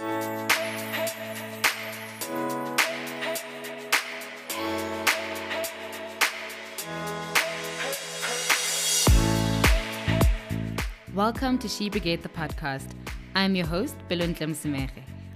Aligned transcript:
Welcome 0.00 0.48
to 11.58 11.68
She 11.68 11.90
Brigade, 11.90 12.22
the 12.22 12.30
podcast. 12.30 12.92
I'm 13.34 13.54
your 13.54 13.66
host, 13.66 13.94
Belon 14.08 14.34
Tlemsimere. 14.34 14.88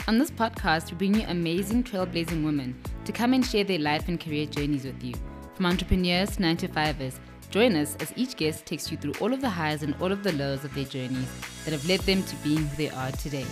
On 0.08 0.18
this 0.18 0.30
podcast, 0.30 0.90
we 0.90 0.96
bring 0.96 1.16
you 1.16 1.26
amazing 1.28 1.84
trailblazing 1.84 2.42
women 2.42 2.74
to 3.04 3.12
come 3.12 3.34
and 3.34 3.44
share 3.44 3.64
their 3.64 3.78
life 3.78 4.08
and 4.08 4.18
career 4.18 4.46
journeys 4.46 4.86
with 4.86 5.04
you. 5.04 5.12
From 5.56 5.66
entrepreneurs 5.66 6.36
to 6.36 6.42
9 6.42 6.56
to 6.56 6.68
5ers, 6.68 7.18
join 7.50 7.76
us 7.76 7.96
as 8.00 8.14
each 8.16 8.36
guest 8.36 8.64
takes 8.64 8.90
you 8.90 8.96
through 8.96 9.12
all 9.20 9.34
of 9.34 9.42
the 9.42 9.50
highs 9.50 9.82
and 9.82 9.94
all 10.00 10.10
of 10.10 10.22
the 10.22 10.32
lows 10.32 10.64
of 10.64 10.74
their 10.74 10.86
journeys 10.86 11.28
that 11.66 11.72
have 11.72 11.86
led 11.86 12.00
them 12.00 12.22
to 12.22 12.34
being 12.36 12.66
who 12.66 12.76
they 12.76 12.88
are 12.88 13.12
today. 13.12 13.44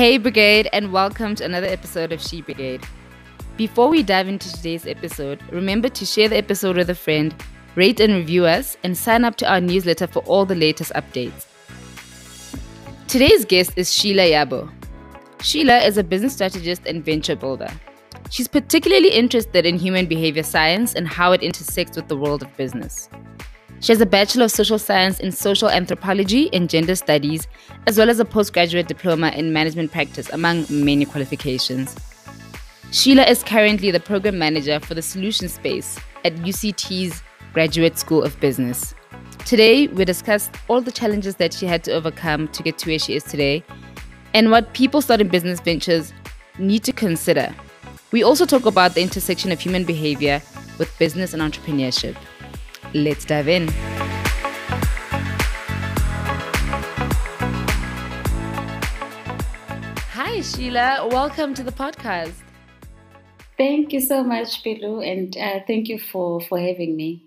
Hey, 0.00 0.16
Brigade, 0.16 0.66
and 0.72 0.94
welcome 0.94 1.34
to 1.34 1.44
another 1.44 1.66
episode 1.66 2.10
of 2.10 2.22
She 2.22 2.40
Brigade. 2.40 2.82
Before 3.58 3.90
we 3.90 4.02
dive 4.02 4.28
into 4.28 4.50
today's 4.50 4.86
episode, 4.86 5.42
remember 5.52 5.90
to 5.90 6.06
share 6.06 6.26
the 6.26 6.38
episode 6.38 6.78
with 6.78 6.88
a 6.88 6.94
friend 6.94 7.34
rate 7.74 8.00
and 8.00 8.14
review 8.14 8.46
us, 8.46 8.78
and 8.82 8.96
sign 8.96 9.26
up 9.26 9.36
to 9.36 9.52
our 9.52 9.60
newsletter 9.60 10.06
for 10.06 10.20
all 10.20 10.46
the 10.46 10.54
latest 10.54 10.90
updates. 10.94 11.44
Today's 13.08 13.44
guest 13.44 13.74
is 13.76 13.92
Sheila 13.92 14.22
Yabo. 14.22 14.72
Sheila 15.42 15.80
is 15.80 15.98
a 15.98 16.02
business 16.02 16.32
strategist 16.32 16.86
and 16.86 17.04
venture 17.04 17.36
builder. 17.36 17.68
She's 18.30 18.48
particularly 18.48 19.10
interested 19.10 19.66
in 19.66 19.76
human 19.76 20.06
behavior 20.06 20.44
science 20.44 20.94
and 20.94 21.06
how 21.06 21.32
it 21.32 21.42
intersects 21.42 21.96
with 21.98 22.08
the 22.08 22.16
world 22.16 22.42
of 22.42 22.56
business. 22.56 23.10
She 23.80 23.92
has 23.92 24.00
a 24.02 24.06
Bachelor 24.06 24.44
of 24.44 24.50
Social 24.50 24.78
Science 24.78 25.20
in 25.20 25.32
Social 25.32 25.70
Anthropology 25.70 26.52
and 26.52 26.68
Gender 26.68 26.94
Studies, 26.94 27.48
as 27.86 27.96
well 27.96 28.10
as 28.10 28.20
a 28.20 28.26
postgraduate 28.26 28.88
diploma 28.88 29.30
in 29.30 29.54
management 29.54 29.90
practice, 29.90 30.28
among 30.28 30.66
many 30.68 31.06
qualifications. 31.06 31.96
Sheila 32.92 33.24
is 33.24 33.42
currently 33.42 33.90
the 33.90 33.98
program 33.98 34.38
manager 34.38 34.80
for 34.80 34.92
the 34.92 35.00
solution 35.00 35.48
space 35.48 35.98
at 36.26 36.34
UCT's 36.34 37.22
Graduate 37.54 37.98
School 37.98 38.22
of 38.22 38.38
Business. 38.38 38.94
Today, 39.46 39.86
we 39.86 40.04
discussed 40.04 40.50
all 40.68 40.82
the 40.82 40.92
challenges 40.92 41.36
that 41.36 41.54
she 41.54 41.64
had 41.64 41.82
to 41.84 41.92
overcome 41.92 42.48
to 42.48 42.62
get 42.62 42.76
to 42.78 42.90
where 42.90 42.98
she 42.98 43.14
is 43.14 43.24
today 43.24 43.64
and 44.34 44.50
what 44.50 44.74
people 44.74 45.00
starting 45.00 45.28
business 45.28 45.58
ventures 45.58 46.12
need 46.58 46.84
to 46.84 46.92
consider. 46.92 47.54
We 48.12 48.22
also 48.24 48.44
talk 48.44 48.66
about 48.66 48.94
the 48.94 49.00
intersection 49.00 49.50
of 49.50 49.58
human 49.58 49.84
behavior 49.84 50.42
with 50.78 50.96
business 50.98 51.32
and 51.32 51.42
entrepreneurship. 51.42 52.16
Let's 52.92 53.24
dive 53.24 53.46
in. 53.46 53.68
Hi, 60.12 60.40
Sheila. 60.40 61.06
Welcome 61.08 61.54
to 61.54 61.62
the 61.62 61.70
podcast. 61.70 62.32
Thank 63.56 63.92
you 63.92 64.00
so 64.00 64.24
much, 64.24 64.64
Pilu, 64.64 65.06
and 65.06 65.36
uh, 65.36 65.60
thank 65.68 65.88
you 65.88 66.00
for, 66.00 66.40
for 66.40 66.58
having 66.58 66.96
me. 66.96 67.26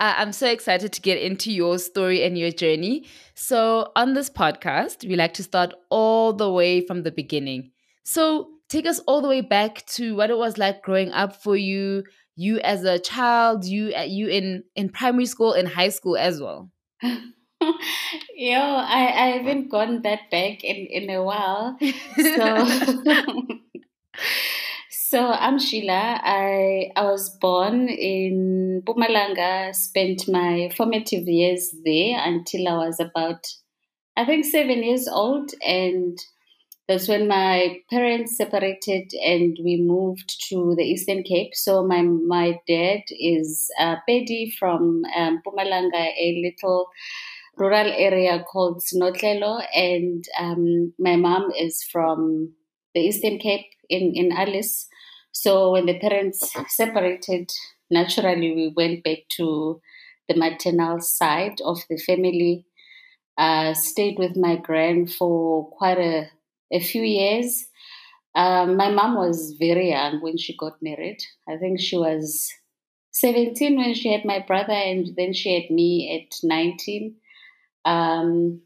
Uh, 0.00 0.14
I'm 0.16 0.32
so 0.32 0.48
excited 0.48 0.92
to 0.94 1.00
get 1.00 1.18
into 1.18 1.52
your 1.52 1.78
story 1.78 2.24
and 2.24 2.36
your 2.36 2.50
journey. 2.50 3.06
So, 3.34 3.92
on 3.94 4.14
this 4.14 4.28
podcast, 4.28 5.06
we 5.06 5.14
like 5.14 5.34
to 5.34 5.44
start 5.44 5.72
all 5.90 6.32
the 6.32 6.50
way 6.50 6.84
from 6.84 7.04
the 7.04 7.12
beginning. 7.12 7.70
So, 8.02 8.48
take 8.68 8.86
us 8.86 8.98
all 9.00 9.20
the 9.20 9.28
way 9.28 9.42
back 9.42 9.84
to 9.86 10.16
what 10.16 10.30
it 10.30 10.38
was 10.38 10.58
like 10.58 10.82
growing 10.82 11.12
up 11.12 11.36
for 11.42 11.56
you, 11.56 12.02
you 12.40 12.58
as 12.60 12.84
a 12.84 12.98
child, 12.98 13.64
you 13.66 13.92
uh, 13.94 14.02
you 14.02 14.28
in 14.28 14.64
in 14.74 14.88
primary 14.88 15.26
school 15.26 15.52
in 15.52 15.66
high 15.66 15.90
school 15.90 16.16
as 16.16 16.40
well. 16.40 16.70
Yo, 17.02 18.58
I, 18.58 19.12
I 19.14 19.26
haven't 19.36 19.68
gone 19.70 20.00
that 20.02 20.30
back 20.30 20.64
in, 20.64 20.86
in 20.86 21.10
a 21.10 21.22
while. 21.22 21.76
So 22.16 22.64
So 24.88 25.26
I'm 25.26 25.58
Sheila. 25.58 26.20
I 26.22 26.92
I 26.96 27.02
was 27.02 27.28
born 27.40 27.88
in 27.88 28.82
Mpumalanga, 28.86 29.74
spent 29.74 30.28
my 30.28 30.70
formative 30.74 31.26
years 31.28 31.74
there 31.84 32.16
until 32.24 32.68
I 32.68 32.86
was 32.86 33.00
about 33.00 33.44
I 34.16 34.24
think 34.24 34.46
seven 34.46 34.82
years 34.82 35.08
old 35.08 35.50
and 35.66 36.16
that's 36.90 37.06
when 37.06 37.28
my 37.28 37.78
parents 37.88 38.36
separated 38.36 39.12
and 39.24 39.56
we 39.62 39.80
moved 39.80 40.34
to 40.48 40.74
the 40.76 40.82
Eastern 40.82 41.22
Cape. 41.22 41.54
So 41.54 41.86
my 41.86 42.02
my 42.02 42.58
dad 42.66 43.02
is 43.10 43.70
uh, 43.78 43.96
Pedi 44.08 44.52
from 44.58 45.04
um, 45.16 45.40
Mpumalanga, 45.40 46.04
a 46.18 46.42
little 46.42 46.88
rural 47.56 47.92
area 47.96 48.44
called 48.50 48.82
Snotlelo, 48.82 49.62
and 49.72 50.24
um, 50.36 50.92
my 50.98 51.14
mom 51.14 51.52
is 51.56 51.80
from 51.92 52.54
the 52.94 53.02
Eastern 53.02 53.38
Cape 53.38 53.66
in 53.88 54.12
in 54.16 54.32
Alice. 54.32 54.88
So 55.30 55.70
when 55.70 55.86
the 55.86 56.00
parents 56.00 56.52
separated, 56.66 57.52
naturally 57.88 58.52
we 58.52 58.74
went 58.76 59.04
back 59.04 59.28
to 59.36 59.80
the 60.28 60.34
maternal 60.34 61.00
side 61.00 61.60
of 61.64 61.78
the 61.88 61.98
family. 61.98 62.66
Uh, 63.38 63.72
stayed 63.72 64.18
with 64.18 64.36
my 64.36 64.56
grand 64.56 65.10
for 65.10 65.70
quite 65.70 65.96
a, 65.98 66.28
a 66.72 66.80
few 66.80 67.02
years. 67.02 67.66
Um, 68.34 68.76
my 68.76 68.90
mom 68.90 69.16
was 69.16 69.56
very 69.58 69.90
young 69.90 70.20
when 70.22 70.38
she 70.38 70.56
got 70.56 70.80
married. 70.80 71.22
I 71.48 71.56
think 71.56 71.80
she 71.80 71.96
was 71.96 72.52
17 73.12 73.76
when 73.76 73.94
she 73.94 74.12
had 74.12 74.24
my 74.24 74.38
brother, 74.46 74.72
and 74.72 75.08
then 75.16 75.32
she 75.32 75.54
had 75.54 75.74
me 75.74 76.26
at 76.30 76.36
19. 76.42 77.16
Um, 77.84 78.60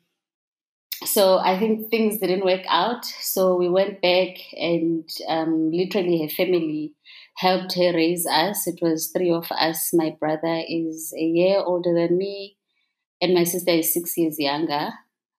so 1.05 1.39
I 1.39 1.59
think 1.59 1.91
things 1.91 2.19
didn't 2.19 2.45
work 2.45 2.63
out. 2.69 3.05
So 3.05 3.57
we 3.57 3.69
went 3.69 4.01
back, 4.01 4.37
and 4.55 5.09
um, 5.29 5.71
literally 5.71 6.23
her 6.23 6.29
family 6.29 6.95
helped 7.37 7.75
her 7.75 7.93
raise 7.93 8.27
us. 8.27 8.67
It 8.67 8.79
was 8.81 9.09
three 9.09 9.31
of 9.31 9.51
us. 9.51 9.91
My 9.93 10.17
brother 10.19 10.63
is 10.69 11.13
a 11.17 11.25
year 11.25 11.59
older 11.59 11.95
than 11.95 12.17
me, 12.17 12.57
and 13.21 13.35
my 13.35 13.45
sister 13.45 13.73
is 13.73 13.93
six 13.93 14.17
years 14.17 14.39
younger. 14.39 14.91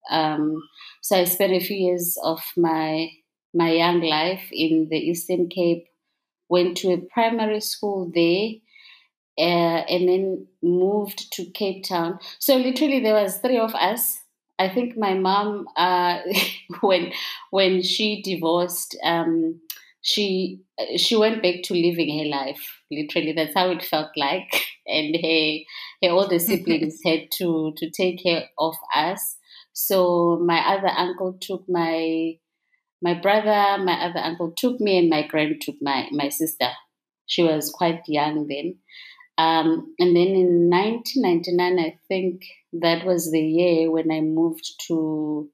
Um, 0.09 0.61
so 1.01 1.17
I 1.17 1.23
spent 1.25 1.53
a 1.53 1.59
few 1.59 1.77
years 1.77 2.17
of 2.23 2.41
my 2.57 3.09
my 3.53 3.71
young 3.71 4.01
life 4.01 4.47
in 4.51 4.87
the 4.89 4.97
Eastern 4.97 5.47
Cape. 5.49 5.85
Went 6.49 6.77
to 6.77 6.93
a 6.93 6.97
primary 6.97 7.61
school 7.61 8.11
there. 8.13 8.49
Uh, 9.37 9.83
and 9.89 10.07
then 10.07 10.47
moved 10.63 11.29
to 11.33 11.43
Cape 11.51 11.83
Town. 11.83 12.19
So 12.39 12.55
literally, 12.55 13.01
there 13.01 13.15
was 13.15 13.37
three 13.39 13.57
of 13.57 13.75
us 13.75 14.19
I 14.57 14.69
think 14.69 14.95
my 14.97 15.13
mom, 15.15 15.67
uh, 15.75 16.19
when 16.79 17.11
when 17.49 17.81
she 17.81 18.21
divorced, 18.21 18.95
um, 19.03 19.59
she 20.01 20.61
she 20.95 21.17
went 21.17 21.43
back 21.43 21.63
to 21.63 21.73
living 21.73 22.17
her 22.19 22.25
life. 22.25 22.79
Literally, 22.89 23.33
that's 23.33 23.53
how 23.53 23.69
it 23.71 23.83
felt 23.83 24.09
like. 24.15 24.49
And 24.87 25.15
her 25.15 25.57
her 26.03 26.11
older 26.13 26.39
siblings 26.47 26.99
had 27.03 27.31
to 27.39 27.73
to 27.75 27.89
take 27.89 28.23
care 28.23 28.45
of 28.57 28.75
us. 28.95 29.37
So 29.75 30.39
my 30.41 30.59
other 30.73 30.87
uncle 30.87 31.33
took 31.33 31.67
my 31.67 32.37
my 33.01 33.13
brother, 33.13 33.83
my 33.83 34.05
other 34.05 34.19
uncle 34.19 34.51
took 34.51 34.79
me, 34.79 34.97
and 34.97 35.09
my 35.09 35.27
grand 35.27 35.61
took 35.61 35.75
my 35.81 36.07
my 36.11 36.29
sister. 36.29 36.69
She 37.27 37.43
was 37.43 37.71
quite 37.71 38.01
young 38.07 38.47
then. 38.47 38.77
Um, 39.37 39.93
and 39.99 40.15
then 40.15 40.29
in 40.29 40.69
1999, 40.69 41.77
I 41.77 41.99
think 42.07 42.43
that 42.71 43.05
was 43.05 43.31
the 43.31 43.41
year 43.41 43.91
when 43.91 44.09
I 44.11 44.21
moved 44.21 44.65
to 44.87 45.49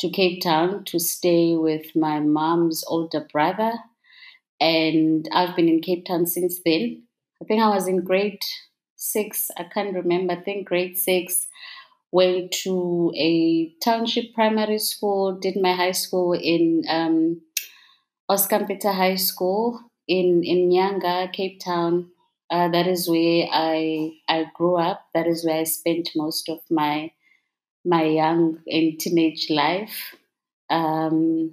to 0.00 0.08
Cape 0.08 0.40
Town 0.42 0.84
to 0.86 0.98
stay 0.98 1.54
with 1.54 1.94
my 1.94 2.18
mom's 2.18 2.82
older 2.88 3.26
brother, 3.30 3.72
and 4.58 5.28
I've 5.34 5.54
been 5.54 5.68
in 5.68 5.82
Cape 5.82 6.06
Town 6.06 6.24
since 6.24 6.60
then. 6.64 7.02
I 7.42 7.44
think 7.44 7.62
I 7.62 7.68
was 7.68 7.86
in 7.86 8.04
grade 8.04 8.40
six. 8.96 9.50
I 9.58 9.64
can't 9.64 9.94
remember. 9.94 10.32
I 10.32 10.40
think 10.40 10.66
grade 10.66 10.96
six. 10.96 11.46
Went 12.12 12.52
to 12.64 13.12
a 13.16 13.72
township 13.82 14.34
primary 14.34 14.78
school. 14.78 15.32
Did 15.32 15.56
my 15.60 15.72
high 15.72 15.92
school 15.92 16.32
in 16.32 16.82
um, 16.88 17.40
Oscar 18.28 18.60
Mpetha 18.60 18.92
High 18.92 19.16
School 19.16 19.80
in 20.08 20.42
in 20.44 20.68
Nyanga, 20.70 21.32
Cape 21.32 21.60
Town 21.60 22.10
uh, 22.50 22.68
that 22.68 22.86
is 22.86 23.08
where 23.08 23.46
I 23.50 24.12
I 24.28 24.46
grew 24.54 24.76
up. 24.76 25.06
That 25.14 25.26
is 25.26 25.44
where 25.44 25.60
I 25.60 25.64
spent 25.64 26.10
most 26.16 26.48
of 26.48 26.58
my 26.68 27.12
my 27.84 28.02
young 28.02 28.58
and 28.66 28.98
teenage 28.98 29.48
life. 29.50 30.16
Um, 30.68 31.52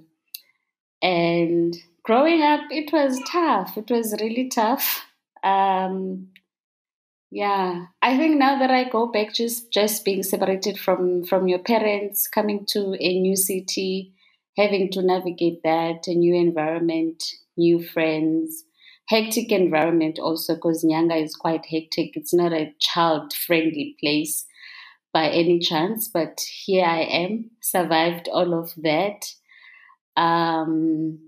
and 1.00 1.76
growing 2.02 2.42
up, 2.42 2.62
it 2.70 2.92
was 2.92 3.20
tough. 3.30 3.78
It 3.78 3.90
was 3.90 4.12
really 4.20 4.48
tough. 4.48 5.06
Um, 5.44 6.28
yeah, 7.30 7.86
I 8.00 8.16
think 8.16 8.38
now 8.38 8.58
that 8.58 8.70
I 8.70 8.88
go 8.88 9.06
back, 9.06 9.34
just 9.34 9.70
just 9.72 10.04
being 10.04 10.22
separated 10.22 10.78
from 10.78 11.24
from 11.24 11.46
your 11.48 11.58
parents, 11.58 12.26
coming 12.28 12.64
to 12.70 12.96
a 12.98 13.20
new 13.20 13.36
city, 13.36 14.14
having 14.56 14.90
to 14.92 15.02
navigate 15.02 15.62
that, 15.62 16.06
a 16.06 16.14
new 16.14 16.34
environment, 16.34 17.22
new 17.56 17.82
friends, 17.82 18.64
hectic 19.08 19.52
environment 19.52 20.18
also 20.18 20.54
because 20.54 20.84
Nyanga 20.84 21.22
is 21.22 21.34
quite 21.36 21.66
hectic. 21.66 22.16
It's 22.16 22.32
not 22.34 22.52
a 22.52 22.74
child 22.80 23.32
friendly 23.34 23.96
place. 24.00 24.46
by 25.12 25.28
any 25.30 25.58
chance, 25.60 26.08
but 26.08 26.40
here 26.64 26.84
I 26.86 27.00
am, 27.00 27.50
survived 27.62 28.28
all 28.28 28.54
of 28.54 28.72
that. 28.78 29.26
Um, 30.16 31.20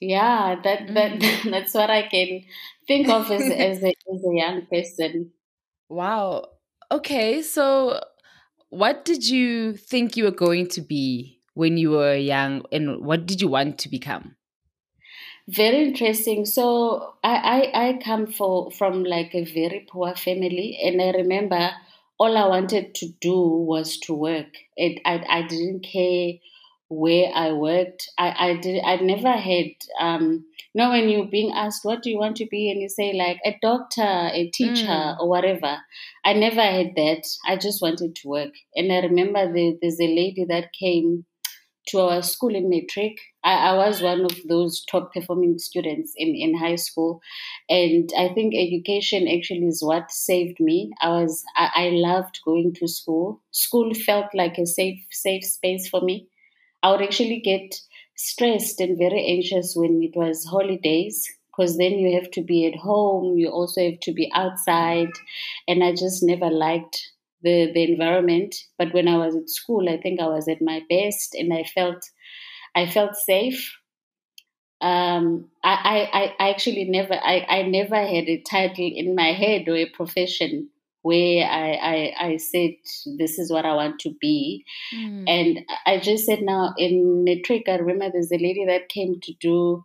yeah, 0.00 0.56
that 0.64 0.92
that 0.94 1.12
mm. 1.20 1.50
that's 1.50 1.74
what 1.74 1.90
I 1.90 2.02
can 2.08 2.42
think 2.86 3.08
of 3.08 3.30
as 3.30 3.42
as 3.50 3.82
a, 3.82 3.88
as 3.88 4.24
a 4.24 4.34
young 4.34 4.66
person. 4.66 5.32
Wow. 5.88 6.46
Okay, 6.90 7.42
so 7.42 8.00
what 8.70 9.04
did 9.04 9.28
you 9.28 9.76
think 9.76 10.16
you 10.16 10.24
were 10.24 10.30
going 10.30 10.66
to 10.68 10.80
be 10.80 11.38
when 11.54 11.76
you 11.76 11.90
were 11.90 12.14
young, 12.14 12.64
and 12.72 13.04
what 13.04 13.26
did 13.26 13.40
you 13.40 13.48
want 13.48 13.78
to 13.78 13.88
become? 13.88 14.36
Very 15.48 15.88
interesting. 15.88 16.46
So 16.46 17.14
I, 17.22 17.70
I, 17.74 17.88
I 17.88 17.98
come 18.02 18.26
for, 18.26 18.70
from 18.70 19.04
like 19.04 19.34
a 19.34 19.44
very 19.44 19.86
poor 19.90 20.14
family, 20.14 20.78
and 20.82 21.02
I 21.02 21.10
remember 21.10 21.70
all 22.18 22.38
I 22.38 22.46
wanted 22.46 22.94
to 22.96 23.08
do 23.20 23.36
was 23.36 23.98
to 24.00 24.14
work. 24.14 24.54
It, 24.76 25.00
I, 25.04 25.24
I 25.28 25.42
didn't 25.42 25.80
care 25.80 26.34
where 26.92 27.32
I 27.34 27.52
worked. 27.52 28.10
I, 28.18 28.34
I 28.38 28.56
did 28.56 28.82
I 28.84 28.96
never 28.96 29.32
had 29.32 29.72
um 29.98 30.44
you 30.74 30.82
know 30.82 30.90
when 30.90 31.08
you're 31.08 31.26
being 31.26 31.52
asked 31.52 31.84
what 31.84 32.02
do 32.02 32.10
you 32.10 32.18
want 32.18 32.36
to 32.36 32.46
be 32.46 32.70
and 32.70 32.80
you 32.80 32.88
say 32.88 33.12
like 33.12 33.38
a 33.44 33.56
doctor, 33.62 34.02
a 34.02 34.50
teacher 34.50 34.86
mm. 34.86 35.18
or 35.18 35.28
whatever. 35.28 35.78
I 36.24 36.34
never 36.34 36.60
had 36.60 36.94
that. 36.96 37.24
I 37.46 37.56
just 37.56 37.82
wanted 37.82 38.14
to 38.16 38.28
work. 38.28 38.54
And 38.76 38.92
I 38.92 39.00
remember 39.00 39.52
the, 39.52 39.78
there's 39.80 40.00
a 40.00 40.06
lady 40.06 40.44
that 40.48 40.72
came 40.72 41.24
to 41.88 42.00
our 42.00 42.22
school 42.22 42.54
in 42.54 42.68
matric. 42.68 43.18
I, 43.42 43.54
I 43.54 43.76
was 43.76 44.00
one 44.00 44.24
of 44.24 44.36
those 44.48 44.84
top 44.84 45.12
performing 45.12 45.58
students 45.58 46.12
in, 46.16 46.28
in 46.36 46.56
high 46.56 46.76
school. 46.76 47.20
And 47.68 48.08
I 48.16 48.32
think 48.34 48.54
education 48.54 49.26
actually 49.26 49.66
is 49.66 49.82
what 49.82 50.10
saved 50.10 50.60
me. 50.60 50.92
I 51.00 51.08
was 51.08 51.42
I, 51.56 51.70
I 51.74 51.88
loved 51.90 52.40
going 52.44 52.74
to 52.74 52.86
school. 52.86 53.40
School 53.50 53.94
felt 53.94 54.26
like 54.34 54.58
a 54.58 54.66
safe 54.66 55.04
safe 55.10 55.44
space 55.44 55.88
for 55.88 56.02
me. 56.02 56.28
I 56.82 56.90
would 56.90 57.02
actually 57.02 57.40
get 57.40 57.80
stressed 58.16 58.80
and 58.80 58.98
very 58.98 59.24
anxious 59.26 59.74
when 59.76 60.02
it 60.02 60.16
was 60.16 60.44
holidays 60.44 61.28
because 61.50 61.76
then 61.76 61.92
you 61.98 62.14
have 62.18 62.30
to 62.32 62.42
be 62.42 62.66
at 62.66 62.76
home, 62.76 63.38
you 63.38 63.48
also 63.48 63.82
have 63.90 64.00
to 64.00 64.12
be 64.12 64.30
outside. 64.34 65.10
And 65.68 65.84
I 65.84 65.92
just 65.92 66.22
never 66.22 66.50
liked 66.50 67.12
the, 67.42 67.70
the 67.72 67.92
environment. 67.92 68.54
But 68.78 68.94
when 68.94 69.08
I 69.08 69.16
was 69.18 69.36
at 69.36 69.50
school, 69.50 69.88
I 69.88 69.98
think 70.00 70.20
I 70.20 70.26
was 70.28 70.48
at 70.48 70.62
my 70.62 70.82
best 70.88 71.34
and 71.34 71.52
I 71.52 71.64
felt 71.64 72.02
I 72.74 72.86
felt 72.86 73.16
safe. 73.16 73.76
Um, 74.80 75.48
I, 75.62 76.08
I, 76.12 76.34
I 76.44 76.50
actually 76.50 76.84
never 76.84 77.14
I, 77.14 77.46
I 77.48 77.62
never 77.62 77.94
had 77.96 78.28
a 78.28 78.42
title 78.42 78.90
in 78.94 79.14
my 79.14 79.32
head 79.32 79.68
or 79.68 79.76
a 79.76 79.88
profession 79.88 80.70
where 81.02 81.44
I, 81.44 81.72
I, 81.72 82.26
I 82.26 82.36
said 82.36 82.70
this 83.18 83.38
is 83.38 83.50
what 83.50 83.66
I 83.66 83.74
want 83.74 83.98
to 84.00 84.14
be. 84.20 84.64
Mm. 84.94 85.24
And 85.26 85.58
I 85.86 85.98
just 85.98 86.26
said 86.26 86.42
now 86.42 86.74
in 86.78 87.24
matric, 87.24 87.64
I 87.68 87.76
remember 87.76 88.10
there's 88.12 88.32
a 88.32 88.36
lady 88.36 88.64
that 88.66 88.88
came 88.88 89.20
to 89.20 89.32
do 89.40 89.84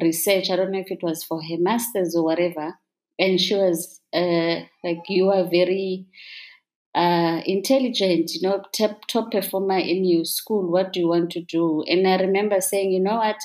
research. 0.00 0.50
I 0.50 0.56
don't 0.56 0.70
know 0.70 0.78
if 0.78 0.90
it 0.90 1.02
was 1.02 1.24
for 1.24 1.42
her 1.42 1.56
masters 1.58 2.14
or 2.16 2.24
whatever. 2.24 2.74
And 3.18 3.40
she 3.40 3.54
was 3.54 4.00
uh, 4.14 4.60
like, 4.84 5.02
you 5.08 5.30
are 5.30 5.44
very 5.44 6.06
uh, 6.94 7.40
intelligent, 7.44 8.30
you 8.32 8.48
know, 8.48 8.62
top, 8.76 9.06
top 9.08 9.32
performer 9.32 9.78
in 9.78 10.04
your 10.04 10.24
school. 10.24 10.70
What 10.70 10.92
do 10.92 11.00
you 11.00 11.08
want 11.08 11.30
to 11.32 11.42
do? 11.42 11.84
And 11.88 12.06
I 12.06 12.16
remember 12.16 12.60
saying, 12.60 12.92
you 12.92 13.00
know 13.00 13.16
what? 13.16 13.36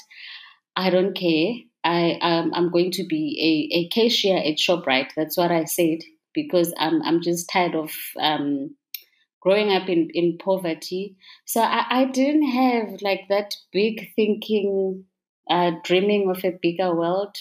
I 0.75 0.91
don't 0.91 1.17
care. 1.17 1.53
I 1.83 2.19
um, 2.21 2.51
I'm 2.53 2.69
going 2.69 2.91
to 2.91 3.05
be 3.05 3.69
a, 3.73 3.77
a 3.77 3.89
cashier 3.89 4.37
at 4.37 4.57
Shoprite. 4.57 5.11
That's 5.15 5.37
what 5.37 5.51
I 5.51 5.63
said 5.63 5.99
because 6.33 6.73
I'm 6.77 7.01
I'm 7.03 7.21
just 7.21 7.49
tired 7.51 7.75
of 7.75 7.91
um, 8.19 8.75
growing 9.41 9.71
up 9.71 9.89
in, 9.89 10.09
in 10.13 10.37
poverty. 10.37 11.15
So 11.45 11.61
I, 11.61 11.85
I 11.89 12.05
didn't 12.05 12.47
have 12.49 13.01
like 13.01 13.21
that 13.29 13.55
big 13.71 14.13
thinking, 14.15 15.05
uh, 15.49 15.71
dreaming 15.83 16.29
of 16.29 16.43
a 16.43 16.57
bigger 16.61 16.95
world. 16.95 17.35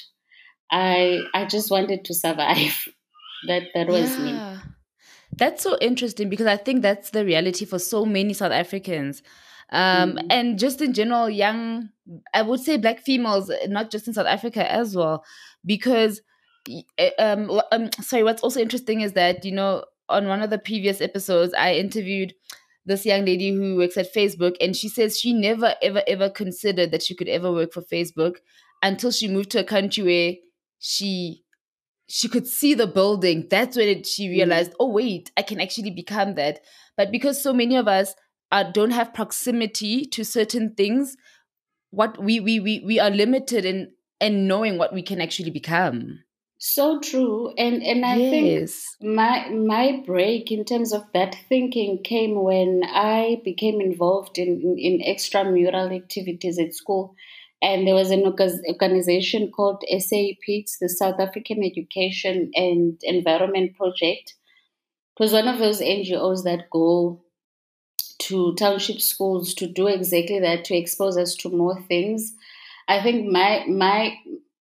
I 0.70 1.20
I 1.34 1.46
just 1.46 1.70
wanted 1.70 2.04
to 2.06 2.14
survive. 2.14 2.88
that 3.46 3.64
that 3.74 3.88
was 3.88 4.16
yeah. 4.18 4.24
me. 4.24 4.70
That's 5.36 5.62
so 5.62 5.76
interesting 5.80 6.28
because 6.28 6.46
I 6.46 6.56
think 6.56 6.82
that's 6.82 7.10
the 7.10 7.24
reality 7.24 7.64
for 7.64 7.78
so 7.78 8.06
many 8.06 8.32
South 8.32 8.52
Africans. 8.52 9.22
Um, 9.70 10.12
mm. 10.12 10.26
And 10.30 10.58
just 10.58 10.80
in 10.80 10.92
general, 10.92 11.28
young, 11.28 11.90
I 12.32 12.42
would 12.42 12.60
say 12.60 12.76
black 12.76 13.00
females, 13.00 13.50
not 13.66 13.90
just 13.90 14.06
in 14.06 14.14
South 14.14 14.26
Africa 14.26 14.70
as 14.70 14.96
well, 14.96 15.24
because, 15.64 16.20
um, 17.18 17.60
um, 17.72 17.90
sorry, 18.00 18.22
what's 18.22 18.42
also 18.42 18.60
interesting 18.60 19.00
is 19.00 19.12
that, 19.12 19.44
you 19.44 19.52
know, 19.52 19.84
on 20.08 20.28
one 20.28 20.42
of 20.42 20.50
the 20.50 20.58
previous 20.58 21.00
episodes, 21.00 21.54
I 21.54 21.74
interviewed 21.74 22.34
this 22.84 23.04
young 23.04 23.24
lady 23.24 23.50
who 23.50 23.76
works 23.76 23.96
at 23.96 24.14
Facebook, 24.14 24.56
and 24.60 24.76
she 24.76 24.88
says 24.88 25.18
she 25.18 25.32
never, 25.32 25.74
ever, 25.82 26.02
ever 26.06 26.30
considered 26.30 26.92
that 26.92 27.02
she 27.02 27.14
could 27.14 27.28
ever 27.28 27.50
work 27.50 27.72
for 27.72 27.82
Facebook 27.82 28.36
until 28.82 29.10
she 29.10 29.28
moved 29.28 29.50
to 29.50 29.60
a 29.60 29.64
country 29.64 30.04
where 30.04 30.34
she 30.78 31.42
she 32.08 32.28
could 32.28 32.46
see 32.46 32.72
the 32.74 32.86
building. 32.86 33.48
That's 33.50 33.76
when 33.76 33.88
it, 33.88 34.06
she 34.06 34.28
mm. 34.28 34.30
realized, 34.30 34.72
mm. 34.72 34.76
oh 34.78 34.90
wait, 34.90 35.32
I 35.36 35.42
can 35.42 35.60
actually 35.60 35.90
become 35.90 36.34
that. 36.34 36.60
But 36.96 37.10
because 37.10 37.42
so 37.42 37.52
many 37.52 37.76
of 37.76 37.88
us 37.88 38.14
don't 38.72 38.92
have 38.92 39.12
proximity 39.12 40.04
to 40.06 40.24
certain 40.24 40.74
things, 40.74 41.16
what 41.90 42.22
we 42.22 42.40
we 42.40 42.60
we 42.60 42.80
we 42.84 43.00
are 43.00 43.10
limited 43.10 43.64
in 43.64 43.92
in 44.20 44.46
knowing 44.46 44.78
what 44.78 44.94
we 44.94 45.02
can 45.02 45.20
actually 45.20 45.50
become. 45.50 46.20
So 46.58 47.00
true, 47.00 47.52
and 47.58 47.82
and 47.82 48.04
I 48.04 48.16
yes. 48.16 48.96
think 49.00 49.14
my 49.14 49.48
my 49.50 50.02
break 50.06 50.50
in 50.50 50.64
terms 50.64 50.92
of 50.92 51.04
that 51.12 51.36
thinking 51.48 52.02
came 52.02 52.42
when 52.42 52.82
I 52.84 53.42
became 53.44 53.80
involved 53.80 54.38
in 54.38 54.60
in, 54.62 54.78
in 54.78 55.14
extramural 55.14 55.94
activities 55.94 56.58
at 56.58 56.74
school 56.74 57.14
and 57.62 57.86
there 57.86 57.94
was 57.94 58.10
an 58.10 58.22
organization 58.68 59.50
called 59.50 59.82
SAEP, 59.90 60.66
the 60.80 60.88
South 60.88 61.18
African 61.18 61.64
Education 61.64 62.50
and 62.54 63.00
Environment 63.02 63.74
Project. 63.76 64.34
It 65.18 65.22
was 65.22 65.32
one 65.32 65.48
of 65.48 65.58
those 65.58 65.80
NGOs 65.80 66.44
that 66.44 66.68
go 66.70 67.24
to 68.18 68.54
township 68.54 69.00
schools 69.00 69.54
to 69.54 69.66
do 69.66 69.86
exactly 69.86 70.40
that, 70.40 70.64
to 70.66 70.76
expose 70.76 71.16
us 71.16 71.34
to 71.36 71.50
more 71.50 71.80
things. 71.82 72.34
I 72.88 73.02
think 73.02 73.26
my 73.26 73.64
my 73.66 74.14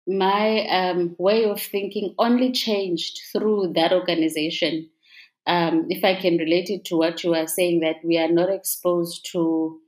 my 0.09 0.65
um, 0.67 1.15
way 1.17 1.45
of 1.45 1.61
thinking 1.61 2.15
only 2.17 2.51
changed 2.51 3.19
through 3.31 3.73
that 3.75 3.93
organization. 3.93 4.89
Um, 5.47 5.85
if 5.89 6.03
I 6.03 6.15
can 6.15 6.37
relate 6.37 6.69
it 6.69 6.85
to 6.85 6.97
what 6.97 7.23
you 7.23 7.33
are 7.33 7.47
saying, 7.47 7.79
that 7.81 7.97
we 8.03 8.17
are 8.17 8.31
not 8.31 8.49
exposed 8.49 9.27
to 9.31 9.79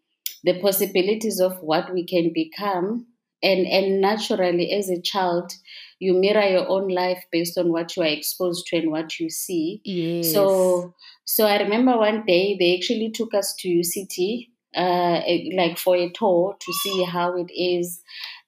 the 0.44 0.60
possibilities 0.60 1.40
of 1.40 1.60
what 1.62 1.94
we 1.94 2.06
can 2.06 2.32
become 2.34 3.08
and 3.44 3.66
and 3.68 4.01
naturally 4.01 4.72
as 4.72 4.90
a 4.90 5.01
child 5.01 5.51
you 6.00 6.13
mirror 6.13 6.48
your 6.48 6.68
own 6.68 6.88
life 6.88 7.24
based 7.32 7.58
on 7.58 7.72
what 7.72 7.96
you 7.96 8.04
are 8.04 8.08
exposed 8.08 8.66
to 8.68 8.78
and 8.78 8.92
what 8.92 9.20
you 9.20 9.30
see 9.30 9.82
yes. 9.84 10.32
so 10.32 10.94
so 11.25 11.46
i 11.46 11.62
remember 11.62 11.98
one 11.98 12.24
day 12.25 12.56
they 12.60 12.75
actually 12.75 13.10
took 13.10 13.34
us 13.34 13.54
to 13.56 13.68
uct 13.68 14.48
uh, 14.75 15.22
like 15.56 15.78
for 15.78 15.96
a 15.96 16.10
tour 16.12 16.56
to 16.60 16.74
see 16.84 17.04
how 17.04 17.36
it 17.36 17.51
is 17.51 18.01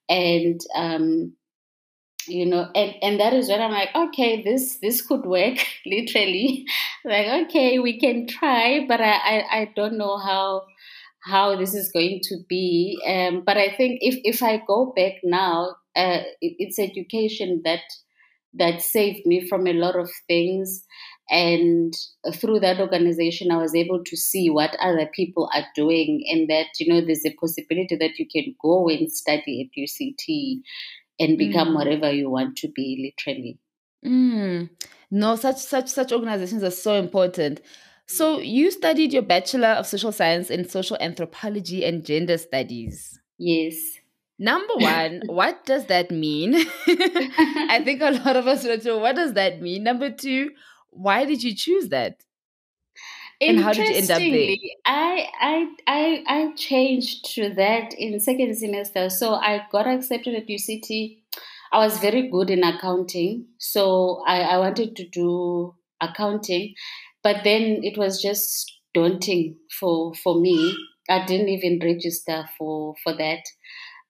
and 0.10 0.62
um, 0.75 1.34
you 2.27 2.46
know 2.46 2.70
and 2.75 2.94
and 3.01 3.20
that 3.20 3.34
is 3.34 3.50
when 3.50 3.62
i'm 3.62 3.72
like 3.72 3.89
okay 3.96 4.44
this 4.44 4.77
this 4.82 5.01
could 5.01 5.25
work 5.25 5.58
literally 5.86 6.65
like 7.06 7.27
okay 7.46 7.80
we 7.80 8.00
can 8.00 8.27
try 8.27 8.86
but 8.88 9.01
I, 9.01 9.12
I 9.12 9.44
i 9.51 9.72
don't 9.75 9.98
know 9.98 10.18
how 10.18 10.63
how 11.24 11.56
this 11.56 11.74
is 11.74 11.92
going 11.92 12.20
to 12.24 12.38
be. 12.48 13.00
Um, 13.08 13.44
but 13.46 13.58
I 13.58 13.74
think 13.75 14.00
if, 14.01 14.15
if 14.24 14.44
I 14.44 14.62
go 14.65 14.94
back 14.96 15.13
now, 15.24 15.75
uh, 15.96 16.22
it, 16.42 16.56
it's 16.60 16.80
education 16.80 17.62
that 17.65 17.82
that 18.56 18.82
saved 18.82 19.25
me 19.25 19.48
from 19.48 19.65
a 19.65 19.74
lot 19.74 19.96
of 19.96 20.12
things. 20.27 20.86
And 21.30 21.92
through 22.36 22.60
that 22.60 22.80
organization, 22.80 23.50
I 23.50 23.58
was 23.58 23.74
able 23.74 24.03
to 24.03 24.15
see 24.15 24.50
what 24.51 24.75
other 24.80 25.10
people 25.15 25.50
are 25.53 25.65
doing, 25.75 26.24
and 26.30 26.50
that 26.50 26.68
you 26.80 26.94
know 26.94 27.01
there's 27.01 27.25
a 27.25 27.36
possibility 27.39 27.96
that 27.96 28.20
you 28.20 28.27
can 28.30 28.53
go 28.62 28.89
and 28.89 29.12
study 29.12 29.72
at 29.72 29.82
UCT 29.82 30.62
and 31.20 31.38
become 31.38 31.70
mm. 31.70 31.75
whatever 31.75 32.12
you 32.12 32.29
want 32.29 32.58
to 32.58 32.70
be, 32.70 33.13
literally. 33.17 33.60
Mm. 34.05 34.70
No, 35.12 35.36
such 35.36 35.58
such 35.58 35.89
such 35.89 36.12
organizations 36.12 36.63
are 36.63 36.72
so 36.72 36.96
important. 36.96 37.62
So, 38.05 38.39
you 38.39 38.70
studied 38.70 39.13
your 39.13 39.22
Bachelor 39.22 39.70
of 39.70 39.88
Social 39.88 40.12
Science 40.12 40.50
in 40.50 40.67
Social 40.67 40.98
Anthropology 41.00 41.86
and 41.86 42.05
Gender 42.05 42.38
Studies. 42.38 43.17
Yes. 43.38 43.75
Number 44.38 44.74
one, 44.75 45.22
what 45.27 45.65
does 45.65 45.86
that 45.86 46.12
mean? 46.12 46.55
I 46.88 47.82
think 47.84 48.01
a 48.01 48.12
lot 48.12 48.36
of 48.36 48.48
us 48.48 48.63
to 48.63 48.77
know 48.84 48.98
what 48.98 49.15
does 49.15 49.34
that 49.34 49.62
mean. 49.62 49.84
Number 49.84 50.10
two, 50.10 50.51
why 50.89 51.25
did 51.25 51.43
you 51.43 51.55
choose 51.55 51.89
that? 51.89 52.24
And 53.45 53.59
how 53.59 53.73
did 53.73 53.89
you 53.89 53.95
end 53.95 54.12
up 54.12 54.29
there? 54.29 54.55
I, 54.85 55.27
I 55.39 55.67
I 55.88 56.23
I 56.27 56.53
changed 56.55 57.25
to 57.35 57.53
that 57.55 57.93
in 57.93 58.19
second 58.19 58.55
semester. 58.55 59.09
So 59.09 59.35
I 59.35 59.65
got 59.71 59.88
accepted 59.88 60.35
at 60.35 60.50
UCT. 60.50 61.19
I 61.71 61.79
was 61.79 61.97
very 62.00 62.29
good 62.29 62.50
in 62.50 62.63
accounting. 62.63 63.47
So 63.57 64.23
I, 64.27 64.41
I 64.41 64.57
wanted 64.59 64.95
to 64.97 65.07
do 65.07 65.75
accounting 66.01 66.75
but 67.23 67.43
then 67.45 67.79
it 67.83 67.97
was 67.97 68.21
just 68.21 68.71
daunting 68.93 69.57
for 69.79 70.13
for 70.15 70.39
me. 70.39 70.75
I 71.09 71.25
didn't 71.25 71.50
even 71.50 71.79
register 71.81 72.45
for 72.57 72.95
for 73.03 73.15
that. 73.17 73.43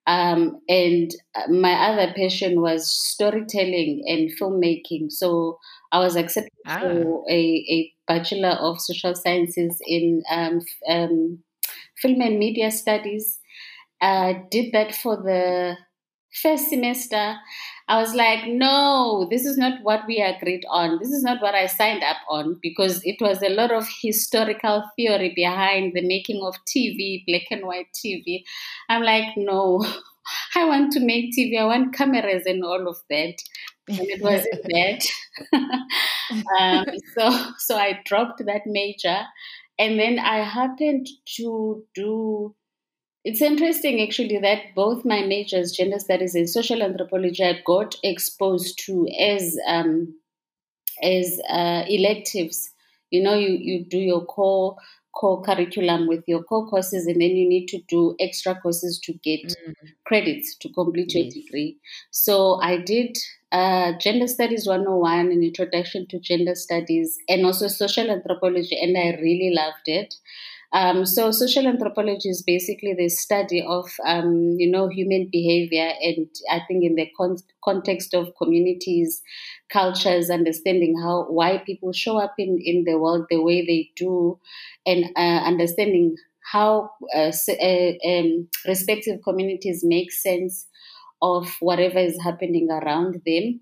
Um, 0.06 0.60
and 0.68 1.12
uh, 1.36 1.52
my 1.52 1.74
other 1.74 2.14
passion 2.14 2.62
was 2.62 2.92
storytelling 2.92 4.04
and 4.06 4.32
filmmaking. 4.38 5.12
So 5.12 5.60
I 5.92 6.00
was 6.00 6.16
accepted 6.16 6.52
ah. 6.68 6.80
for 6.80 7.24
a, 7.30 7.34
a 7.34 7.94
Bachelor 8.08 8.58
of 8.60 8.82
Social 8.82 9.16
Sciences 9.16 9.82
in 9.86 10.24
um, 10.30 10.62
um, 10.90 11.40
Film 11.96 12.22
and 12.22 12.38
Media 12.38 12.70
Studies. 12.72 13.40
I 14.02 14.44
did 14.52 14.74
that 14.74 14.94
for 14.94 15.16
the 15.16 15.78
first 16.34 16.70
semester. 16.70 17.36
I 17.88 18.00
was 18.00 18.14
like, 18.14 18.48
no, 18.48 19.28
this 19.30 19.46
is 19.46 19.58
not 19.58 19.84
what 19.84 20.02
we 20.08 20.22
agreed 20.22 20.64
on. 20.70 21.00
This 21.00 21.10
is 21.10 21.22
not 21.22 21.42
what 21.42 21.54
I 21.54 21.68
signed 21.68 22.04
up 22.04 22.18
on 22.30 22.58
because 22.62 23.02
it 23.04 23.18
was 23.20 23.42
a 23.42 23.50
lot 23.50 23.72
of 23.72 23.88
historical 24.02 24.84
theory 24.96 25.34
behind 25.36 25.94
the 25.94 26.08
making 26.08 26.42
of 26.44 26.56
TV, 26.66 27.24
black 27.28 27.44
and 27.52 27.66
white 27.66 27.88
TV. 27.94 28.44
I'm 28.88 29.04
like, 29.04 29.36
no, 29.36 29.86
I 30.56 30.66
want 30.66 30.94
to 30.94 31.00
make 31.02 31.34
TV. 31.38 31.60
I 31.60 31.66
want 31.66 31.94
cameras 31.94 32.46
and 32.46 32.64
all 32.64 32.88
of 32.88 32.98
that. 33.10 33.36
And 33.90 34.08
it 34.08 34.22
wasn't 34.24 34.64
that. 34.64 35.06
um, 36.60 36.86
so, 37.18 37.52
so 37.58 37.76
I 37.76 38.00
dropped 38.06 38.46
that 38.46 38.62
major. 38.66 39.24
And 39.78 40.00
then 40.00 40.20
I 40.20 40.44
happened 40.44 41.08
to 41.38 41.84
do 41.96 42.56
it's 43.24 43.42
interesting 43.42 44.02
actually 44.02 44.38
that 44.40 44.76
both 44.76 45.06
my 45.06 45.22
majors, 45.22 45.72
gender 45.72 46.00
studies 46.00 46.36
and 46.36 46.50
social 46.50 46.82
anthropology, 46.84 47.44
I 47.44 47.62
got 47.66 47.96
exposed 48.04 48.80
to 48.86 49.08
as 49.20 49.58
um, 49.68 50.14
as 51.02 51.40
uh, 51.50 51.84
electives. 51.88 52.70
You 53.12 53.24
know, 53.24 53.36
you, 53.36 53.58
you 53.60 53.86
do 53.86 53.98
your 53.98 54.26
core 54.26 54.76
core 55.14 55.42
curriculum 55.44 56.08
with 56.08 56.24
your 56.28 56.44
core 56.44 56.68
courses, 56.68 57.06
and 57.06 57.22
then 57.22 57.30
you 57.30 57.48
need 57.48 57.68
to 57.68 57.80
do 57.88 58.16
extra 58.20 58.56
courses 58.60 59.00
to 59.04 59.14
get 59.24 59.42
mm. 59.44 59.74
credits 60.06 60.58
to 60.58 60.70
complete 60.70 61.14
yes. 61.14 61.36
your 61.36 61.44
degree. 61.44 61.78
So 62.12 62.60
I 62.62 62.78
did 62.78 63.18
uh, 63.52 63.94
Gender 64.00 64.28
Studies 64.28 64.68
101, 64.68 65.32
an 65.32 65.44
introduction 65.44 66.08
to 66.08 66.20
gender 66.20 66.56
studies, 66.56 67.18
and 67.30 67.46
also 67.46 67.68
social 67.68 68.10
anthropology, 68.10 68.78
and 68.82 68.98
I 68.98 69.18
really 69.22 69.54
loved 69.54 69.88
it. 69.88 70.16
Um, 70.74 71.06
so 71.06 71.30
social 71.32 71.68
anthropology 71.68 72.30
is 72.30 72.42
basically 72.42 72.96
the 72.96 73.08
study 73.08 73.64
of 73.68 73.92
um, 74.08 74.56
you 74.58 74.70
know 74.72 74.88
human 74.90 75.30
behavior, 75.32 75.92
and 76.02 76.28
I 76.52 76.62
think 76.68 76.84
in 76.84 76.96
the 76.96 77.08
con- 77.16 77.38
context 77.64 78.16
of 78.16 78.34
communities, 78.42 79.22
cultures, 79.72 80.32
understanding 80.32 80.96
how 81.00 81.26
why 81.30 81.60
people 81.60 81.94
show 81.94 82.18
up 82.18 82.34
in 82.40 82.58
in 82.64 82.86
the 82.86 82.98
world 82.98 83.26
the 83.30 83.42
way 83.42 83.64
they 83.66 83.92
do, 83.96 84.40
and 84.86 85.06
uh, 85.16 85.42
understanding 85.46 86.16
how 86.52 86.90
uh, 87.16 87.32
uh, 87.50 87.92
um, 88.10 88.48
respective 88.68 89.20
communities 89.24 89.82
make 89.86 90.12
sense 90.12 90.68
of 91.22 91.48
whatever 91.60 92.00
is 92.00 92.22
happening 92.24 92.68
around 92.72 93.22
them. 93.26 93.60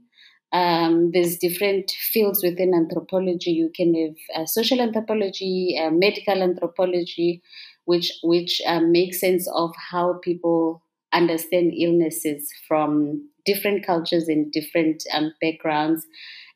Um, 0.53 1.11
there's 1.13 1.37
different 1.37 1.91
fields 1.91 2.43
within 2.43 2.73
anthropology. 2.73 3.51
You 3.51 3.71
can 3.73 3.93
have 3.95 4.41
uh, 4.41 4.45
social 4.45 4.81
anthropology, 4.81 5.79
uh, 5.81 5.91
medical 5.91 6.41
anthropology, 6.43 7.41
which 7.85 8.11
which 8.23 8.61
uh, 8.67 8.81
make 8.81 9.13
sense 9.13 9.47
of 9.55 9.73
how 9.91 10.19
people 10.21 10.83
understand 11.13 11.73
illnesses 11.77 12.49
from 12.67 13.27
different 13.45 13.85
cultures 13.85 14.27
and 14.27 14.51
different 14.51 15.03
um, 15.13 15.33
backgrounds. 15.41 16.05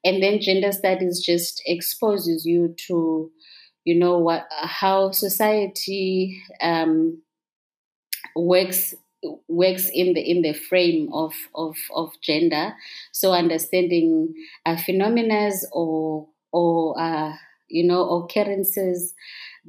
And 0.04 0.22
then 0.22 0.40
gender 0.40 0.72
studies 0.72 1.20
just 1.26 1.62
exposes 1.66 2.46
you 2.46 2.76
to, 2.88 3.32
you 3.86 3.96
know, 3.96 4.20
what 4.20 4.46
how 4.52 5.12
society 5.12 6.42
um, 6.62 7.22
works 8.36 8.94
works 9.48 9.90
in 9.94 10.14
the 10.14 10.22
in 10.22 10.42
the 10.42 10.54
frame 10.54 11.10
of 11.14 11.34
of, 11.54 11.76
of 11.94 12.12
gender. 12.22 12.74
So 13.12 13.34
understanding 13.34 14.34
uh, 14.66 14.78
phenomena 14.78 15.52
or 15.72 16.28
or 16.52 17.00
uh, 17.00 17.34
you 17.68 17.86
know 17.88 18.24
occurrences 18.24 19.14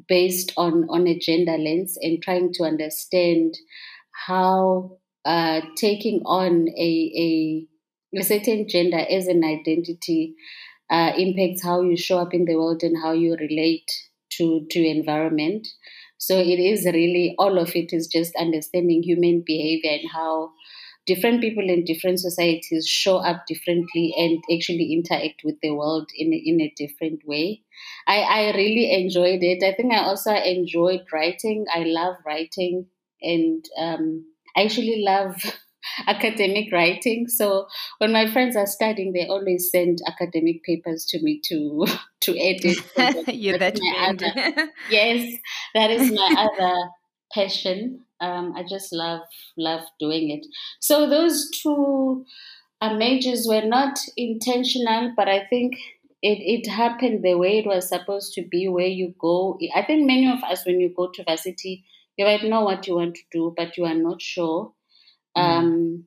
based 0.08 0.52
on 0.56 0.86
on 0.88 1.06
a 1.06 1.18
gender 1.18 1.56
lens 1.56 1.98
and 2.00 2.22
trying 2.22 2.52
to 2.54 2.64
understand 2.64 3.54
how 4.26 4.98
uh, 5.25 5.60
taking 5.76 6.22
on 6.25 6.68
a, 6.76 7.12
a 7.16 7.66
a 8.18 8.22
certain 8.22 8.68
gender 8.68 9.04
as 9.10 9.26
an 9.26 9.44
identity 9.44 10.34
uh, 10.90 11.12
impacts 11.16 11.62
how 11.64 11.80
you 11.80 11.96
show 11.96 12.18
up 12.18 12.32
in 12.32 12.44
the 12.44 12.56
world 12.56 12.82
and 12.82 12.96
how 13.02 13.12
you 13.12 13.36
relate 13.36 13.90
to 14.30 14.66
to 14.70 14.84
environment. 14.84 15.66
So 16.18 16.38
it 16.38 16.58
is 16.58 16.87
really 16.87 17.35
all 17.38 17.58
of 17.58 17.75
it 17.76 17.92
is 17.92 18.06
just 18.06 18.35
understanding 18.37 19.02
human 19.02 19.42
behavior 19.46 19.90
and 19.90 20.11
how 20.11 20.52
different 21.06 21.40
people 21.40 21.68
in 21.68 21.85
different 21.85 22.18
societies 22.18 22.87
show 22.87 23.18
up 23.18 23.44
differently 23.46 24.12
and 24.16 24.42
actually 24.52 24.92
interact 24.92 25.42
with 25.44 25.54
the 25.62 25.70
world 25.70 26.11
in 26.16 26.32
a, 26.32 26.37
in 26.37 26.61
a 26.61 26.73
different 26.76 27.20
way. 27.26 27.62
I, 28.06 28.20
I 28.23 28.56
really 28.56 28.92
enjoyed 28.92 29.42
it. 29.42 29.62
I 29.62 29.75
think 29.75 29.92
I 29.92 29.99
also 30.04 30.32
enjoyed 30.35 31.02
writing. 31.12 31.66
I 31.73 31.85
love 31.85 32.16
writing 32.26 32.87
and 33.23 33.64
um, 33.78 34.25
I 34.56 34.62
actually 34.64 35.02
love 35.06 35.37
academic 36.06 36.72
writing. 36.72 37.28
So 37.28 37.66
when 37.98 38.12
my 38.12 38.30
friends 38.30 38.56
are 38.56 38.66
studying, 38.66 39.12
they 39.12 39.26
always 39.26 39.70
send 39.70 39.98
academic 40.06 40.62
papers 40.64 41.04
to 41.10 41.22
me 41.22 41.40
to 41.48 41.86
to 42.20 42.38
edit. 42.38 42.78
You're 43.34 43.58
that 43.58 43.78
other, 43.98 44.70
yes, 44.90 45.38
that 45.74 45.90
is 45.90 46.12
my 46.12 46.34
other 46.38 46.76
passion. 47.32 48.02
Um, 48.20 48.54
I 48.56 48.64
just 48.68 48.92
love 48.92 49.22
love 49.56 49.82
doing 50.00 50.30
it. 50.30 50.46
So 50.80 51.08
those 51.08 51.50
two 51.50 52.24
uh, 52.80 52.94
majors 52.94 53.46
were 53.48 53.64
not 53.64 53.98
intentional, 54.16 55.12
but 55.16 55.28
I 55.28 55.46
think 55.46 55.74
it, 56.22 56.38
it 56.40 56.70
happened 56.70 57.22
the 57.22 57.34
way 57.34 57.58
it 57.58 57.66
was 57.66 57.88
supposed 57.88 58.32
to 58.34 58.42
be. 58.42 58.68
Where 58.68 58.86
you 58.86 59.14
go, 59.18 59.58
I 59.74 59.82
think 59.82 60.06
many 60.06 60.30
of 60.30 60.42
us, 60.44 60.64
when 60.66 60.80
you 60.80 60.92
go 60.94 61.10
to 61.12 61.24
varsity, 61.24 61.84
you 62.16 62.24
might 62.24 62.44
know 62.44 62.62
what 62.62 62.86
you 62.86 62.96
want 62.96 63.14
to 63.16 63.22
do, 63.30 63.54
but 63.56 63.76
you 63.76 63.84
are 63.84 63.94
not 63.94 64.22
sure. 64.22 64.72
Mm. 65.37 65.40
Um, 65.40 66.05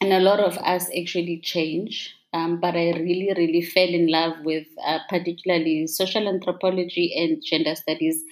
and 0.00 0.12
a 0.12 0.20
lot 0.20 0.40
of 0.40 0.58
us 0.58 0.88
actually 0.96 1.40
change. 1.42 2.14
Um, 2.32 2.60
but 2.60 2.74
I 2.74 2.90
really, 2.90 3.32
really 3.36 3.62
fell 3.62 3.88
in 3.88 4.08
love 4.08 4.34
with 4.44 4.66
uh, 4.84 4.98
particularly 5.08 5.86
social 5.86 6.28
anthropology 6.28 7.14
and 7.16 7.42
gender 7.42 7.74
studies. 7.74 8.22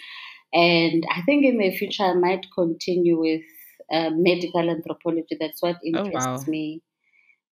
And 0.52 1.04
I 1.10 1.22
think 1.22 1.44
in 1.46 1.58
the 1.58 1.74
future 1.74 2.04
I 2.04 2.14
might 2.14 2.46
continue 2.54 3.18
with 3.18 3.42
uh, 3.90 4.10
medical 4.10 4.68
anthropology. 4.68 5.36
That's 5.38 5.62
what 5.62 5.76
interests 5.84 6.26
oh, 6.26 6.32
wow. 6.32 6.44
me 6.46 6.82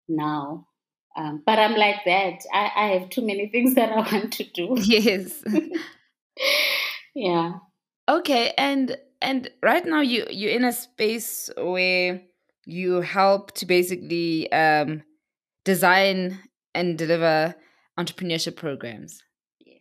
now. 0.07 0.67
Um, 1.15 1.43
but 1.45 1.59
I'm 1.59 1.75
like 1.75 2.03
that. 2.05 2.39
I, 2.53 2.71
I 2.75 2.87
have 2.97 3.09
too 3.09 3.25
many 3.25 3.47
things 3.49 3.75
that 3.75 3.91
I 3.91 3.97
want 3.97 4.33
to 4.33 4.43
do. 4.43 4.75
Yes. 4.77 5.43
yeah. 7.15 7.53
Okay, 8.09 8.53
and 8.57 8.97
and 9.21 9.49
right 9.61 9.85
now 9.85 10.01
you 10.01 10.25
you're 10.29 10.51
in 10.51 10.65
a 10.65 10.73
space 10.73 11.49
where 11.57 12.21
you 12.65 13.01
help 13.01 13.51
to 13.53 13.65
basically 13.65 14.51
um, 14.51 15.03
design 15.63 16.39
and 16.73 16.97
deliver 16.97 17.55
entrepreneurship 17.97 18.55
programs. 18.55 19.23
Yes. 19.65 19.79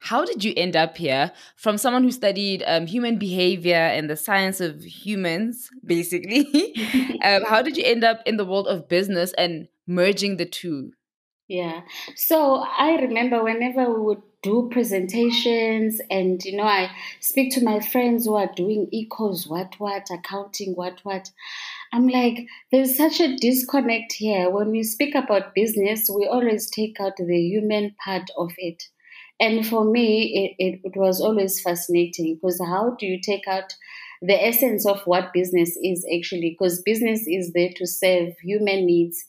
How 0.00 0.24
did 0.24 0.44
you 0.44 0.52
end 0.56 0.76
up 0.76 0.96
here 0.96 1.32
from 1.56 1.78
someone 1.78 2.02
who 2.02 2.10
studied 2.10 2.62
um, 2.66 2.86
human 2.86 3.18
behavior 3.18 3.74
and 3.74 4.10
the 4.10 4.16
science 4.16 4.60
of 4.60 4.82
humans, 4.82 5.68
basically? 5.84 6.46
um, 7.24 7.44
how 7.44 7.62
did 7.62 7.76
you 7.76 7.84
end 7.84 8.04
up 8.04 8.20
in 8.26 8.36
the 8.36 8.44
world 8.44 8.68
of 8.68 8.88
business 8.88 9.32
and 9.38 9.68
merging 9.86 10.36
the 10.36 10.46
two? 10.46 10.92
Yeah. 11.48 11.82
So 12.16 12.64
I 12.76 12.96
remember 12.96 13.42
whenever 13.42 13.92
we 13.92 14.00
would 14.00 14.22
do 14.42 14.68
presentations 14.70 16.00
and 16.10 16.44
you 16.44 16.56
know 16.56 16.64
I 16.64 16.90
speak 17.20 17.52
to 17.54 17.64
my 17.64 17.80
friends 17.80 18.26
who 18.26 18.34
are 18.34 18.50
doing 18.54 18.88
ecos 18.94 19.48
what 19.48 19.74
what 19.78 20.08
accounting 20.10 20.74
what 20.74 21.00
what 21.02 21.30
I'm 21.92 22.08
like, 22.08 22.46
there's 22.72 22.96
such 22.96 23.20
a 23.20 23.36
disconnect 23.36 24.14
here. 24.14 24.50
When 24.50 24.70
we 24.70 24.82
speak 24.82 25.14
about 25.14 25.54
business, 25.54 26.10
we 26.12 26.26
always 26.26 26.68
take 26.70 27.00
out 27.00 27.16
the 27.16 27.38
human 27.38 27.94
part 28.04 28.28
of 28.36 28.52
it. 28.58 28.82
And 29.38 29.66
for 29.66 29.84
me, 29.84 30.54
it, 30.58 30.80
it, 30.82 30.96
was 30.96 31.20
always 31.20 31.60
fascinating 31.60 32.36
because 32.36 32.60
how 32.60 32.96
do 32.98 33.06
you 33.06 33.20
take 33.20 33.46
out 33.46 33.74
the 34.22 34.34
essence 34.34 34.86
of 34.86 35.02
what 35.04 35.32
business 35.34 35.78
is 35.82 36.06
actually? 36.14 36.56
Because 36.58 36.82
business 36.82 37.26
is 37.26 37.52
there 37.52 37.70
to 37.76 37.86
serve 37.86 38.32
human 38.42 38.86
needs. 38.86 39.22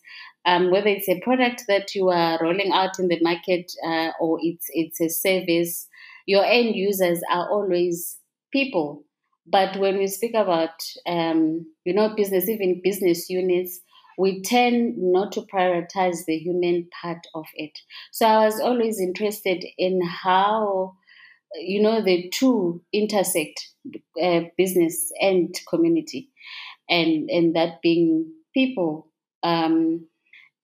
Um, 0.45 0.71
whether 0.71 0.87
it's 0.87 1.09
a 1.09 1.19
product 1.19 1.65
that 1.67 1.93
you 1.93 2.07
are 2.07 2.39
rolling 2.41 2.71
out 2.71 2.99
in 2.99 3.09
the 3.09 3.19
market 3.21 3.69
uh, 3.85 4.11
or 4.17 4.39
it's 4.41 4.67
it's 4.69 5.01
a 5.01 5.09
service, 5.09 5.87
your 6.25 6.45
end 6.45 6.73
users 6.73 7.19
are 7.29 7.49
always 7.49 8.17
people. 8.53 9.03
But 9.49 9.77
when 9.77 9.97
we 9.97 10.07
speak 10.07 10.33
about, 10.33 10.71
um, 11.05 11.65
you 11.85 11.93
know, 11.93 12.13
business, 12.15 12.49
even 12.49 12.81
business 12.83 13.29
units, 13.29 13.79
we 14.17 14.41
tend 14.41 14.95
not 14.97 15.31
to 15.33 15.41
prioritize 15.41 16.25
the 16.25 16.37
human 16.37 16.89
part 17.01 17.25
of 17.35 17.45
it. 17.55 17.79
So 18.11 18.25
I 18.25 18.45
was 18.45 18.59
always 18.59 18.99
interested 18.99 19.63
in 19.77 20.01
how, 20.05 20.95
you 21.55 21.81
know, 21.81 22.03
the 22.03 22.29
two 22.29 22.81
intersect 22.91 23.69
uh, 24.21 24.41
business 24.57 25.11
and 25.21 25.55
community, 25.69 26.29
and 26.89 27.29
and 27.29 27.55
that 27.55 27.81
being 27.81 28.31
people. 28.53 29.07
Um, 29.43 30.07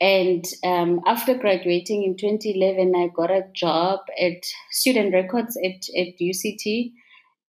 and 0.02 0.44
um, 0.66 1.00
after 1.06 1.36
graduating 1.36 2.04
in 2.04 2.18
2011, 2.18 2.94
I 2.94 3.08
got 3.16 3.32
a 3.32 3.48
job 3.54 4.00
at 4.20 4.44
Student 4.72 5.14
Records 5.14 5.58
at, 5.64 5.86
at 5.98 6.20
UCT. 6.20 6.92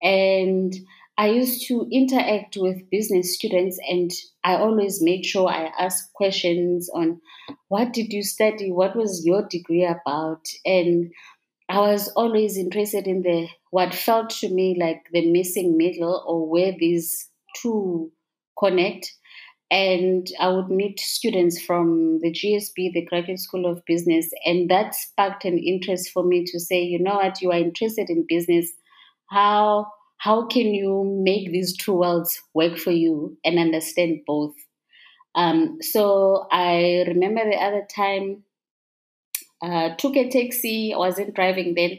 And 0.00 0.73
I 1.18 1.30
used 1.30 1.66
to 1.66 1.88
interact 1.90 2.56
with 2.56 2.88
business 2.90 3.34
students, 3.34 3.76
and 3.88 4.10
I 4.44 4.54
always 4.54 5.02
made 5.02 5.26
sure 5.26 5.48
I 5.48 5.72
asked 5.76 6.12
questions 6.14 6.88
on 6.94 7.20
what 7.66 7.92
did 7.92 8.12
you 8.12 8.22
study? 8.22 8.70
What 8.70 8.94
was 8.94 9.26
your 9.26 9.46
degree 9.48 9.84
about? 9.84 10.46
And 10.64 11.12
I 11.68 11.80
was 11.80 12.08
always 12.14 12.56
interested 12.56 13.08
in 13.08 13.22
the 13.22 13.48
what 13.72 13.94
felt 13.94 14.30
to 14.30 14.48
me 14.48 14.76
like 14.80 15.02
the 15.12 15.30
missing 15.30 15.76
middle 15.76 16.25
or 16.26 16.48
where 16.48 16.72
these 16.78 17.28
two 17.60 18.12
connect 18.56 19.12
and 19.70 20.26
I 20.40 20.48
would 20.48 20.70
meet 20.70 20.98
students 20.98 21.60
from 21.60 22.20
the 22.20 22.32
GSB, 22.32 22.92
the 22.92 23.04
Graduate 23.04 23.38
School 23.38 23.66
of 23.66 23.84
Business, 23.84 24.30
and 24.44 24.70
that 24.70 24.94
sparked 24.94 25.44
an 25.44 25.58
interest 25.58 26.10
for 26.10 26.22
me 26.22 26.44
to 26.46 26.58
say, 26.58 26.80
you 26.80 26.98
know 26.98 27.16
what, 27.16 27.42
you 27.42 27.50
are 27.50 27.58
interested 27.58 28.08
in 28.08 28.25
business. 28.26 28.72
How 29.26 29.88
how 30.18 30.46
can 30.46 30.75
you 30.75 31.04
make 31.25 31.50
these 31.50 31.76
two 31.76 31.94
worlds 31.94 32.40
work 32.54 32.76
for 32.76 32.90
you 32.90 33.37
and 33.44 33.58
understand 33.58 34.20
both? 34.26 34.54
Um, 35.34 35.78
so 35.80 36.46
I 36.50 37.04
remember 37.06 37.44
the 37.44 37.56
other 37.56 37.87
time, 37.94 38.44
uh, 39.62 39.94
took 39.96 40.16
a 40.16 40.28
taxi. 40.28 40.92
Wasn't 40.94 41.34
driving 41.34 41.75
then. 41.75 41.98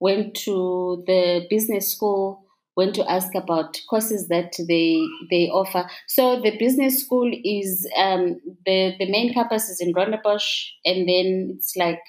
Went 0.00 0.34
to 0.44 1.02
the 1.06 1.46
business 1.50 1.92
school 1.92 2.44
went 2.78 2.94
to 2.94 3.10
ask 3.10 3.34
about 3.34 3.76
courses 3.90 4.28
that 4.28 4.54
they 4.68 5.04
they 5.30 5.48
offer. 5.50 5.84
So 6.06 6.40
the 6.40 6.56
business 6.58 7.02
school 7.02 7.28
is 7.44 7.84
um, 7.96 8.40
the 8.64 8.94
the 9.00 9.10
main 9.10 9.34
campus 9.34 9.68
is 9.68 9.80
in 9.80 9.92
Rondebosch, 9.92 10.48
and 10.84 11.08
then 11.08 11.56
it's 11.56 11.74
like 11.74 12.00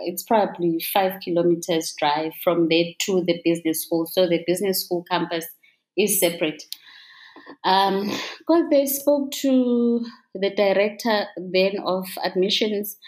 it's 0.00 0.22
probably 0.22 0.80
five 0.92 1.20
kilometers 1.22 1.94
drive 1.98 2.32
from 2.42 2.68
there 2.68 2.86
to 3.02 3.24
the 3.24 3.40
business 3.44 3.84
school. 3.84 4.06
So 4.06 4.28
the 4.28 4.42
business 4.46 4.84
school 4.84 5.04
campus 5.10 5.46
is 5.96 6.20
separate. 6.20 6.62
Um, 7.64 8.10
because 8.38 8.64
they 8.70 8.86
spoke 8.86 9.30
to 9.42 10.04
the 10.34 10.50
director 10.54 11.26
then 11.36 11.78
of 11.84 12.06
admissions 12.24 12.98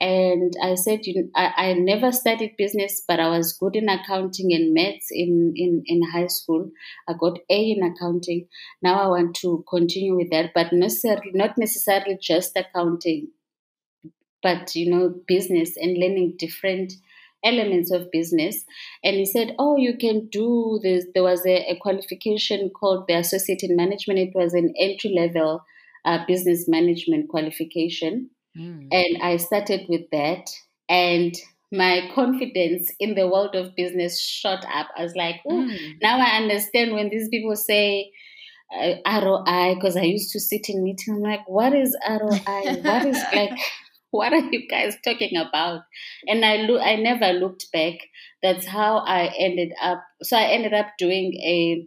and 0.00 0.52
I 0.62 0.76
said, 0.76 1.00
you 1.06 1.22
know, 1.22 1.28
I, 1.34 1.70
I 1.70 1.72
never 1.72 2.12
studied 2.12 2.56
business, 2.56 3.02
but 3.06 3.18
I 3.18 3.28
was 3.28 3.52
good 3.52 3.74
in 3.74 3.88
accounting 3.88 4.52
and 4.52 4.72
maths 4.72 5.08
in, 5.10 5.52
in, 5.56 5.82
in 5.86 6.02
high 6.02 6.28
school. 6.28 6.70
I 7.08 7.14
got 7.18 7.40
A 7.50 7.70
in 7.72 7.82
accounting. 7.82 8.46
Now 8.80 9.02
I 9.02 9.06
want 9.08 9.34
to 9.36 9.64
continue 9.68 10.16
with 10.16 10.30
that, 10.30 10.52
but 10.54 10.72
necessarily 10.72 11.32
not 11.34 11.58
necessarily 11.58 12.16
just 12.20 12.56
accounting, 12.56 13.28
but 14.42 14.74
you 14.74 14.90
know, 14.90 15.14
business 15.26 15.76
and 15.76 15.98
learning 15.98 16.34
different 16.38 16.92
elements 17.44 17.92
of 17.92 18.10
business. 18.10 18.64
And 19.04 19.16
he 19.16 19.24
said, 19.24 19.54
Oh, 19.58 19.76
you 19.76 19.96
can 19.96 20.28
do 20.28 20.80
this. 20.82 21.04
There 21.14 21.22
was 21.22 21.46
a, 21.46 21.70
a 21.70 21.78
qualification 21.80 22.70
called 22.70 23.04
the 23.06 23.14
Associate 23.14 23.62
in 23.62 23.76
Management. 23.76 24.18
It 24.18 24.34
was 24.34 24.54
an 24.54 24.74
entry 24.78 25.14
level 25.14 25.64
uh, 26.04 26.24
business 26.26 26.66
management 26.68 27.28
qualification 27.28 28.30
Mm. 28.58 28.88
And 28.90 29.22
I 29.22 29.36
started 29.36 29.86
with 29.88 30.10
that. 30.12 30.50
And 30.88 31.34
my 31.70 32.10
confidence 32.14 32.90
in 32.98 33.14
the 33.14 33.28
world 33.28 33.54
of 33.54 33.76
business 33.76 34.20
shot 34.20 34.64
up. 34.74 34.88
I 34.96 35.02
was 35.02 35.14
like, 35.14 35.36
oh, 35.46 35.52
mm. 35.52 35.96
now 36.02 36.18
I 36.18 36.38
understand 36.38 36.92
when 36.92 37.10
these 37.10 37.28
people 37.28 37.56
say 37.56 38.10
uh, 38.74 38.94
ROI, 39.06 39.74
because 39.74 39.96
I 39.96 40.02
used 40.02 40.32
to 40.32 40.40
sit 40.40 40.68
in 40.68 40.82
meetings. 40.82 41.16
I'm 41.16 41.22
like, 41.22 41.46
what 41.46 41.74
is 41.74 41.96
ROI? 42.08 42.40
what 42.82 43.06
is 43.06 43.22
like, 43.34 43.58
what 44.10 44.32
are 44.32 44.40
you 44.50 44.66
guys 44.68 44.96
talking 45.04 45.36
about? 45.36 45.82
And 46.26 46.44
I 46.44 46.56
look, 46.56 46.80
I 46.80 46.96
never 46.96 47.32
looked 47.32 47.70
back. 47.72 47.94
That's 48.42 48.66
how 48.66 48.98
I 48.98 49.32
ended 49.38 49.72
up. 49.80 50.02
So 50.22 50.36
I 50.36 50.44
ended 50.44 50.74
up 50.74 50.86
doing 50.98 51.34
a 51.44 51.86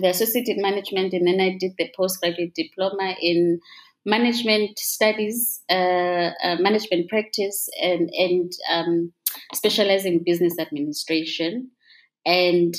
the 0.00 0.08
associate 0.08 0.48
in 0.48 0.60
management, 0.60 1.12
and 1.14 1.26
then 1.26 1.40
I 1.40 1.56
did 1.58 1.72
the 1.78 1.90
postgraduate 1.96 2.54
diploma 2.54 3.14
in 3.20 3.60
management 4.04 4.78
studies, 4.78 5.62
uh, 5.70 6.30
uh, 6.42 6.56
management 6.60 7.08
practice, 7.08 7.68
and 7.80 8.10
and 8.12 8.52
um, 8.70 9.12
specializing 9.54 10.22
business 10.24 10.58
administration. 10.58 11.70
And 12.26 12.74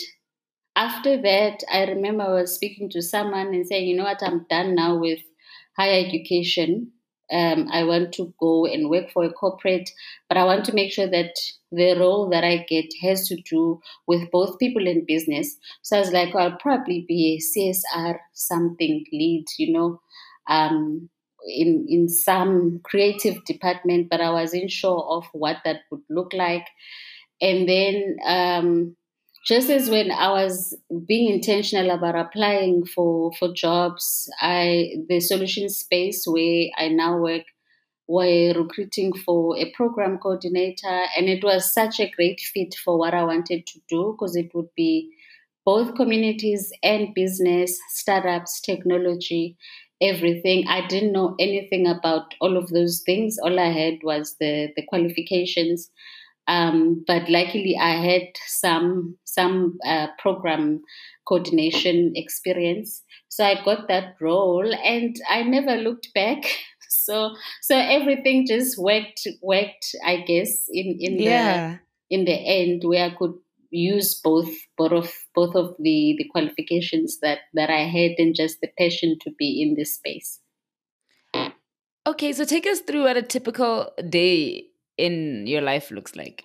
after 0.75 1.21
that, 1.21 1.63
I 1.71 1.85
remember 1.85 2.23
I 2.23 2.41
was 2.41 2.53
speaking 2.53 2.89
to 2.91 3.01
someone 3.01 3.47
and 3.47 3.65
saying, 3.65 3.87
you 3.87 3.97
know 3.97 4.03
what, 4.03 4.23
I'm 4.23 4.45
done 4.49 4.75
now 4.75 4.97
with 4.97 5.19
higher 5.77 6.05
education. 6.05 6.91
Um, 7.31 7.67
I 7.71 7.83
want 7.83 8.13
to 8.13 8.33
go 8.39 8.65
and 8.65 8.89
work 8.89 9.11
for 9.11 9.23
a 9.23 9.31
corporate, 9.31 9.91
but 10.27 10.37
I 10.37 10.45
want 10.45 10.65
to 10.65 10.73
make 10.73 10.91
sure 10.91 11.07
that 11.07 11.35
the 11.71 11.95
role 11.99 12.29
that 12.29 12.43
I 12.43 12.65
get 12.67 12.85
has 13.01 13.27
to 13.27 13.35
do 13.35 13.81
with 14.07 14.31
both 14.31 14.57
people 14.57 14.87
and 14.87 15.05
business. 15.05 15.57
So 15.83 15.97
I 15.97 15.99
was 15.99 16.11
like, 16.11 16.33
I'll 16.35 16.57
probably 16.57 17.05
be 17.07 17.35
a 17.35 17.39
CSR 17.41 18.19
something 18.33 19.05
lead, 19.13 19.45
you 19.59 19.73
know, 19.73 20.01
um, 20.47 21.09
in 21.47 21.85
in 21.87 22.09
some 22.09 22.79
creative 22.83 23.43
department, 23.45 24.09
but 24.09 24.21
I 24.21 24.31
wasn't 24.31 24.71
sure 24.71 25.03
of 25.03 25.25
what 25.33 25.57
that 25.65 25.81
would 25.91 26.01
look 26.09 26.33
like. 26.33 26.65
And 27.41 27.67
then 27.69 28.17
um, 28.25 28.95
just 29.45 29.69
as 29.69 29.89
when 29.89 30.11
I 30.11 30.29
was 30.31 30.75
being 31.05 31.33
intentional 31.33 31.91
about 31.91 32.15
applying 32.15 32.85
for 32.85 33.31
for 33.33 33.53
jobs, 33.53 34.29
I 34.39 34.95
the 35.07 35.19
solution 35.19 35.69
space 35.69 36.25
where 36.27 36.67
I 36.77 36.89
now 36.89 37.17
work 37.17 37.43
were 38.07 38.53
recruiting 38.55 39.13
for 39.13 39.57
a 39.57 39.71
program 39.71 40.17
coordinator, 40.19 41.01
and 41.17 41.29
it 41.29 41.43
was 41.43 41.73
such 41.73 41.99
a 41.99 42.09
great 42.11 42.39
fit 42.39 42.75
for 42.83 42.97
what 42.97 43.13
I 43.13 43.23
wanted 43.23 43.67
to 43.67 43.79
do 43.89 44.13
because 44.13 44.35
it 44.35 44.53
would 44.55 44.69
be 44.75 45.11
both 45.65 45.95
communities 45.95 46.71
and 46.83 47.13
business, 47.13 47.79
startups, 47.89 48.61
technology, 48.61 49.57
everything. 50.01 50.65
I 50.67 50.87
didn't 50.87 51.11
know 51.13 51.35
anything 51.39 51.87
about 51.87 52.33
all 52.41 52.57
of 52.57 52.69
those 52.69 53.01
things. 53.05 53.37
All 53.37 53.59
I 53.59 53.71
had 53.71 53.95
was 54.03 54.35
the 54.39 54.69
the 54.75 54.83
qualifications. 54.85 55.91
Um, 56.49 57.03
but 57.05 57.29
luckily, 57.29 57.77
I 57.79 57.91
had 58.03 58.27
some 58.47 59.17
some 59.23 59.77
uh, 59.85 60.07
program 60.17 60.81
coordination 61.27 62.13
experience, 62.15 63.03
so 63.29 63.45
I 63.45 63.63
got 63.63 63.87
that 63.87 64.15
role, 64.19 64.73
and 64.83 65.15
I 65.29 65.43
never 65.43 65.75
looked 65.75 66.09
back. 66.13 66.43
So 66.91 67.35
so 67.61 67.77
everything 67.77 68.47
just 68.47 68.75
worked 68.79 69.27
worked, 69.43 69.95
I 70.03 70.21
guess, 70.21 70.65
in 70.69 70.97
in 70.99 71.19
yeah. 71.19 71.77
the 72.09 72.15
in 72.15 72.25
the 72.25 72.33
end 72.33 72.81
where 72.83 73.05
I 73.05 73.15
could 73.15 73.35
use 73.69 74.19
both 74.23 74.49
both 74.75 74.91
of 74.91 75.13
both 75.35 75.55
of 75.55 75.75
the 75.77 76.15
the 76.17 76.27
qualifications 76.31 77.19
that 77.21 77.41
that 77.53 77.69
I 77.69 77.85
had 77.85 78.13
and 78.17 78.33
just 78.33 78.59
the 78.61 78.69
passion 78.75 79.17
to 79.21 79.31
be 79.37 79.61
in 79.61 79.75
this 79.75 79.95
space. 79.95 80.39
Okay, 82.07 82.33
so 82.33 82.43
take 82.43 82.65
us 82.65 82.79
through 82.79 83.03
what 83.03 83.17
a 83.17 83.21
typical 83.21 83.91
day 84.09 84.68
in 84.99 85.47
your 85.47 85.61
life 85.61 85.91
looks 85.91 86.15
like. 86.15 86.43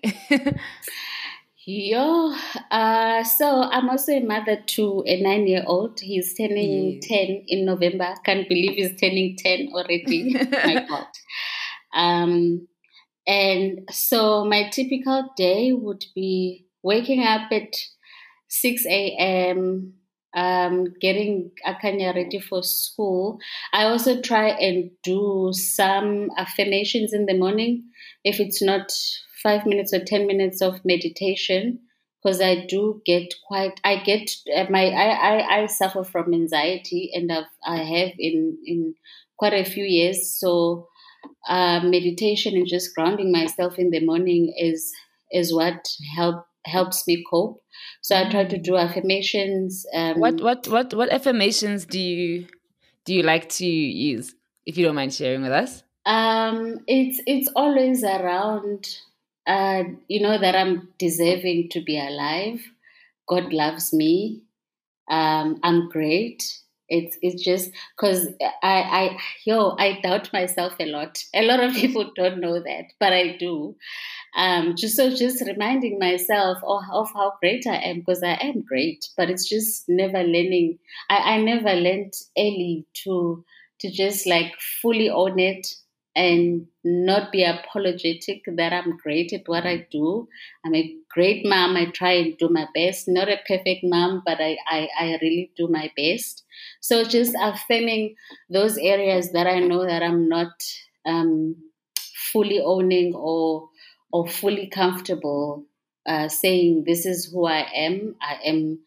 Yo, 1.67 2.35
uh, 2.71 3.25
so 3.25 3.62
I'm 3.62 3.88
also 3.88 4.12
a 4.12 4.21
mother 4.21 4.59
to 4.67 5.03
a 5.07 5.23
nine 5.23 5.47
year 5.47 5.64
old. 5.67 5.99
He's 5.99 6.35
turning 6.35 7.01
yeah. 7.03 7.27
10 7.27 7.45
in 7.49 7.64
November. 7.64 8.14
Can't 8.23 8.47
believe 8.49 8.75
he's 8.75 9.01
turning 9.01 9.37
10 9.37 9.71
already. 9.73 10.35
my 10.35 10.85
God. 10.88 11.07
Um, 11.95 12.69
and 13.27 13.88
so 13.90 14.45
my 14.45 14.69
typical 14.69 15.31
day 15.38 15.73
would 15.73 16.05
be 16.14 16.67
waking 16.83 17.25
up 17.25 17.51
at 17.51 17.75
6 18.49 18.85
a.m., 18.87 19.95
um, 20.35 20.92
getting 21.01 21.51
Akanya 21.66 22.14
ready 22.14 22.40
for 22.40 22.62
school. 22.62 23.38
I 23.73 23.85
also 23.85 24.20
try 24.20 24.49
and 24.49 24.90
do 25.03 25.51
some 25.53 26.31
affirmations 26.37 27.12
in 27.12 27.27
the 27.27 27.38
morning. 27.38 27.85
If 28.25 28.40
it's 28.40 28.62
not 28.62 28.92
five 29.42 29.66
minutes 29.66 29.92
or 29.92 30.05
10 30.05 30.27
minutes 30.27 30.61
of 30.61 30.85
meditation, 30.85 31.81
because 32.23 32.40
I 32.40 32.64
do 32.66 33.03
get 33.05 33.35
quite, 33.47 33.79
I 33.85 33.97
get 33.97 34.31
uh, 34.57 34.64
my, 34.70 34.87
I, 34.87 35.09
I, 35.09 35.57
I 35.61 35.66
suffer 35.66 36.03
from 36.03 36.33
anxiety 36.33 37.11
and 37.14 37.31
I've, 37.31 37.44
I 37.66 37.77
have 37.77 38.12
in, 38.18 38.59
in 38.64 38.94
quite 39.37 39.53
a 39.53 39.64
few 39.64 39.85
years. 39.85 40.35
So, 40.35 40.88
uh, 41.49 41.81
meditation 41.81 42.55
and 42.55 42.66
just 42.66 42.94
grounding 42.94 43.31
myself 43.31 43.79
in 43.79 43.90
the 43.90 44.05
morning 44.05 44.55
is, 44.59 44.92
is 45.31 45.55
what 45.55 45.87
help 46.16 46.47
helps 46.64 47.07
me 47.07 47.24
cope. 47.29 47.62
So 48.03 48.16
I 48.16 48.31
try 48.31 48.44
to 48.44 48.59
do 48.59 48.77
affirmations. 48.77 49.87
Um, 49.94 50.20
what 50.20 50.40
what 50.40 50.68
what 50.68 50.94
what 50.94 51.11
affirmations 51.11 51.87
do 51.87 52.00
you 52.00 52.46
do 53.05 53.14
you 53.14 53.22
like 53.22 53.48
to 53.50 53.66
use? 53.66 54.35
if 54.66 54.79
you 54.79 54.85
don't 54.85 54.94
mind 54.94 55.14
sharing 55.14 55.42
with 55.42 55.53
us? 55.53 55.83
Um, 56.07 56.81
it's 56.87 57.20
it's 57.27 57.50
always 57.57 58.05
around, 58.05 58.88
uh, 59.46 59.85
you 60.09 60.20
know, 60.20 60.38
that 60.38 60.55
I'm 60.55 60.88
deserving 60.98 61.70
to 61.70 61.81
be 61.81 61.98
alive. 61.98 62.61
God 63.27 63.53
loves 63.53 63.92
me. 63.92 64.42
Um, 65.09 65.61
I'm 65.62 65.88
great. 65.88 66.59
It's 66.88 67.16
it's 67.22 67.42
just 67.42 67.70
because 67.96 68.29
I 68.40 68.59
I 68.62 69.18
yo 69.46 69.74
I 69.79 70.00
doubt 70.03 70.33
myself 70.33 70.74
a 70.79 70.87
lot. 70.87 71.22
A 71.35 71.42
lot 71.42 71.61
of 71.61 71.74
people 71.74 72.11
don't 72.14 72.40
know 72.40 72.61
that, 72.61 72.92
but 73.00 73.12
I 73.12 73.37
do. 73.38 73.77
Um, 74.37 74.75
just 74.77 74.97
so 74.97 75.14
just 75.14 75.44
reminding 75.47 75.99
myself 75.99 76.59
of, 76.64 76.83
of 76.90 77.09
how 77.12 77.35
great 77.40 77.66
I 77.66 77.77
am 77.77 78.01
because 78.01 78.23
I 78.23 78.33
am 78.42 78.62
great, 78.62 79.09
but 79.16 79.31
it's 79.31 79.49
just 79.49 79.88
never 79.88 80.23
learning. 80.23 80.79
I, 81.09 81.35
I 81.35 81.40
never 81.40 81.73
learned 81.75 82.14
early 82.37 82.87
to 83.05 83.44
to 83.81 83.90
just 83.90 84.27
like 84.27 84.53
fully 84.83 85.11
own 85.11 85.38
it 85.38 85.66
and 86.16 86.66
not 86.85 87.33
be 87.33 87.42
apologetic 87.42 88.42
that 88.57 88.73
I'm 88.73 88.97
great 88.97 89.33
at 89.33 89.42
what 89.47 89.66
I 89.66 89.87
do. 89.90 90.29
I'm 90.64 90.75
a 90.75 90.97
great 91.11 91.44
mom. 91.44 91.77
I 91.77 91.87
try 91.87 92.12
and 92.12 92.38
do 92.38 92.49
my 92.49 92.68
best. 92.75 93.09
Not 93.09 93.29
a 93.29 93.40
perfect 93.49 93.81
mom, 93.83 94.23
but 94.25 94.40
I, 94.40 94.57
I, 94.68 94.88
I 94.99 95.18
really 95.20 95.51
do 95.57 95.66
my 95.68 95.90
best. 95.97 96.44
So 96.81 97.05
just 97.05 97.35
affirming 97.40 98.14
those 98.49 98.79
areas 98.79 99.33
that 99.33 99.47
I 99.49 99.59
know 99.59 99.85
that 99.85 100.03
I'm 100.03 100.29
not 100.29 100.53
um, 101.05 101.57
fully 102.33 102.61
owning 102.61 103.14
or 103.14 103.68
or 104.14 104.29
fully 104.29 104.68
comfortable 104.68 105.66
uh, 106.07 106.29
saying 106.29 106.85
this 106.87 107.05
is 107.05 107.31
who 107.33 107.46
I 107.46 107.66
am. 107.74 108.14
I 108.22 108.38
am 108.44 108.79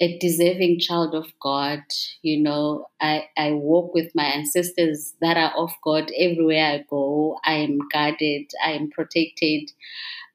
a 0.00 0.18
deserving 0.18 0.80
child 0.80 1.14
of 1.14 1.26
God. 1.40 1.82
You 2.22 2.42
know, 2.42 2.86
I, 3.00 3.28
I 3.36 3.52
walk 3.52 3.94
with 3.94 4.10
my 4.16 4.24
ancestors 4.24 5.14
that 5.20 5.36
are 5.36 5.52
of 5.56 5.70
God 5.84 6.10
everywhere 6.18 6.66
I 6.66 6.84
go. 6.90 7.38
I 7.44 7.58
am 7.58 7.78
guarded, 7.92 8.50
I 8.64 8.72
am 8.72 8.90
protected. 8.90 9.70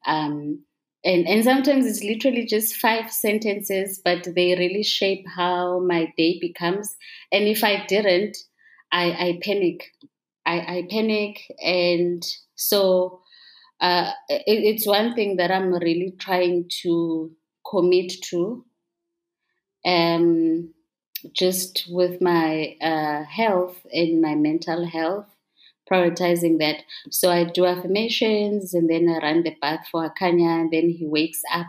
Um, 0.06 0.60
and, 1.04 1.28
and 1.28 1.44
sometimes 1.44 1.84
it's 1.84 2.02
literally 2.02 2.46
just 2.46 2.76
five 2.76 3.12
sentences, 3.12 4.00
but 4.02 4.24
they 4.34 4.56
really 4.56 4.82
shape 4.82 5.26
how 5.36 5.80
my 5.80 6.10
day 6.16 6.38
becomes. 6.40 6.96
And 7.30 7.44
if 7.44 7.62
I 7.62 7.84
didn't, 7.84 8.38
I, 8.92 9.10
I 9.10 9.40
panic. 9.42 9.92
I, 10.46 10.60
I 10.60 10.86
panic. 10.90 11.42
And 11.62 12.24
so 12.54 13.20
uh, 13.80 14.12
it, 14.28 14.42
it's 14.46 14.86
one 14.86 15.14
thing 15.14 15.36
that 15.36 15.50
I'm 15.50 15.72
really 15.72 16.14
trying 16.18 16.68
to 16.82 17.30
commit 17.68 18.12
to 18.30 18.64
um, 19.84 20.72
just 21.32 21.86
with 21.88 22.20
my 22.20 22.76
uh, 22.80 23.24
health 23.24 23.86
and 23.92 24.20
my 24.20 24.34
mental 24.34 24.86
health, 24.86 25.26
prioritizing 25.90 26.58
that. 26.58 26.82
So 27.10 27.30
I 27.30 27.44
do 27.44 27.64
affirmations 27.66 28.74
and 28.74 28.88
then 28.88 29.08
I 29.08 29.18
run 29.24 29.42
the 29.42 29.56
bath 29.60 29.86
for 29.90 30.08
Akanya, 30.08 30.60
and 30.60 30.70
then 30.70 30.90
he 30.90 31.06
wakes 31.06 31.40
up, 31.52 31.66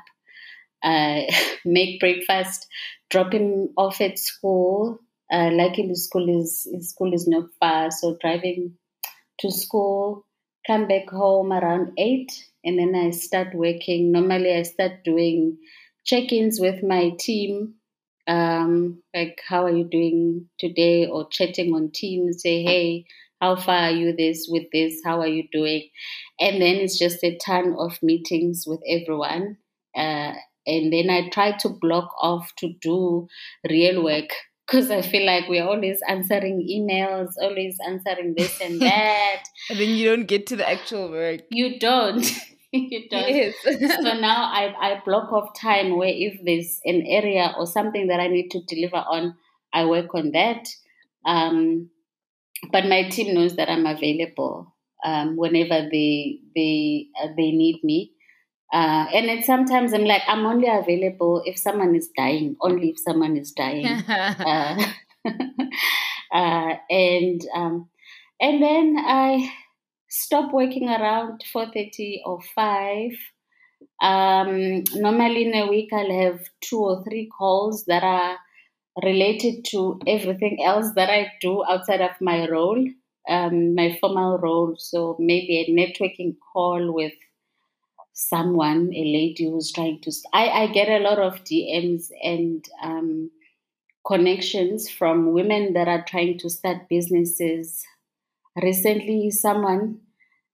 uh, 0.83 1.21
make 1.65 1.99
breakfast, 1.99 2.67
drop 3.09 3.33
him 3.33 3.69
off 3.77 4.01
at 4.01 4.19
school. 4.19 4.99
Uh, 5.31 5.49
luckily, 5.51 5.93
school 5.95 6.41
is 6.41 6.67
school 6.81 7.13
is 7.13 7.27
not 7.27 7.45
far, 7.59 7.91
so 7.91 8.17
driving 8.19 8.73
to 9.39 9.51
school, 9.51 10.25
come 10.69 10.87
back 10.87 11.09
home 11.09 11.51
around 11.51 11.93
eight, 11.97 12.31
and 12.63 12.77
then 12.77 12.93
I 12.95 13.09
start 13.11 13.55
working. 13.55 14.11
Normally, 14.11 14.53
I 14.53 14.63
start 14.63 15.03
doing 15.03 15.57
check-ins 16.05 16.59
with 16.59 16.83
my 16.83 17.11
team 17.19 17.75
um, 18.27 19.01
like 19.13 19.39
how 19.47 19.65
are 19.65 19.75
you 19.75 19.85
doing 19.85 20.45
today? 20.59 21.07
Or 21.07 21.27
chatting 21.29 21.73
on 21.73 21.89
teams 21.91 22.43
say 22.43 22.63
hey 22.63 23.05
how 23.41 23.55
far 23.55 23.83
are 23.83 23.91
you 23.91 24.15
this 24.15 24.47
with 24.49 24.65
this? 24.73 25.01
How 25.03 25.21
are 25.21 25.27
you 25.27 25.45
doing? 25.51 25.89
And 26.39 26.61
then 26.61 26.75
it's 26.75 26.99
just 26.99 27.23
a 27.23 27.37
ton 27.43 27.75
of 27.77 27.97
meetings 28.03 28.65
with 28.67 28.81
everyone 28.87 29.57
uh, 29.95 30.33
and 30.67 30.93
then 30.93 31.09
i 31.09 31.29
try 31.29 31.51
to 31.57 31.69
block 31.69 32.09
off 32.21 32.51
to 32.57 32.73
do 32.81 33.27
real 33.69 34.03
work 34.03 34.29
because 34.69 34.91
I 34.91 35.01
feel 35.01 35.25
like 35.25 35.47
we're 35.47 35.65
always 35.65 35.99
answering 36.07 36.67
emails, 36.69 37.33
always 37.41 37.77
answering 37.87 38.35
this 38.37 38.59
and 38.61 38.79
that. 38.81 39.43
and 39.69 39.79
then 39.79 39.89
you 39.89 40.09
don't 40.09 40.27
get 40.27 40.47
to 40.47 40.55
the 40.55 40.69
actual 40.69 41.09
work. 41.09 41.41
You 41.49 41.79
don't. 41.79 42.25
it 42.73 43.09
does. 43.09 43.29
Yes. 43.29 43.95
so 43.95 44.13
now 44.19 44.51
I, 44.51 44.73
I 44.79 45.01
block 45.03 45.31
off 45.31 45.59
time 45.59 45.97
where 45.97 46.11
if 46.13 46.39
there's 46.43 46.79
an 46.85 47.03
area 47.07 47.53
or 47.57 47.65
something 47.65 48.07
that 48.07 48.19
I 48.19 48.27
need 48.27 48.49
to 48.49 48.61
deliver 48.67 48.97
on, 48.97 49.35
I 49.73 49.85
work 49.85 50.13
on 50.13 50.31
that. 50.31 50.67
Um, 51.25 51.89
but 52.71 52.85
my 52.85 53.09
team 53.09 53.33
knows 53.33 53.55
that 53.55 53.69
I'm 53.69 53.85
available 53.85 54.75
um, 55.03 55.37
whenever 55.37 55.89
they 55.89 56.39
they 56.55 57.07
uh, 57.21 57.27
they 57.35 57.51
need 57.51 57.79
me. 57.83 58.11
Uh, 58.71 59.07
and 59.13 59.27
then 59.27 59.43
sometimes 59.43 59.93
I'm 59.93 60.05
like, 60.05 60.21
I'm 60.27 60.45
only 60.45 60.67
available 60.67 61.41
if 61.45 61.57
someone 61.57 61.95
is 61.95 62.09
dying, 62.15 62.55
only 62.61 62.89
if 62.89 62.99
someone 62.99 63.35
is 63.35 63.51
dying. 63.51 63.85
uh, 64.07 64.83
uh, 66.31 66.73
and 66.89 67.41
um, 67.55 67.89
and 68.39 68.61
then 68.61 68.95
I 68.99 69.51
stop 70.09 70.53
working 70.53 70.89
around 70.89 71.43
4.30 71.53 72.21
or 72.25 72.39
5 72.55 73.11
um, 74.01 74.83
normally 74.95 75.45
in 75.45 75.53
a 75.55 75.67
week 75.67 75.89
i'll 75.93 76.11
have 76.11 76.39
two 76.61 76.79
or 76.79 77.03
three 77.03 77.29
calls 77.37 77.85
that 77.85 78.03
are 78.03 78.37
related 79.03 79.63
to 79.65 79.99
everything 80.07 80.63
else 80.65 80.91
that 80.95 81.09
i 81.09 81.31
do 81.41 81.63
outside 81.69 82.01
of 82.01 82.11
my 82.19 82.49
role 82.49 82.83
um, 83.29 83.75
my 83.75 83.97
formal 84.01 84.39
role 84.39 84.73
so 84.77 85.15
maybe 85.19 85.59
a 85.59 85.71
networking 85.71 86.35
call 86.51 86.91
with 86.91 87.13
someone 88.19 88.89
a 88.93 89.03
lady 89.17 89.45
who's 89.49 89.71
trying 89.71 89.99
to 90.01 90.11
i, 90.33 90.47
I 90.49 90.67
get 90.67 90.89
a 90.89 91.03
lot 91.03 91.19
of 91.19 91.43
dms 91.45 92.09
and 92.21 92.65
um, 92.83 93.31
connections 94.09 94.89
from 94.89 95.33
women 95.33 95.73
that 95.73 95.87
are 95.87 96.03
trying 96.03 96.37
to 96.39 96.49
start 96.49 96.89
businesses. 96.89 97.83
Recently 98.61 99.29
someone 99.29 99.99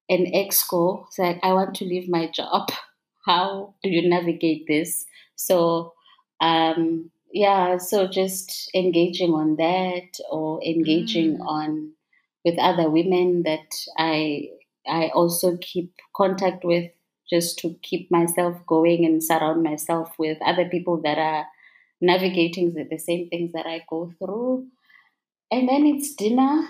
an 0.08 0.26
exco 0.36 1.06
said 1.10 1.40
i 1.42 1.54
want 1.54 1.74
to 1.76 1.86
leave 1.86 2.10
my 2.10 2.30
job. 2.30 2.70
How 3.26 3.74
do 3.82 3.90
you 3.90 4.08
navigate 4.08 4.68
this? 4.68 5.06
So 5.36 5.94
um 6.42 7.10
yeah 7.32 7.78
so 7.78 8.08
just 8.08 8.70
engaging 8.76 9.32
on 9.32 9.56
that 9.56 10.20
or 10.30 10.62
engaging 10.64 11.38
mm. 11.38 11.46
on 11.48 11.92
with 12.44 12.60
other 12.60 12.90
women 12.90 13.44
that 13.44 13.74
i 13.98 14.50
i 14.86 15.08
also 15.16 15.58
keep 15.62 15.94
contact 16.14 16.66
with 16.66 16.92
just 17.30 17.58
to 17.60 17.76
keep 17.82 18.12
myself 18.12 18.58
going 18.68 19.06
and 19.06 19.24
surround 19.24 19.64
myself 19.64 20.14
with 20.18 20.38
other 20.46 20.66
people 20.66 21.02
that 21.02 21.18
are 21.18 21.46
navigating 22.02 22.74
the, 22.74 22.98
same 22.98 23.28
things 23.30 23.52
that 23.54 23.66
i 23.66 23.84
go 23.90 24.12
through 24.20 24.68
and 25.52 25.68
then 25.70 25.86
it's 25.86 26.14
dinner 26.14 26.68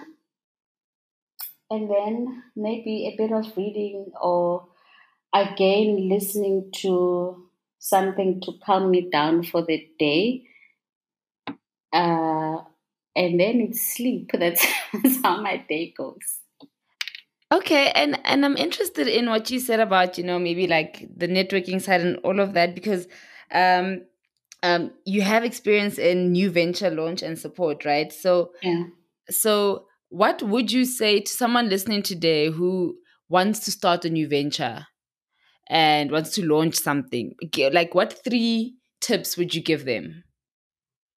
and 1.69 1.89
then 1.89 2.43
maybe 2.55 3.07
a 3.07 3.17
bit 3.17 3.31
of 3.31 3.57
reading 3.57 4.11
or 4.21 4.67
again 5.33 6.07
listening 6.07 6.69
to 6.73 7.45
something 7.85 8.41
to 8.41 8.53
calm 8.65 8.89
me 8.89 9.09
down 9.11 9.43
for 9.43 9.63
the 9.63 9.87
day. 9.99 10.43
Uh, 11.93 12.57
and 13.15 13.39
then 13.39 13.61
it's 13.61 13.95
sleep. 13.95 14.31
That's, 14.33 14.65
that's 14.93 15.21
how 15.21 15.41
my 15.41 15.57
day 15.57 15.93
goes. 15.95 16.39
Okay, 17.55 17.89
and 17.95 18.19
and 18.25 18.43
I'm 18.43 18.57
interested 18.57 19.07
in 19.07 19.29
what 19.29 19.49
you 19.49 19.59
said 19.59 19.79
about 19.79 20.17
you 20.17 20.23
know 20.25 20.37
maybe 20.37 20.67
like 20.67 21.07
the 21.15 21.27
networking 21.27 21.81
side 21.81 22.01
and 22.01 22.17
all 22.17 22.39
of 22.41 22.53
that 22.53 22.75
because 22.75 23.07
um 23.51 24.01
um 24.61 24.91
you 25.05 25.21
have 25.21 25.45
experience 25.45 25.97
in 25.97 26.33
new 26.33 26.51
venture 26.51 26.89
launch 26.89 27.23
and 27.23 27.39
support, 27.39 27.85
right? 27.85 28.11
So 28.11 28.51
yeah. 28.61 28.83
So 29.29 29.87
what 30.09 30.43
would 30.43 30.71
you 30.71 30.85
say 30.85 31.21
to 31.21 31.31
someone 31.31 31.69
listening 31.69 32.03
today 32.03 32.49
who 32.49 32.97
wants 33.29 33.61
to 33.61 33.71
start 33.71 34.05
a 34.05 34.09
new 34.09 34.27
venture 34.27 34.85
and 35.69 36.11
wants 36.11 36.31
to 36.35 36.45
launch 36.45 36.75
something? 36.75 37.35
Like, 37.73 37.95
what 37.95 38.23
three 38.25 38.75
tips 39.01 39.37
would 39.37 39.55
you 39.55 39.63
give 39.63 39.85
them? 39.85 40.24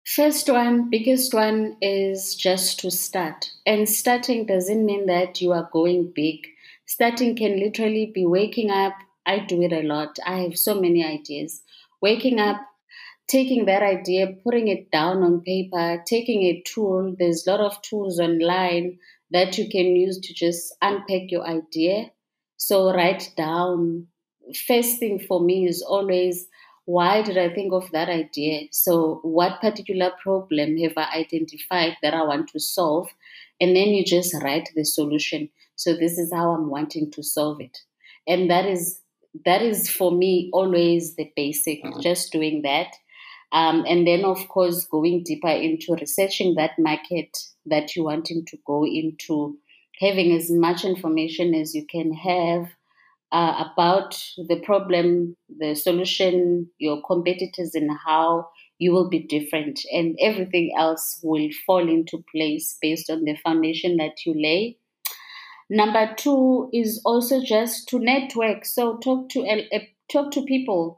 First 0.06 0.50
one, 0.50 0.92
biggest 0.92 1.34
one 1.34 1.78
is 1.82 2.36
just 2.36 2.80
to 2.82 2.92
start. 2.92 3.50
And 3.66 3.90
starting 3.90 4.46
doesn't 4.46 4.86
mean 4.86 5.08
that 5.08 5.42
you 5.42 5.52
are 5.52 5.68
going 5.74 6.12
big. 6.14 6.46
Starting 6.86 7.36
can 7.36 7.60
literally 7.60 8.12
be 8.14 8.24
waking 8.24 8.70
up. 8.70 8.94
I 9.26 9.40
do 9.40 9.64
it 9.64 9.74
a 9.74 9.82
lot. 9.82 10.20
I 10.24 10.42
have 10.42 10.60
so 10.60 10.80
many 10.80 11.04
ideas. 11.04 11.64
Waking 12.04 12.40
up, 12.40 12.58
taking 13.28 13.66
that 13.66 13.82
idea, 13.82 14.28
putting 14.44 14.68
it 14.68 14.92
down 14.92 15.24
on 15.24 15.42
paper, 15.42 16.04
taking 16.06 16.44
a 16.44 16.62
tool. 16.68 17.16
There's 17.18 17.48
a 17.48 17.52
lot 17.52 17.62
of 17.62 17.82
tools 17.82 18.20
online 18.20 19.00
that 19.32 19.58
you 19.58 19.68
can 19.68 19.96
use 19.96 20.20
to 20.20 20.36
just 20.36 20.72
unpack 20.84 21.32
your 21.32 21.48
idea. 21.48 22.12
So 22.58 22.94
write 22.94 23.32
down. 23.36 24.06
First 24.68 25.00
thing 25.00 25.18
for 25.18 25.44
me 25.44 25.66
is 25.66 25.82
always 25.82 26.48
why 26.86 27.24
did 27.24 27.38
I 27.38 27.54
think 27.54 27.74
of 27.74 27.90
that 27.92 28.10
idea? 28.10 28.68
So, 28.72 29.20
what 29.24 29.60
particular 29.60 30.12
problem 30.22 30.78
have 30.78 30.94
I 30.96 31.08
identified 31.16 31.98
that 32.02 32.14
I 32.14 32.24
want 32.24 32.50
to 32.50 32.60
solve? 32.60 33.10
And 33.60 33.76
then 33.76 33.90
you 33.90 34.06
just 34.06 34.36
write 34.44 34.70
the 34.76 34.86
solution. 34.86 35.50
So, 35.76 35.94
this 35.94 36.18
is 36.18 36.32
how 36.32 36.52
I'm 36.52 36.70
wanting 36.70 37.12
to 37.12 37.24
solve 37.24 37.60
it. 37.60 37.80
And 38.28 38.50
that 38.50 38.66
is 38.66 39.02
that 39.44 39.62
is 39.62 39.90
for 39.90 40.12
me 40.12 40.50
always 40.54 41.16
the 41.16 41.30
basic, 41.36 41.80
just 42.02 42.32
doing 42.32 42.62
that. 42.62 42.96
Um, 43.52 43.84
and 43.88 44.08
then, 44.08 44.24
of 44.24 44.48
course, 44.48 44.86
going 44.86 45.24
deeper 45.24 45.50
into 45.50 45.96
researching 46.00 46.56
that 46.56 46.72
market 46.78 47.38
that 47.66 47.96
you're 47.96 48.06
wanting 48.06 48.46
to 48.46 48.58
go 48.66 48.86
into, 48.86 49.58
having 50.00 50.32
as 50.34 50.52
much 50.52 50.86
information 50.86 51.54
as 51.54 51.74
you 51.74 51.86
can 51.86 52.14
have 52.14 52.70
uh, 53.36 53.66
about 53.70 54.18
the 54.48 54.62
problem, 54.64 55.36
the 55.60 55.76
solution, 55.76 56.70
your 56.78 57.02
competitors, 57.06 57.76
and 57.76 57.92
how 58.06 58.48
you 58.80 58.94
will 58.94 59.10
be 59.10 59.20
different. 59.20 59.82
And 59.92 60.16
everything 60.22 60.74
else 60.78 61.20
will 61.22 61.50
fall 61.66 61.90
into 61.90 62.24
place 62.34 62.78
based 62.82 63.10
on 63.10 63.26
the 63.26 63.36
foundation 63.36 63.98
that 63.98 64.26
you 64.26 64.34
lay. 64.34 64.78
Number 65.70 66.14
two 66.16 66.70
is 66.72 67.02
also 67.04 67.44
just 67.44 67.90
to 67.90 68.00
network. 68.00 68.64
So 68.64 69.00
talk 69.00 69.28
to 69.32 69.46
uh, 69.46 69.80
talk 70.10 70.32
to 70.32 70.44
people 70.44 70.98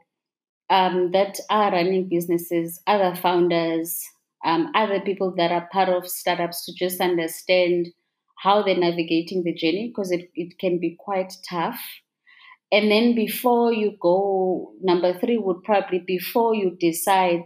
um, 0.70 1.10
that 1.10 1.40
are 1.50 1.72
running 1.72 2.08
businesses, 2.08 2.80
other 2.86 3.16
founders, 3.16 4.00
um, 4.44 4.70
other 4.76 5.00
people 5.00 5.34
that 5.38 5.50
are 5.50 5.68
part 5.72 5.88
of 5.88 6.06
startups 6.06 6.66
to 6.66 6.72
just 6.72 7.00
understand 7.00 7.88
how 8.36 8.62
they're 8.62 8.76
navigating 8.76 9.42
the 9.42 9.54
journey 9.54 9.88
because 9.88 10.12
it, 10.12 10.30
it 10.36 10.56
can 10.60 10.78
be 10.78 10.94
quite 11.00 11.32
tough. 11.50 11.80
And 12.70 12.90
then 12.90 13.14
before 13.14 13.72
you 13.72 13.96
go, 14.00 14.72
number 14.82 15.18
three 15.18 15.38
would 15.38 15.62
probably 15.62 16.00
before 16.00 16.54
you 16.54 16.76
decide 16.78 17.44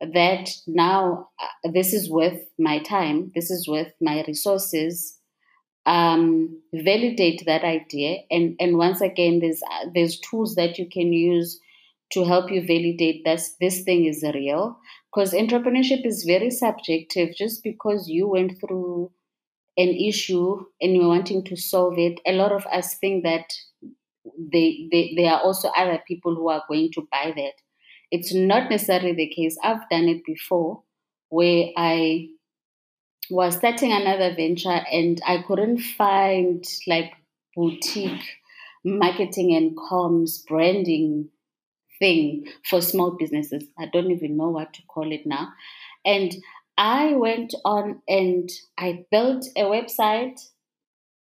that 0.00 0.50
now 0.66 1.28
uh, 1.40 1.70
this 1.72 1.92
is 1.92 2.10
worth 2.10 2.40
my 2.58 2.78
time, 2.80 3.32
this 3.34 3.50
is 3.50 3.68
worth 3.68 3.92
my 4.00 4.24
resources. 4.26 5.18
Um, 5.84 6.62
validate 6.72 7.42
that 7.46 7.64
idea, 7.64 8.18
and 8.30 8.54
and 8.60 8.78
once 8.78 9.00
again, 9.00 9.40
there's 9.40 9.60
uh, 9.64 9.86
there's 9.92 10.20
tools 10.20 10.54
that 10.54 10.78
you 10.78 10.88
can 10.88 11.12
use 11.12 11.58
to 12.12 12.24
help 12.24 12.52
you 12.52 12.60
validate 12.60 13.24
that 13.24 13.40
this 13.60 13.82
thing 13.82 14.04
is 14.04 14.24
real. 14.34 14.78
Because 15.12 15.32
entrepreneurship 15.32 16.06
is 16.06 16.24
very 16.24 16.50
subjective. 16.50 17.34
Just 17.36 17.64
because 17.64 18.08
you 18.08 18.28
went 18.28 18.60
through 18.60 19.10
an 19.76 19.88
issue 19.88 20.64
and 20.80 20.94
you're 20.94 21.08
wanting 21.08 21.44
to 21.46 21.56
solve 21.56 21.98
it, 21.98 22.20
a 22.26 22.32
lot 22.32 22.52
of 22.52 22.64
us 22.66 22.94
think 22.94 23.24
that 23.24 23.46
they, 24.38 24.88
they 24.90 25.14
there 25.16 25.32
are 25.32 25.40
also 25.40 25.68
other 25.76 26.02
people 26.06 26.34
who 26.34 26.48
are 26.48 26.62
going 26.68 26.90
to 26.92 27.08
buy 27.10 27.32
that. 27.34 27.54
It's 28.10 28.34
not 28.34 28.70
necessarily 28.70 29.14
the 29.14 29.28
case. 29.28 29.56
I've 29.62 29.88
done 29.90 30.08
it 30.08 30.24
before 30.24 30.82
where 31.28 31.70
I 31.76 32.28
was 33.30 33.56
starting 33.56 33.92
another 33.92 34.34
venture 34.34 34.68
and 34.92 35.20
I 35.26 35.42
couldn't 35.42 35.78
find 35.78 36.64
like 36.86 37.12
boutique 37.56 38.22
marketing 38.84 39.54
and 39.54 39.76
comms 39.76 40.46
branding 40.46 41.28
thing 41.98 42.46
for 42.68 42.80
small 42.80 43.12
businesses. 43.12 43.64
I 43.78 43.86
don't 43.86 44.10
even 44.10 44.36
know 44.36 44.50
what 44.50 44.74
to 44.74 44.82
call 44.88 45.12
it 45.12 45.24
now. 45.24 45.48
And 46.04 46.34
I 46.76 47.14
went 47.14 47.54
on 47.64 48.02
and 48.08 48.50
I 48.76 49.04
built 49.10 49.46
a 49.56 49.62
website. 49.62 50.40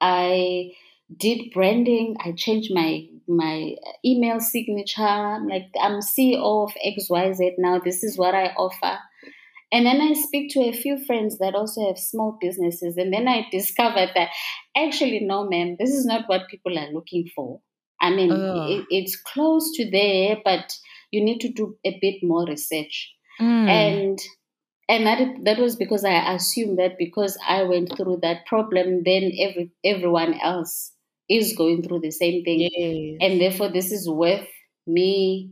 I 0.02 0.72
did 1.16 1.52
branding. 1.54 2.16
I 2.24 2.32
changed 2.34 2.72
my 2.74 3.08
my 3.28 3.76
email 4.04 4.40
signature. 4.40 5.40
Like 5.48 5.68
I'm 5.82 6.00
CEO 6.00 6.64
of 6.64 6.74
XYZ 6.86 7.54
now. 7.58 7.80
This 7.80 8.04
is 8.04 8.18
what 8.18 8.36
I 8.36 8.48
offer. 8.58 8.98
And 9.72 9.86
then 9.86 10.00
I 10.00 10.14
speak 10.14 10.52
to 10.54 10.62
a 10.62 10.72
few 10.72 11.04
friends 11.06 11.40
that 11.40 11.56
also 11.56 11.88
have 11.88 11.98
small 11.98 12.38
businesses. 12.40 12.98
And 12.98 13.12
then 13.12 13.28
I 13.28 13.48
discovered 13.52 14.12
that 14.16 14.30
actually, 14.78 15.20
no, 15.22 15.50
ma'am, 15.50 15.76
this 15.80 15.90
is 15.90 16.06
not 16.06 16.30
what 16.30 16.48
people 16.50 16.78
are 16.78 16.92
looking 16.94 17.28
for. 17.36 17.60
I 18.00 18.12
mean, 18.12 18.32
it, 18.32 18.86
it's 18.90 19.16
close 19.16 19.72
to 19.76 19.90
there, 19.90 20.38
but 20.46 20.72
you 21.12 21.24
need 21.24 21.40
to 21.42 21.50
do 21.52 21.78
a 21.86 21.98
bit 22.00 22.24
more 22.24 22.46
research. 22.46 23.14
Mm. 23.42 23.68
And 23.68 24.20
and 24.88 25.08
that 25.08 25.44
that 25.44 25.58
was 25.58 25.76
because 25.76 26.06
I 26.06 26.36
assumed 26.36 26.78
that 26.78 26.98
because 26.98 27.38
I 27.46 27.64
went 27.64 27.98
through 27.98 28.20
that 28.22 28.46
problem, 28.46 29.02
then 29.04 29.32
every 29.40 29.72
everyone 29.84 30.40
else 30.40 30.92
is 31.30 31.56
going 31.56 31.84
through 31.84 32.02
the 32.02 32.12
same 32.12 32.44
thing. 32.44 32.70
Yes. 32.72 33.18
And 33.22 33.42
therefore, 33.42 33.70
this 33.72 33.92
is 33.92 34.10
worth 34.10 34.48
me 34.88 35.52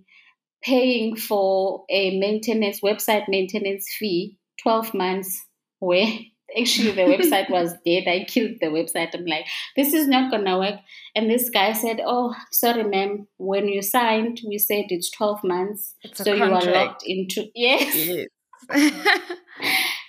paying 0.63 1.15
for 1.15 1.83
a 1.89 2.17
maintenance, 2.19 2.81
website 2.81 3.25
maintenance 3.27 3.87
fee, 3.97 4.37
12 4.61 4.93
months, 4.93 5.45
where 5.79 6.07
actually 6.59 6.91
the 6.91 7.01
website 7.01 7.49
was 7.49 7.73
dead. 7.85 8.07
I 8.07 8.25
killed 8.27 8.57
the 8.61 8.67
website. 8.67 9.13
I'm 9.13 9.25
like, 9.25 9.45
this 9.75 9.93
is 9.93 10.07
not 10.07 10.31
going 10.31 10.45
to 10.45 10.57
work. 10.57 10.79
And 11.15 11.29
this 11.29 11.49
guy 11.49 11.73
said, 11.73 11.99
oh, 12.05 12.33
sorry, 12.51 12.83
ma'am. 12.83 13.27
When 13.37 13.67
you 13.67 13.81
signed, 13.81 14.41
we 14.47 14.57
said 14.57 14.85
it's 14.89 15.11
12 15.11 15.43
months. 15.43 15.95
It's 16.01 16.23
so 16.23 16.33
you 16.33 16.43
are 16.43 16.61
locked 16.61 17.03
into, 17.05 17.47
yes. 17.55 18.27
yes. 18.69 19.21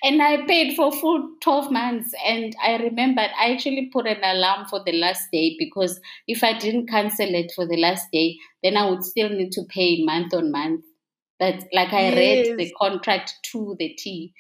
And 0.05 0.21
I 0.21 0.45
paid 0.47 0.77
for 0.77 0.93
full 0.93 1.31
12 1.41 1.73
months. 1.73 2.13
And 2.27 2.55
I 2.63 2.77
remembered 2.77 3.31
I 3.41 3.53
actually 3.53 3.91
put 3.91 4.07
an 4.07 4.23
alarm 4.23 4.67
for 4.69 4.83
the 4.85 4.93
last 4.93 5.29
day 5.33 5.57
because 5.59 5.99
if 6.29 6.45
I 6.45 6.59
didn't 6.59 6.89
cancel 6.89 7.35
it 7.35 7.53
for 7.57 7.67
the 7.67 7.79
last 7.79 8.09
day, 8.13 8.37
then 8.63 8.77
I 8.77 8.89
would 8.89 9.03
still 9.03 9.31
need 9.31 9.51
to 9.53 9.63
pay 9.69 10.05
month 10.05 10.35
on 10.35 10.53
month. 10.53 10.85
But 11.41 11.65
like 11.73 11.95
I 11.95 12.11
yes. 12.11 12.17
read 12.49 12.59
the 12.59 12.75
contract 12.79 13.35
to 13.53 13.75
the 13.79 13.95
T 13.95 14.35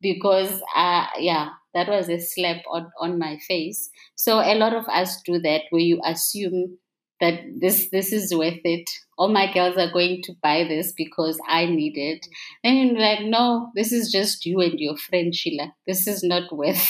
because, 0.00 0.62
uh, 0.74 1.06
yeah, 1.18 1.50
that 1.74 1.88
was 1.88 2.08
a 2.08 2.18
slap 2.18 2.62
on, 2.72 2.90
on 2.98 3.18
my 3.18 3.38
face. 3.46 3.90
So 4.14 4.38
a 4.40 4.54
lot 4.54 4.74
of 4.74 4.86
us 4.88 5.20
do 5.22 5.38
that 5.40 5.64
where 5.68 5.82
you 5.82 6.00
assume 6.02 6.78
that 7.20 7.40
this 7.60 7.90
this 7.90 8.12
is 8.12 8.34
worth 8.34 8.60
it. 8.64 8.88
All 9.18 9.28
my 9.28 9.52
girls 9.52 9.76
are 9.76 9.92
going 9.92 10.22
to 10.24 10.32
buy 10.42 10.64
this 10.64 10.92
because 10.96 11.38
I 11.46 11.66
need 11.66 11.96
it. 11.96 12.26
And 12.64 12.78
you're 12.78 13.00
like, 13.00 13.22
no, 13.22 13.70
this 13.74 13.92
is 13.92 14.10
just 14.10 14.46
you 14.46 14.60
and 14.60 14.78
your 14.80 14.96
friend 14.96 15.34
Sheila. 15.34 15.74
This 15.86 16.06
is 16.06 16.22
not 16.22 16.50
worth 16.52 16.88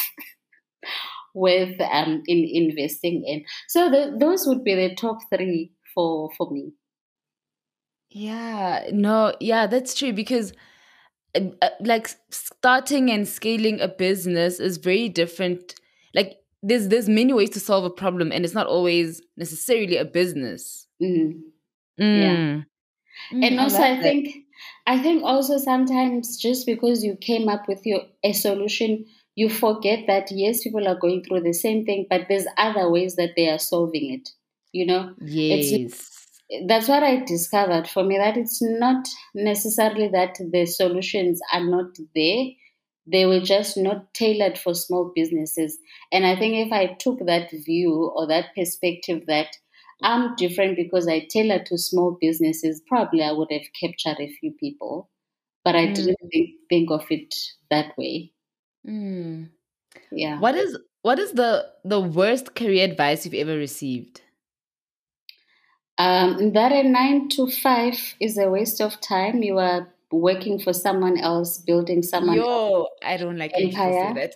worth 1.34 1.80
um 1.80 2.22
in 2.26 2.48
investing 2.52 3.24
in. 3.26 3.44
So 3.68 3.90
the, 3.90 4.16
those 4.18 4.46
would 4.46 4.64
be 4.64 4.74
the 4.74 4.94
top 4.94 5.18
three 5.34 5.72
for 5.94 6.30
for 6.36 6.50
me. 6.50 6.72
Yeah, 8.10 8.86
no, 8.92 9.34
yeah, 9.40 9.66
that's 9.66 9.94
true 9.94 10.12
because 10.12 10.52
uh, 11.34 11.50
uh 11.62 11.70
like 11.80 12.08
starting 12.30 13.10
and 13.10 13.26
scaling 13.26 13.80
a 13.80 13.88
business 13.88 14.60
is 14.60 14.78
very 14.78 15.08
different. 15.08 15.74
Like 16.14 16.39
there's 16.62 16.88
there's 16.88 17.08
many 17.08 17.32
ways 17.32 17.50
to 17.50 17.60
solve 17.60 17.84
a 17.84 17.90
problem 17.90 18.32
and 18.32 18.44
it's 18.44 18.54
not 18.54 18.66
always 18.66 19.22
necessarily 19.36 19.96
a 19.96 20.04
business 20.04 20.86
mm. 21.02 21.40
Mm. 21.98 22.20
yeah 22.20 23.36
mm, 23.36 23.46
and 23.46 23.60
also 23.60 23.78
I, 23.78 23.92
I 23.92 24.00
think 24.00 24.44
I 24.86 24.98
think 25.00 25.22
also 25.22 25.58
sometimes 25.58 26.36
just 26.36 26.66
because 26.66 27.04
you 27.04 27.16
came 27.16 27.48
up 27.48 27.68
with 27.68 27.84
your 27.84 28.00
a 28.24 28.32
solution, 28.32 29.06
you 29.34 29.48
forget 29.48 30.06
that 30.06 30.30
yes, 30.30 30.62
people 30.62 30.86
are 30.88 30.98
going 30.98 31.22
through 31.22 31.42
the 31.42 31.52
same 31.52 31.84
thing, 31.84 32.06
but 32.08 32.26
there's 32.28 32.46
other 32.56 32.90
ways 32.90 33.16
that 33.16 33.30
they 33.36 33.48
are 33.48 33.58
solving 33.58 34.12
it. 34.12 34.28
You 34.72 34.86
know, 34.86 35.14
yes, 35.20 35.70
it's, 35.70 36.42
that's 36.66 36.88
what 36.88 37.02
I 37.02 37.24
discovered 37.24 37.88
for 37.88 38.04
me. 38.04 38.18
That 38.18 38.36
it's 38.36 38.60
not 38.62 39.06
necessarily 39.34 40.08
that 40.08 40.38
the 40.38 40.66
solutions 40.66 41.40
are 41.52 41.64
not 41.64 41.96
there, 42.14 42.46
they 43.10 43.26
were 43.26 43.40
just 43.40 43.76
not 43.76 44.12
tailored 44.14 44.58
for 44.58 44.74
small 44.74 45.12
businesses. 45.14 45.78
And 46.12 46.26
I 46.26 46.36
think 46.36 46.66
if 46.66 46.72
I 46.72 46.94
took 46.94 47.18
that 47.26 47.50
view 47.50 48.12
or 48.14 48.26
that 48.28 48.54
perspective 48.56 49.24
that 49.26 49.48
I'm 50.02 50.34
different 50.36 50.76
because 50.76 51.08
I 51.08 51.26
tailor 51.30 51.62
to 51.64 51.78
small 51.78 52.16
businesses, 52.20 52.82
probably 52.86 53.22
I 53.22 53.32
would 53.32 53.48
have 53.50 53.66
captured 53.78 54.20
a 54.20 54.32
few 54.40 54.52
people. 54.52 55.10
But 55.64 55.76
I 55.76 55.88
mm. 55.88 55.94
didn't 55.94 56.16
think, 56.32 56.50
think 56.68 56.90
of 56.90 57.04
it 57.10 57.34
that 57.70 57.96
way. 57.98 58.32
Mm. 58.88 59.50
Yeah. 60.10 60.38
What 60.38 60.54
is 60.54 60.78
what 61.02 61.18
is 61.18 61.32
the 61.32 61.66
the 61.84 62.00
worst 62.00 62.54
career 62.54 62.84
advice 62.84 63.24
you've 63.24 63.34
ever 63.34 63.56
received? 63.56 64.22
Um, 65.98 66.52
that 66.54 66.72
a 66.72 66.82
nine 66.82 67.28
to 67.30 67.50
five 67.50 68.14
is 68.20 68.38
a 68.38 68.48
waste 68.48 68.80
of 68.80 69.00
time. 69.02 69.42
You 69.42 69.58
are 69.58 69.92
working 70.10 70.58
for 70.58 70.72
someone 70.72 71.18
else, 71.18 71.58
building 71.58 72.02
someone. 72.02 72.36
Yo, 72.36 72.88
I 73.02 73.16
don't 73.16 73.38
like 73.38 73.52
empire. 73.54 74.14
that. 74.14 74.34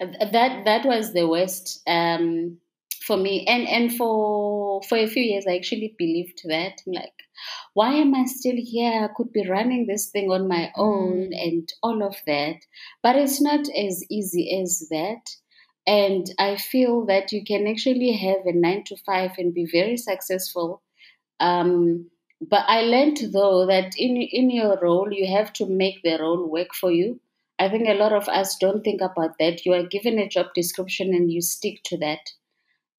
that 0.32 0.64
that 0.64 0.84
was 0.84 1.12
the 1.12 1.26
worst 1.28 1.82
um, 1.86 2.58
for 3.02 3.16
me, 3.16 3.46
and 3.46 3.66
and 3.68 3.96
for 3.96 4.82
for 4.82 4.98
a 4.98 5.06
few 5.06 5.22
years, 5.22 5.46
I 5.48 5.56
actually 5.56 5.94
believed 5.98 6.40
that. 6.44 6.80
I'm 6.86 6.92
like, 6.92 7.12
why 7.74 7.94
am 7.94 8.14
I 8.14 8.24
still 8.24 8.56
here? 8.56 9.04
I 9.04 9.08
could 9.14 9.32
be 9.32 9.48
running 9.48 9.86
this 9.86 10.10
thing 10.10 10.30
on 10.30 10.48
my 10.48 10.70
own 10.76 11.30
mm. 11.30 11.42
and 11.42 11.68
all 11.82 12.02
of 12.02 12.16
that, 12.26 12.56
but 13.02 13.16
it's 13.16 13.40
not 13.40 13.60
as 13.60 14.04
easy 14.10 14.60
as 14.62 14.86
that. 14.90 15.22
And 15.86 16.26
I 16.38 16.56
feel 16.56 17.06
that 17.06 17.32
you 17.32 17.42
can 17.44 17.66
actually 17.66 18.12
have 18.12 18.46
a 18.46 18.52
nine 18.52 18.84
to 18.86 18.96
five 19.06 19.32
and 19.38 19.54
be 19.54 19.66
very 19.70 19.96
successful. 19.96 20.82
Um, 21.40 22.10
but 22.40 22.64
I 22.66 22.82
learned 22.82 23.18
though 23.32 23.66
that 23.66 23.92
in 23.96 24.16
in 24.16 24.50
your 24.50 24.78
role 24.80 25.12
you 25.12 25.26
have 25.26 25.52
to 25.54 25.66
make 25.66 26.02
the 26.02 26.18
role 26.18 26.48
work 26.50 26.74
for 26.74 26.90
you. 26.90 27.20
I 27.58 27.68
think 27.68 27.88
a 27.88 27.94
lot 27.94 28.12
of 28.12 28.28
us 28.28 28.56
don't 28.58 28.82
think 28.82 29.02
about 29.02 29.36
that. 29.38 29.66
You 29.66 29.74
are 29.74 29.86
given 29.86 30.18
a 30.18 30.28
job 30.28 30.46
description 30.54 31.08
and 31.08 31.30
you 31.30 31.42
stick 31.42 31.82
to 31.84 31.98
that. 31.98 32.30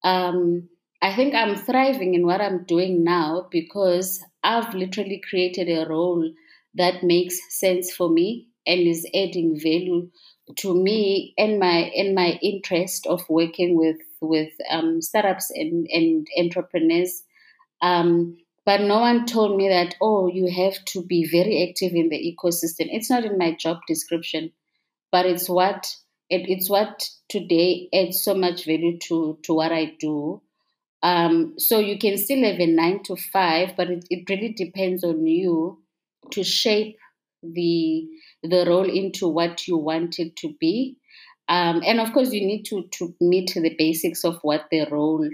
Um, 0.04 0.68
I 1.00 1.14
think 1.16 1.34
I'm 1.34 1.56
thriving 1.56 2.14
in 2.14 2.24
what 2.24 2.40
I'm 2.40 2.64
doing 2.64 3.02
now 3.02 3.48
because 3.50 4.24
I've 4.44 4.72
literally 4.72 5.20
created 5.28 5.68
a 5.68 5.88
role 5.88 6.30
that 6.74 7.02
makes 7.02 7.40
sense 7.58 7.92
for 7.92 8.08
me 8.08 8.48
and 8.66 8.80
is 8.86 9.04
adding 9.12 9.58
value 9.58 10.10
to 10.58 10.74
me 10.74 11.34
and 11.36 11.58
my 11.58 11.90
and 11.96 12.14
my 12.14 12.38
interest 12.42 13.06
of 13.06 13.28
working 13.28 13.76
with 13.76 13.98
with 14.20 14.52
um, 14.70 15.02
startups 15.02 15.50
and, 15.50 15.88
and 15.90 16.26
entrepreneurs. 16.38 17.24
Um, 17.80 18.36
but 18.64 18.80
no 18.80 19.00
one 19.00 19.26
told 19.26 19.56
me 19.56 19.68
that 19.68 19.94
oh 20.00 20.28
you 20.28 20.50
have 20.50 20.84
to 20.86 21.02
be 21.04 21.28
very 21.30 21.68
active 21.68 21.92
in 21.94 22.08
the 22.08 22.16
ecosystem. 22.16 22.88
It's 22.90 23.10
not 23.10 23.24
in 23.24 23.38
my 23.38 23.52
job 23.54 23.78
description, 23.86 24.52
but 25.10 25.26
it's 25.26 25.48
what 25.48 25.94
it, 26.30 26.48
it's 26.48 26.70
what 26.70 27.08
today 27.28 27.88
adds 27.92 28.22
so 28.22 28.34
much 28.34 28.64
value 28.64 28.98
to 29.08 29.38
to 29.44 29.54
what 29.54 29.72
I 29.72 29.96
do. 29.98 30.42
Um, 31.02 31.54
so 31.58 31.80
you 31.80 31.98
can 31.98 32.16
still 32.16 32.44
have 32.44 32.60
a 32.60 32.66
nine 32.66 33.02
to 33.04 33.16
five, 33.16 33.70
but 33.76 33.90
it, 33.90 34.06
it 34.08 34.30
really 34.30 34.52
depends 34.52 35.02
on 35.02 35.26
you 35.26 35.82
to 36.30 36.44
shape 36.44 36.96
the 37.42 38.06
the 38.42 38.64
role 38.66 38.88
into 38.88 39.28
what 39.28 39.66
you 39.66 39.76
want 39.76 40.18
it 40.18 40.36
to 40.36 40.54
be. 40.60 40.96
Um, 41.48 41.82
and 41.84 42.00
of 42.00 42.12
course, 42.12 42.32
you 42.32 42.46
need 42.46 42.64
to 42.66 42.88
to 42.98 43.14
meet 43.20 43.52
the 43.54 43.74
basics 43.76 44.24
of 44.24 44.38
what 44.42 44.66
the 44.70 44.86
role 44.90 45.28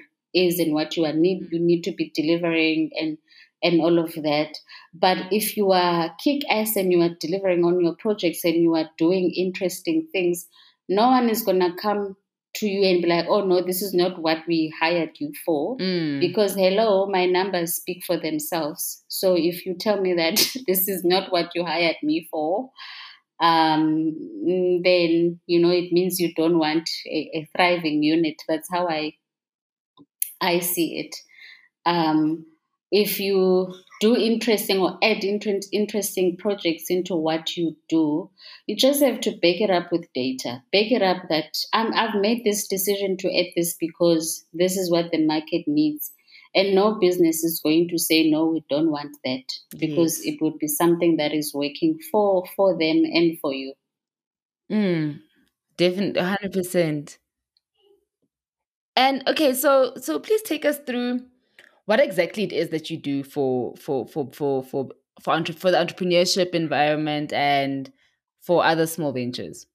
is 0.47 0.59
and 0.59 0.75
what 0.75 0.97
you 0.97 1.05
are 1.05 1.13
need 1.13 1.49
you 1.51 1.61
need 1.61 1.83
to 1.83 1.93
be 1.93 2.11
delivering 2.15 2.91
and 2.99 3.19
and 3.63 3.81
all 3.81 3.99
of 3.99 4.13
that. 4.15 4.57
But 4.95 5.19
if 5.33 5.57
you 5.57 5.73
are 5.73 6.15
kick 6.23 6.43
ass 6.49 6.77
and 6.77 6.93
you 6.93 7.03
are 7.03 7.17
delivering 7.21 7.65
on 7.65 7.81
your 7.81 7.97
projects 7.97 8.45
and 8.45 8.57
you 8.57 8.77
are 8.77 8.89
doing 8.99 9.33
interesting 9.37 10.09
things, 10.13 10.47
no 10.89 11.09
one 11.09 11.29
is 11.29 11.43
gonna 11.43 11.75
come 11.81 12.17
to 12.57 12.67
you 12.67 12.89
and 12.89 13.03
be 13.03 13.09
like, 13.09 13.27
oh 13.29 13.45
no, 13.45 13.63
this 13.65 13.83
is 13.83 13.95
not 13.95 14.21
what 14.21 14.39
we 14.47 14.73
hired 14.81 15.11
you 15.19 15.33
for. 15.45 15.77
Mm. 15.77 16.21
Because 16.21 16.55
hello, 16.55 17.07
my 17.07 17.27
numbers 17.27 17.75
speak 17.75 18.05
for 18.05 18.19
themselves. 18.19 19.05
So 19.09 19.35
if 19.37 19.67
you 19.67 19.77
tell 19.79 20.01
me 20.01 20.15
that 20.15 20.37
this 20.67 20.89
is 20.89 21.05
not 21.05 21.31
what 21.31 21.51
you 21.55 21.65
hired 21.65 21.97
me 22.03 22.27
for, 22.31 22.71
um, 23.41 24.17
then 24.83 25.39
you 25.47 25.61
know 25.61 25.71
it 25.71 25.93
means 25.93 26.19
you 26.19 26.35
don't 26.35 26.59
want 26.59 26.91
a, 27.07 27.31
a 27.35 27.49
thriving 27.57 28.03
unit. 28.03 28.37
That's 28.49 28.69
how 28.71 28.89
I 28.89 29.13
I 30.41 30.61
see 30.61 30.99
it. 30.99 31.17
Um, 31.87 32.47
if 32.91 33.21
you 33.21 33.75
do 34.01 34.17
interesting 34.17 34.79
or 34.79 34.99
add 35.03 35.25
inter- 35.25 35.61
interesting 35.73 36.37
projects 36.37 36.87
into 36.89 37.15
what 37.15 37.57
you 37.57 37.77
do, 37.89 38.31
you 38.67 38.77
just 38.77 39.03
have 39.03 39.21
to 39.21 39.33
back 39.33 39.61
it 39.61 39.71
up 39.71 39.91
with 39.93 40.13
data. 40.15 40.63
Back 40.73 40.93
it 40.93 41.03
up 41.03 41.25
that 41.29 41.57
i 41.73 41.87
I've 41.95 42.21
made 42.21 42.45
this 42.45 42.67
decision 42.67 43.17
to 43.19 43.39
add 43.39 43.47
this 43.57 43.77
because 43.79 44.47
this 44.53 44.77
is 44.77 44.91
what 44.91 45.11
the 45.11 45.25
market 45.27 45.65
needs. 45.67 46.13
And 46.55 46.75
no 46.75 46.99
business 46.99 47.45
is 47.45 47.61
going 47.63 47.89
to 47.91 47.99
say, 47.99 48.31
no, 48.31 48.47
we 48.47 48.65
don't 48.71 48.91
want 48.91 49.15
that 49.25 49.45
because 49.79 50.25
yes. 50.25 50.35
it 50.35 50.39
would 50.41 50.59
be 50.59 50.67
something 50.67 51.19
that 51.19 51.35
is 51.35 51.53
working 51.55 51.99
for, 52.11 52.45
for 52.57 52.73
them 52.73 53.05
and 53.05 53.39
for 53.41 53.53
you. 53.53 53.75
Mm, 54.71 55.21
definitely, 55.77 56.23
100%. 56.23 57.19
And 58.99 59.23
okay, 59.29 59.55
so 59.55 59.93
so 59.97 60.19
please 60.19 60.43
take 60.43 60.65
us 60.65 60.79
through 60.85 61.21
what 61.85 62.01
exactly 62.01 62.43
it 62.43 62.53
is 62.53 62.71
that 62.71 62.91
you 62.91 62.97
do 62.97 63.23
for 63.23 63.77
for 63.77 64.09
for 64.09 64.29
for 64.33 64.65
for 64.65 64.89
for, 65.23 65.33
entre- 65.35 65.55
for 65.55 65.71
the 65.71 65.77
entrepreneurship 65.77 66.51
environment 66.53 67.33
and 67.33 67.93
for 68.41 68.65
other 68.65 68.89
small 68.89 69.13
ventures. 69.13 69.67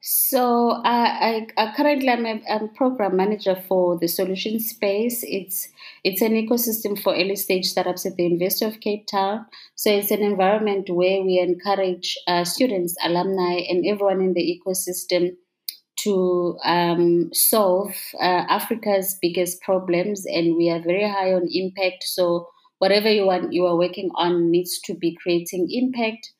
So 0.00 0.70
uh, 0.70 0.82
I, 0.84 1.48
I 1.58 1.74
currently 1.76 2.08
I'm 2.08 2.24
a, 2.24 2.68
program 2.76 3.16
manager 3.16 3.56
for 3.68 3.98
the 3.98 4.06
solution 4.06 4.60
space. 4.60 5.24
It's 5.26 5.68
it's 6.04 6.22
an 6.22 6.34
ecosystem 6.34 6.96
for 7.02 7.12
early 7.12 7.34
stage 7.34 7.66
startups 7.66 8.06
at 8.06 8.14
the 8.14 8.22
University 8.22 8.64
of 8.64 8.78
Cape 8.78 9.08
Town. 9.08 9.44
So 9.74 9.90
it's 9.90 10.12
an 10.12 10.22
environment 10.22 10.88
where 10.88 11.20
we 11.22 11.40
encourage 11.40 12.16
uh, 12.28 12.44
students, 12.44 12.94
alumni, 13.02 13.62
and 13.68 13.84
everyone 13.84 14.20
in 14.20 14.34
the 14.34 14.56
ecosystem 14.56 15.32
to 16.02 16.56
um, 16.64 17.30
solve 17.32 17.94
uh, 18.20 18.44
Africa's 18.48 19.18
biggest 19.20 19.60
problems, 19.62 20.24
and 20.26 20.56
we 20.56 20.70
are 20.70 20.80
very 20.80 21.08
high 21.08 21.32
on 21.32 21.48
impact. 21.52 22.04
So 22.04 22.48
whatever 22.78 23.10
you 23.10 23.26
want, 23.26 23.52
you 23.52 23.66
are 23.66 23.76
working 23.76 24.10
on 24.14 24.50
needs 24.50 24.80
to 24.84 24.94
be 24.94 25.16
creating 25.22 25.68
impact. 25.70 26.32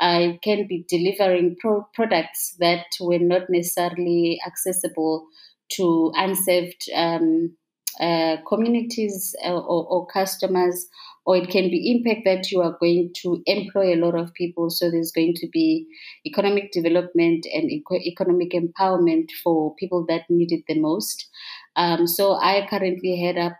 I 0.00 0.38
can 0.42 0.66
be 0.68 0.84
delivering 0.88 1.56
pro- 1.60 1.86
products 1.94 2.56
that 2.60 2.86
were 3.00 3.18
not 3.18 3.50
necessarily 3.50 4.40
accessible 4.46 5.26
to 5.72 6.12
unserved 6.14 6.88
um, 6.94 7.56
uh, 8.00 8.36
communities 8.46 9.34
uh, 9.44 9.58
or, 9.58 9.86
or, 9.86 10.06
customers, 10.06 10.86
or 11.28 11.36
it 11.36 11.50
can 11.50 11.68
be 11.70 11.90
impact 11.92 12.22
that 12.24 12.50
you 12.50 12.62
are 12.62 12.76
going 12.80 13.10
to 13.22 13.42
employ 13.44 13.94
a 13.94 14.00
lot 14.02 14.14
of 14.14 14.32
people. 14.32 14.70
So 14.70 14.90
there's 14.90 15.12
going 15.12 15.34
to 15.34 15.48
be 15.52 15.86
economic 16.26 16.72
development 16.72 17.46
and 17.52 17.70
eco- 17.70 18.00
economic 18.12 18.52
empowerment 18.52 19.26
for 19.44 19.74
people 19.74 20.06
that 20.08 20.22
need 20.30 20.52
it 20.52 20.64
the 20.66 20.80
most. 20.80 21.28
Um, 21.76 22.06
so 22.06 22.32
I 22.32 22.66
currently 22.70 23.20
head 23.20 23.36
up 23.36 23.58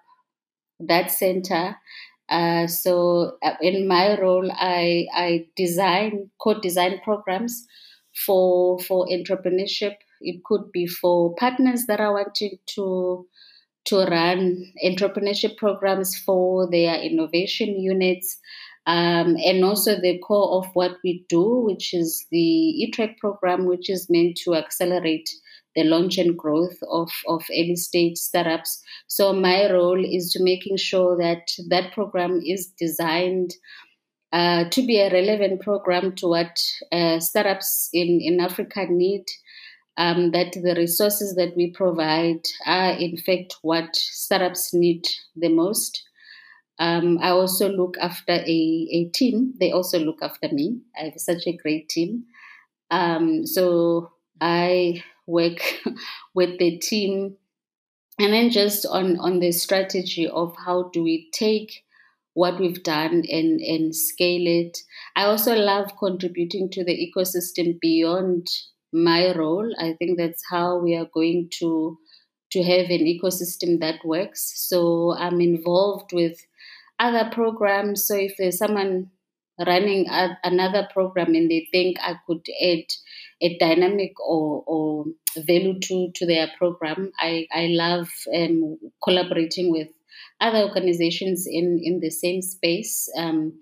that 0.81 1.11
center. 1.11 1.77
Uh, 2.29 2.67
so 2.67 3.39
uh, 3.43 3.55
in 3.63 3.89
my 3.89 4.19
role, 4.21 4.51
I 4.53 5.07
I 5.15 5.47
design 5.57 6.31
co-design 6.41 7.01
programs 7.05 7.67
for 8.27 8.79
for 8.81 9.07
entrepreneurship. 9.09 9.97
It 10.21 10.43
could 10.45 10.73
be 10.73 10.87
for 10.87 11.35
partners 11.37 11.87
that 11.89 12.01
are 12.01 12.13
wanting 12.13 12.59
to 12.75 13.27
to 13.87 14.05
run 14.05 14.65
entrepreneurship 14.85 15.57
programs 15.57 16.17
for 16.17 16.71
their 16.71 16.97
innovation 17.01 17.81
units. 17.81 18.39
Um, 18.87 19.37
and 19.45 19.65
also 19.65 20.01
the 20.01 20.19
core 20.19 20.59
of 20.59 20.71
what 20.73 20.97
we 21.05 21.27
do, 21.29 21.61
which 21.61 21.93
is 21.93 22.25
the 22.31 22.89
eTrack 22.89 23.19
program, 23.19 23.67
which 23.67 23.91
is 23.91 24.09
meant 24.09 24.39
to 24.45 24.55
accelerate 24.55 25.29
the 25.77 25.85
launch 25.85 26.17
and 26.19 26.37
growth 26.37 26.79
of, 26.91 27.11
of 27.29 27.45
early 27.51 27.77
stage 27.77 28.17
startups. 28.17 28.83
So 29.07 29.33
my 29.33 29.71
role 29.71 30.03
is 30.03 30.33
to 30.33 30.43
making 30.43 30.79
sure 30.79 31.17
that 31.19 31.51
that 31.69 31.93
program 31.93 32.41
is 32.45 32.73
designed 32.79 33.53
uh, 34.33 34.69
to 34.71 34.87
be 34.87 34.99
a 34.99 35.13
relevant 35.13 35.61
program 35.63 36.15
to 36.17 36.29
what 36.29 36.61
uh, 36.91 37.21
startups 37.21 37.91
in, 37.93 38.21
in 38.23 38.41
Africa 38.41 38.87
need 38.89 39.25
um, 39.99 40.31
that 40.31 40.53
the 40.53 40.75
resources 40.77 41.35
that 41.35 41.57
we 41.57 41.73
provide 41.73 42.43
are, 42.65 42.93
in 42.93 43.17
fact, 43.17 43.57
what 43.63 43.97
startups 43.97 44.73
need 44.73 45.05
the 45.35 45.49
most. 45.49 46.05
Um, 46.79 47.19
I 47.21 47.31
also 47.31 47.69
look 47.69 47.97
after 48.01 48.33
a, 48.33 48.89
a 48.93 49.11
team. 49.13 49.55
They 49.59 49.73
also 49.73 49.99
look 49.99 50.23
after 50.23 50.49
me. 50.53 50.81
I 50.97 51.07
have 51.07 51.15
such 51.17 51.49
a 51.49 51.57
great 51.57 51.89
team. 51.89 52.27
Um, 52.93 53.45
so 53.45 54.13
I 54.41 55.03
work 55.27 55.59
with 56.35 56.59
the 56.61 56.79
team 56.79 57.37
and 58.21 58.33
then 58.33 58.51
just 58.51 58.87
on, 58.87 59.19
on 59.19 59.41
the 59.41 59.51
strategy 59.51 60.29
of 60.29 60.55
how 60.65 60.91
do 60.93 61.03
we 61.03 61.29
take 61.33 61.85
what 62.35 62.61
we've 62.61 62.85
done 62.85 63.25
and, 63.29 63.61
and 63.61 63.95
scale 63.95 64.47
it. 64.47 64.79
I 65.17 65.25
also 65.25 65.57
love 65.57 65.91
contributing 65.99 66.71
to 66.71 66.85
the 66.85 67.13
ecosystem 67.13 67.81
beyond 67.81 68.47
my 68.93 69.35
role. 69.37 69.73
I 69.79 69.95
think 69.99 70.19
that's 70.19 70.43
how 70.51 70.79
we 70.79 70.97
are 70.97 71.09
going 71.13 71.51
to 71.59 71.99
to 72.51 72.63
have 72.63 72.87
an 72.91 73.05
ecosystem 73.05 73.81
that 73.81 74.05
works. 74.05 74.53
So 74.57 75.15
I'm 75.19 75.41
involved 75.41 76.13
with 76.13 76.39
other 76.99 77.31
programs. 77.31 78.07
So 78.07 78.17
if 78.17 78.37
there's 78.39 78.59
someone 78.59 79.11
running 79.67 80.09
a, 80.09 80.39
another 80.45 80.89
program 80.93 81.35
and 81.35 81.51
they 81.51 81.69
think 81.71 81.99
I 82.01 82.17
could 82.27 82.47
add 82.63 82.85
a 83.41 83.59
dynamic 83.59 84.19
or, 84.21 84.65
or 84.67 85.05
value 85.37 85.79
to, 85.79 86.11
to 86.15 86.27
their 86.27 86.49
program, 86.57 87.13
I, 87.19 87.47
I 87.53 87.67
love 87.71 88.09
um, 88.35 88.79
collaborating 89.03 89.71
with 89.71 89.89
other 90.41 90.61
organizations 90.61 91.47
in, 91.47 91.81
in 91.83 92.01
the 92.01 92.11
same 92.11 92.41
space. 92.43 93.09
Because 93.15 93.31
um, 93.31 93.53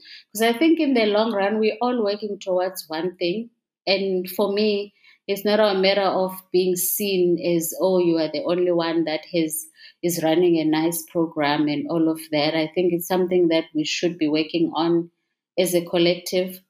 I 0.42 0.52
think 0.52 0.78
in 0.78 0.94
the 0.94 1.06
long 1.06 1.32
run, 1.32 1.58
we're 1.58 1.78
all 1.80 2.04
working 2.04 2.38
towards 2.40 2.84
one 2.88 3.16
thing. 3.16 3.50
And 3.86 4.28
for 4.30 4.52
me, 4.52 4.92
it's 5.26 5.44
not 5.44 5.60
a 5.60 5.78
matter 5.78 6.02
of 6.02 6.32
being 6.52 6.76
seen 6.76 7.38
as 7.56 7.74
oh 7.80 7.98
you 7.98 8.16
are 8.16 8.30
the 8.32 8.44
only 8.44 8.72
one 8.72 9.04
that 9.04 9.20
has 9.34 9.66
is 10.02 10.22
running 10.22 10.58
a 10.58 10.64
nice 10.64 11.02
program 11.10 11.68
and 11.68 11.88
all 11.88 12.08
of 12.08 12.20
that. 12.30 12.54
I 12.54 12.70
think 12.74 12.92
it's 12.92 13.08
something 13.08 13.48
that 13.48 13.64
we 13.74 13.84
should 13.84 14.18
be 14.18 14.28
working 14.28 14.72
on 14.74 15.10
as 15.58 15.74
a 15.74 15.84
collective. 15.84 16.60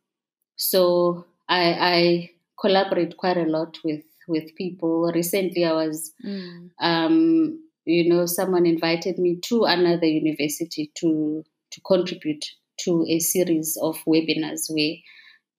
So 0.56 1.26
I, 1.48 1.72
I 1.72 2.30
collaborate 2.58 3.16
quite 3.16 3.36
a 3.36 3.44
lot 3.44 3.78
with 3.84 4.04
with 4.28 4.54
people. 4.56 5.10
Recently, 5.14 5.64
I 5.64 5.72
was, 5.72 6.12
mm. 6.24 6.70
um, 6.80 7.62
you 7.84 8.08
know, 8.08 8.26
someone 8.26 8.66
invited 8.66 9.18
me 9.18 9.38
to 9.48 9.64
another 9.64 10.06
university 10.06 10.90
to 10.96 11.44
to 11.72 11.80
contribute 11.82 12.44
to 12.80 13.04
a 13.08 13.18
series 13.18 13.76
of 13.80 13.98
webinars 14.06 14.68
where 14.68 14.96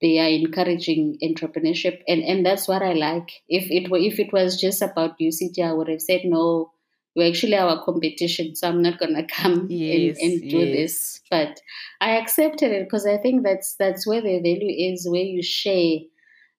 they 0.00 0.18
are 0.18 0.28
encouraging 0.28 1.18
entrepreneurship 1.22 2.02
and 2.06 2.22
and 2.22 2.44
that's 2.44 2.68
what 2.68 2.82
i 2.82 2.92
like 2.92 3.30
if 3.48 3.70
it 3.70 3.90
were 3.90 3.98
if 3.98 4.18
it 4.18 4.32
was 4.32 4.60
just 4.60 4.82
about 4.82 5.18
uct 5.18 5.58
i 5.58 5.72
would 5.72 5.88
have 5.88 6.00
said 6.00 6.20
no 6.24 6.70
you're 7.14 7.28
actually 7.28 7.56
our 7.56 7.84
competition 7.84 8.54
so 8.54 8.68
i'm 8.68 8.82
not 8.82 8.98
gonna 8.98 9.26
come 9.36 9.66
yes, 9.68 10.18
and, 10.20 10.32
and 10.32 10.50
do 10.50 10.58
yes. 10.58 10.76
this 10.76 11.20
but 11.30 11.60
i 12.00 12.16
accepted 12.16 12.70
it 12.70 12.84
because 12.84 13.06
i 13.06 13.16
think 13.16 13.42
that's 13.42 13.74
that's 13.74 14.06
where 14.06 14.22
the 14.22 14.38
value 14.38 14.92
is 14.92 15.08
where 15.08 15.22
you 15.22 15.42
share 15.42 15.98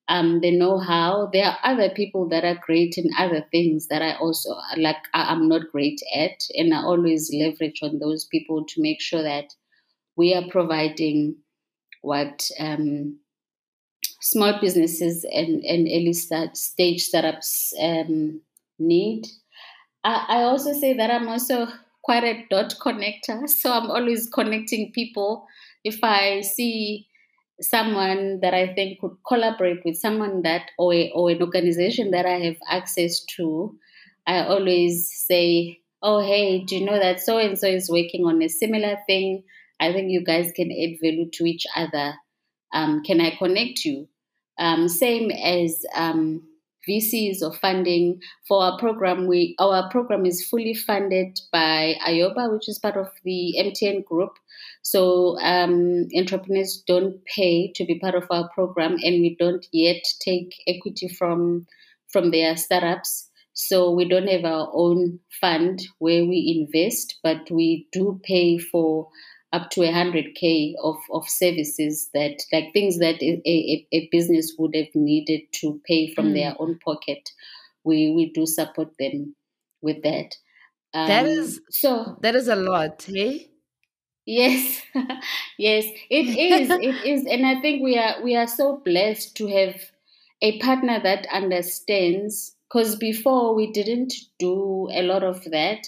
um, 0.09 0.41
the 0.41 0.51
know-how. 0.57 1.29
There 1.31 1.45
are 1.45 1.57
other 1.63 1.91
people 1.91 2.27
that 2.29 2.43
are 2.43 2.59
great 2.65 2.97
in 2.97 3.11
other 3.17 3.45
things 3.51 3.87
that 3.87 4.01
I 4.01 4.15
also 4.15 4.55
like. 4.75 4.97
I'm 5.13 5.47
not 5.47 5.71
great 5.71 6.01
at, 6.13 6.41
and 6.55 6.73
I 6.73 6.79
always 6.79 7.31
leverage 7.31 7.79
on 7.83 7.99
those 7.99 8.25
people 8.25 8.65
to 8.65 8.81
make 8.81 9.01
sure 9.01 9.21
that 9.21 9.53
we 10.15 10.33
are 10.33 10.49
providing 10.49 11.37
what 12.01 12.49
um, 12.59 13.19
small 14.21 14.59
businesses 14.59 15.25
and, 15.31 15.63
and 15.63 15.87
early 15.87 16.13
start 16.13 16.57
stage 16.57 17.03
startups 17.03 17.73
um, 17.81 18.41
need. 18.77 19.25
I, 20.03 20.25
I 20.27 20.43
also 20.43 20.73
say 20.73 20.93
that 20.93 21.11
I'm 21.11 21.27
also 21.27 21.67
quite 22.03 22.23
a 22.23 22.45
dot 22.49 22.75
connector, 22.81 23.47
so 23.47 23.71
I'm 23.71 23.89
always 23.91 24.29
connecting 24.29 24.91
people. 24.91 25.45
If 25.83 26.03
I 26.03 26.41
see 26.41 27.07
someone 27.61 28.39
that 28.41 28.53
I 28.53 28.73
think 28.73 28.99
could 28.99 29.17
collaborate 29.27 29.83
with 29.83 29.97
someone 29.97 30.43
that 30.43 30.71
or, 30.77 30.93
a, 30.93 31.11
or 31.13 31.29
an 31.29 31.41
organization 31.41 32.11
that 32.11 32.25
I 32.25 32.39
have 32.45 32.57
access 32.69 33.23
to, 33.35 33.77
I 34.25 34.45
always 34.45 35.11
say, 35.27 35.79
"Oh, 36.01 36.21
hey, 36.21 36.63
do 36.63 36.77
you 36.77 36.85
know 36.85 36.99
that 36.99 37.19
so 37.19 37.37
and 37.37 37.57
so 37.57 37.67
is 37.67 37.89
working 37.89 38.25
on 38.25 38.41
a 38.41 38.47
similar 38.47 38.97
thing? 39.07 39.43
I 39.79 39.93
think 39.93 40.11
you 40.11 40.23
guys 40.23 40.51
can 40.55 40.71
add 40.71 40.99
value 41.01 41.29
to 41.33 41.45
each 41.45 41.65
other. 41.75 42.15
Um, 42.73 43.03
can 43.03 43.21
I 43.21 43.35
connect 43.37 43.85
you?" 43.85 44.07
Um, 44.57 44.89
same 44.89 45.31
as 45.31 45.85
um, 45.95 46.43
VCs 46.89 47.41
or 47.41 47.53
funding 47.53 48.21
for 48.47 48.63
our 48.63 48.77
program. 48.77 49.27
We 49.27 49.55
our 49.59 49.89
program 49.89 50.25
is 50.25 50.45
fully 50.45 50.73
funded 50.73 51.39
by 51.51 51.95
Ayoba, 52.05 52.51
which 52.51 52.67
is 52.67 52.79
part 52.79 52.97
of 52.97 53.09
the 53.23 53.55
MTN 53.59 54.05
group. 54.05 54.31
So 54.81 55.37
um, 55.39 56.07
entrepreneurs 56.15 56.83
don't 56.87 57.23
pay 57.25 57.71
to 57.75 57.85
be 57.85 57.99
part 57.99 58.15
of 58.15 58.25
our 58.29 58.49
program, 58.49 58.93
and 58.93 59.21
we 59.21 59.35
don't 59.39 59.65
yet 59.71 60.03
take 60.19 60.53
equity 60.67 61.07
from 61.07 61.67
from 62.11 62.31
their 62.31 62.57
startups. 62.57 63.29
So 63.53 63.91
we 63.91 64.07
don't 64.07 64.27
have 64.27 64.45
our 64.45 64.71
own 64.73 65.19
fund 65.41 65.81
where 65.99 66.25
we 66.25 66.65
invest, 66.65 67.19
but 67.23 67.51
we 67.51 67.87
do 67.91 68.19
pay 68.23 68.57
for 68.57 69.09
up 69.51 69.69
to 69.71 69.81
100k 69.81 70.73
of, 70.83 70.97
of 71.11 71.27
services 71.27 72.09
that 72.13 72.41
like 72.53 72.71
things 72.73 72.99
that 72.99 73.21
a, 73.21 73.41
a, 73.45 73.87
a 73.91 74.09
business 74.11 74.53
would 74.57 74.75
have 74.75 74.93
needed 74.93 75.41
to 75.53 75.81
pay 75.87 76.13
from 76.13 76.27
mm. 76.27 76.33
their 76.35 76.55
own 76.59 76.77
pocket. 76.83 77.29
We 77.83 78.13
we 78.15 78.31
do 78.31 78.45
support 78.45 78.89
them 78.99 79.35
with 79.81 80.03
that. 80.03 80.35
Um, 80.93 81.07
that 81.07 81.25
is 81.25 81.61
so 81.69 82.17
that 82.21 82.35
is 82.35 82.47
a 82.47 82.55
lot 82.55 83.05
hey 83.07 83.51
yes. 84.25 84.81
Yes. 85.57 85.85
It 86.09 86.27
is. 86.27 86.69
It 86.81 87.05
is. 87.05 87.25
And 87.25 87.45
i 87.45 87.59
think 87.61 87.83
we 87.83 87.97
are 87.97 88.23
we 88.23 88.35
are 88.35 88.47
so 88.47 88.81
blessed 88.83 89.35
to 89.37 89.47
have 89.47 89.75
a 90.41 90.57
partner 90.59 90.99
that 91.03 91.27
understands 91.33 92.55
because 92.69 92.95
before 92.95 93.55
we 93.55 93.71
didn't 93.71 94.13
do 94.37 94.89
a 94.91 95.01
lot 95.01 95.23
of 95.23 95.43
that. 95.51 95.87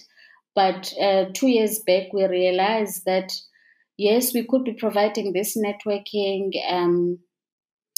But 0.53 0.93
uh, 0.99 1.25
two 1.33 1.47
years 1.47 1.79
back 1.79 2.11
we 2.11 2.25
realized 2.25 3.05
that 3.05 3.31
yes, 4.01 4.33
we 4.33 4.43
could 4.43 4.63
be 4.63 4.73
providing 4.73 5.31
this 5.31 5.55
networking 5.55 6.51
um, 6.67 7.19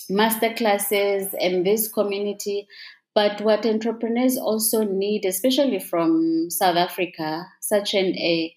master 0.09 0.53
classes 0.53 1.33
and 1.39 1.65
this 1.65 1.87
community. 1.87 2.67
But 3.15 3.41
what 3.41 3.65
entrepreneurs 3.65 4.37
also 4.37 4.83
need, 4.83 5.23
especially 5.25 5.79
from 5.79 6.49
South 6.49 6.77
Africa, 6.77 7.45
such 7.61 7.93
an 7.93 8.17
a 8.17 8.55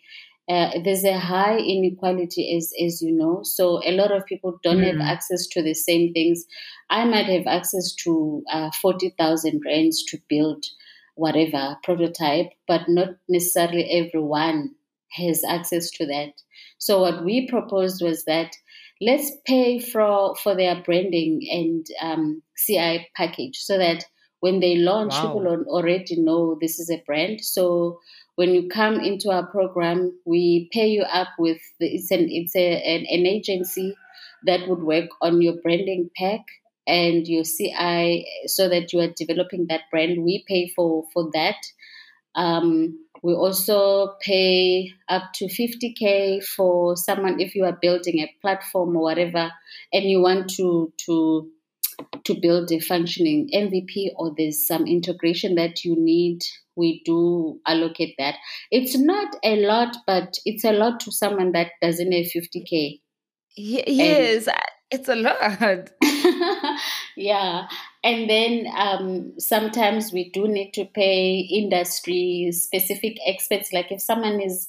uh, 0.49 0.70
there's 0.84 1.05
a 1.05 1.18
high 1.18 1.59
inequality, 1.59 2.57
as 2.57 2.72
as 2.84 3.03
you 3.03 3.12
know. 3.12 3.40
So 3.42 3.80
a 3.84 3.92
lot 3.92 4.12
of 4.12 4.26
people 4.26 4.59
don't 4.62 4.78
mm. 4.78 4.86
have 4.86 5.01
access 5.01 5.47
to 5.49 5.62
the 5.62 5.74
same 5.74 6.12
things. 6.12 6.44
I 6.88 7.05
might 7.05 7.26
have 7.26 7.47
access 7.47 7.94
to 8.05 8.42
uh, 8.51 8.70
forty 8.80 9.11
thousand 9.18 9.62
rands 9.66 10.05
to 10.05 10.18
build 10.28 10.64
whatever 11.16 11.76
prototype, 11.82 12.51
but 12.68 12.88
not 12.88 13.16
necessarily 13.28 13.90
everyone 13.90 14.76
has 15.12 15.42
access 15.48 15.90
to 15.92 16.07
that. 16.07 16.32
So 16.78 17.00
what 17.00 17.24
we 17.24 17.48
proposed 17.48 18.02
was 18.02 18.24
that 18.24 18.57
let's 19.00 19.30
pay 19.46 19.78
for 19.78 20.34
for 20.36 20.54
their 20.54 20.82
branding 20.82 21.40
and 21.50 21.86
um, 22.00 22.42
CI 22.57 23.09
package 23.16 23.59
so 23.59 23.78
that 23.78 24.04
when 24.40 24.61
they 24.61 24.76
launch, 24.76 25.12
wow. 25.12 25.22
people 25.22 25.64
already 25.66 26.20
know 26.20 26.57
this 26.61 26.78
is 26.78 26.90
a 26.90 27.02
brand. 27.07 27.40
So 27.40 27.98
when 28.36 28.54
you 28.54 28.68
come 28.68 29.00
into 29.00 29.30
our 29.30 29.46
program, 29.46 30.12
we 30.24 30.68
pay 30.72 30.86
you 30.86 31.02
up 31.02 31.28
with 31.38 31.59
the, 31.80 31.86
it's 31.86 32.11
an 32.11 32.28
it's 32.30 32.54
a, 32.54 32.82
an, 32.82 33.07
an 33.09 33.26
agency 33.26 33.96
that 34.44 34.68
would 34.68 34.82
work 34.82 35.09
on 35.22 35.42
your 35.42 35.54
branding 35.62 36.11
pack 36.16 36.40
and 36.86 37.26
your 37.26 37.44
CI 37.44 38.26
so 38.46 38.68
that 38.68 38.92
you 38.92 39.00
are 39.00 39.12
developing 39.16 39.66
that 39.68 39.82
brand. 39.90 40.22
We 40.22 40.44
pay 40.46 40.70
for 40.76 41.04
for 41.12 41.30
that. 41.32 41.57
Um, 42.34 42.98
we 43.23 43.33
also 43.33 44.14
pay 44.21 44.91
up 45.09 45.33
to 45.35 45.47
50k 45.47 46.45
for 46.45 46.97
someone 46.97 47.41
if 47.41 47.55
you 47.55 47.64
are 47.64 47.79
building 47.81 48.21
a 48.21 48.35
platform 48.41 48.97
or 48.97 49.03
whatever, 49.03 49.51
and 49.93 50.05
you 50.05 50.21
want 50.21 50.51
to 50.57 50.93
to 51.07 51.51
to 52.25 52.35
build 52.41 52.71
a 52.73 52.81
functioning 52.81 53.49
MVP 53.55 54.11
or 54.17 54.35
there's 54.37 54.67
some 54.67 54.87
integration 54.87 55.55
that 55.55 55.85
you 55.85 55.97
need, 55.97 56.43
we 56.77 57.03
do 57.05 57.61
allocate 57.67 58.14
that. 58.19 58.35
It's 58.71 58.99
not 58.99 59.35
a 59.43 59.64
lot, 59.64 59.97
but 60.07 60.37
it's 60.45 60.64
a 60.64 60.73
lot 60.73 61.01
to 61.01 61.12
someone 61.12 61.53
that 61.53 61.73
doesn't 61.81 62.12
have 62.12 62.27
50k. 62.27 63.01
Yes, 63.57 64.47
and, 64.47 64.57
it's 64.91 65.09
a 65.09 65.17
lot. 65.17 65.91
yeah. 67.17 67.67
And 68.07 68.30
then 68.30 68.66
um, 68.76 69.32
sometimes 69.38 70.12
we 70.12 70.30
do 70.30 70.46
need 70.46 70.72
to 70.74 70.84
pay 70.84 71.40
industry 71.40 72.50
specific 72.52 73.16
experts. 73.26 73.72
Like 73.72 73.90
if 73.90 74.00
someone 74.00 74.40
is 74.40 74.68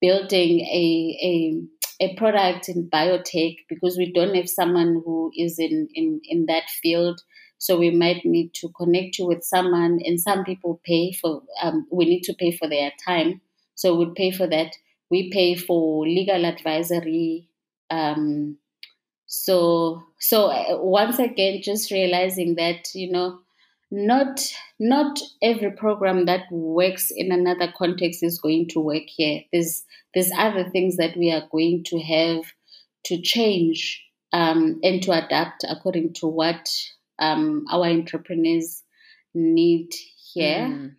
building 0.00 0.60
a, 0.60 1.18
a 1.30 1.62
a 1.98 2.14
product 2.16 2.68
in 2.68 2.88
biotech 2.90 3.56
because 3.68 3.96
we 3.96 4.12
don't 4.12 4.34
have 4.34 4.48
someone 4.48 5.02
who 5.04 5.32
is 5.36 5.58
in, 5.58 5.88
in, 5.94 6.20
in 6.28 6.46
that 6.46 6.68
field. 6.82 7.20
So 7.58 7.78
we 7.78 7.90
might 7.90 8.24
need 8.24 8.52
to 8.60 8.68
connect 8.76 9.18
you 9.18 9.26
with 9.26 9.42
someone, 9.42 10.00
and 10.04 10.20
some 10.20 10.44
people 10.44 10.80
pay 10.84 11.12
for. 11.12 11.42
Um, 11.62 11.86
we 11.90 12.04
need 12.04 12.22
to 12.24 12.34
pay 12.34 12.52
for 12.52 12.68
their 12.68 12.92
time, 13.02 13.40
so 13.74 13.96
we 13.96 14.12
pay 14.14 14.30
for 14.30 14.46
that. 14.46 14.72
We 15.10 15.30
pay 15.30 15.54
for 15.54 16.06
legal 16.06 16.44
advisory, 16.44 17.48
um, 17.88 18.58
so 19.26 20.02
so 20.18 20.46
uh, 20.46 20.78
once 20.80 21.18
again 21.18 21.60
just 21.62 21.90
realizing 21.90 22.54
that 22.54 22.88
you 22.94 23.10
know 23.10 23.38
not 23.90 24.40
not 24.78 25.18
every 25.42 25.70
program 25.70 26.26
that 26.26 26.42
works 26.50 27.12
in 27.14 27.32
another 27.32 27.72
context 27.76 28.22
is 28.22 28.40
going 28.40 28.68
to 28.68 28.80
work 28.80 29.04
here 29.06 29.42
there's 29.52 29.84
there's 30.14 30.30
other 30.38 30.68
things 30.70 30.96
that 30.96 31.16
we 31.16 31.30
are 31.30 31.46
going 31.50 31.82
to 31.84 32.00
have 32.00 32.44
to 33.04 33.20
change 33.20 34.02
um, 34.32 34.78
and 34.82 35.02
to 35.02 35.12
adapt 35.12 35.64
according 35.68 36.12
to 36.12 36.26
what 36.26 36.68
um, 37.18 37.64
our 37.70 37.86
entrepreneurs 37.86 38.82
need 39.34 39.92
here 40.32 40.66
mm. 40.66 40.90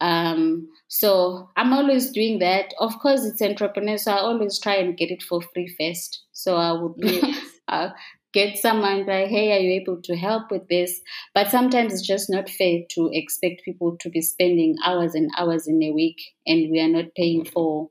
Um, 0.00 0.68
so 0.86 1.50
I'm 1.56 1.72
always 1.72 2.10
doing 2.10 2.38
that. 2.38 2.72
Of 2.78 2.98
course, 3.00 3.24
it's 3.24 3.42
entrepreneur, 3.42 3.98
so 3.98 4.12
I 4.12 4.18
always 4.18 4.58
try 4.58 4.76
and 4.76 4.96
get 4.96 5.10
it 5.10 5.22
for 5.22 5.42
free 5.42 5.74
first. 5.78 6.22
So 6.32 6.56
I 6.56 6.72
would 6.72 6.94
uh, 7.68 7.90
get 8.32 8.58
someone 8.58 9.06
like, 9.06 9.28
hey, 9.28 9.52
are 9.52 9.60
you 9.60 9.80
able 9.80 10.00
to 10.02 10.16
help 10.16 10.50
with 10.50 10.68
this? 10.68 11.00
But 11.34 11.50
sometimes 11.50 11.92
it's 11.92 12.06
just 12.06 12.28
not 12.30 12.48
fair 12.48 12.80
to 12.90 13.10
expect 13.12 13.64
people 13.64 13.96
to 14.00 14.10
be 14.10 14.20
spending 14.20 14.76
hours 14.84 15.14
and 15.14 15.30
hours 15.38 15.66
in 15.66 15.82
a 15.82 15.92
week, 15.92 16.18
and 16.46 16.70
we 16.70 16.80
are 16.80 16.88
not 16.88 17.14
paying 17.16 17.44
for 17.44 17.90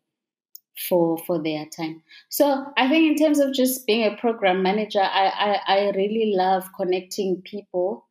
for 0.89 1.17
for 1.17 1.41
their 1.41 1.65
time. 1.75 2.03
So 2.29 2.65
I 2.77 2.87
think 2.87 3.11
in 3.11 3.23
terms 3.25 3.39
of 3.39 3.53
just 3.53 3.85
being 3.87 4.05
a 4.05 4.15
program 4.17 4.61
manager, 4.61 5.01
I 5.01 5.59
I, 5.67 5.75
I 5.75 5.91
really 5.95 6.33
love 6.35 6.69
connecting 6.75 7.41
people 7.43 8.05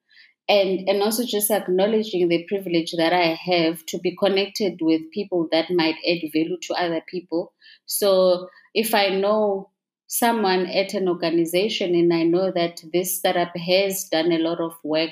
and 0.48 0.88
and 0.88 1.02
also 1.02 1.24
just 1.24 1.50
acknowledging 1.50 2.28
the 2.28 2.44
privilege 2.48 2.92
that 2.96 3.12
I 3.12 3.38
have 3.50 3.84
to 3.86 3.98
be 3.98 4.16
connected 4.16 4.78
with 4.80 5.10
people 5.12 5.48
that 5.52 5.70
might 5.70 5.96
add 6.08 6.30
value 6.32 6.58
to 6.62 6.74
other 6.74 7.02
people. 7.08 7.52
So 7.86 8.48
if 8.74 8.94
I 8.94 9.08
know 9.10 9.70
someone 10.06 10.66
at 10.66 10.94
an 10.94 11.08
organization 11.08 11.94
and 11.94 12.12
I 12.12 12.22
know 12.22 12.52
that 12.52 12.80
this 12.92 13.18
startup 13.18 13.56
has 13.56 14.04
done 14.04 14.32
a 14.32 14.38
lot 14.38 14.60
of 14.60 14.72
work 14.84 15.10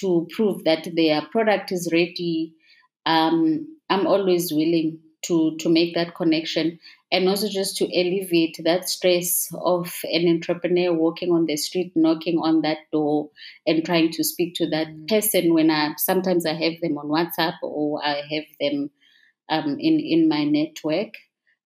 to 0.00 0.28
prove 0.34 0.64
that 0.64 0.88
their 0.94 1.22
product 1.32 1.72
is 1.72 1.88
ready, 1.92 2.54
um, 3.06 3.66
I'm 3.88 4.06
always 4.06 4.52
willing 4.52 5.00
to 5.22 5.56
to 5.58 5.68
make 5.68 5.94
that 5.94 6.14
connection 6.14 6.78
and 7.12 7.28
also 7.28 7.48
just 7.48 7.76
to 7.76 7.84
alleviate 7.84 8.56
that 8.64 8.88
stress 8.88 9.48
of 9.52 9.92
an 10.04 10.28
entrepreneur 10.28 10.94
walking 10.94 11.30
on 11.30 11.46
the 11.46 11.56
street 11.56 11.92
knocking 11.94 12.38
on 12.38 12.62
that 12.62 12.78
door 12.92 13.28
and 13.66 13.84
trying 13.84 14.10
to 14.10 14.24
speak 14.24 14.54
to 14.54 14.68
that 14.70 14.86
mm. 14.86 15.08
person 15.08 15.52
when 15.52 15.70
i 15.70 15.92
sometimes 15.98 16.46
i 16.46 16.54
have 16.54 16.80
them 16.80 16.96
on 16.96 17.08
whatsapp 17.08 17.54
or 17.62 18.02
i 18.02 18.22
have 18.30 18.44
them 18.60 18.90
um, 19.50 19.76
in 19.78 20.00
in 20.00 20.28
my 20.28 20.44
network 20.44 21.12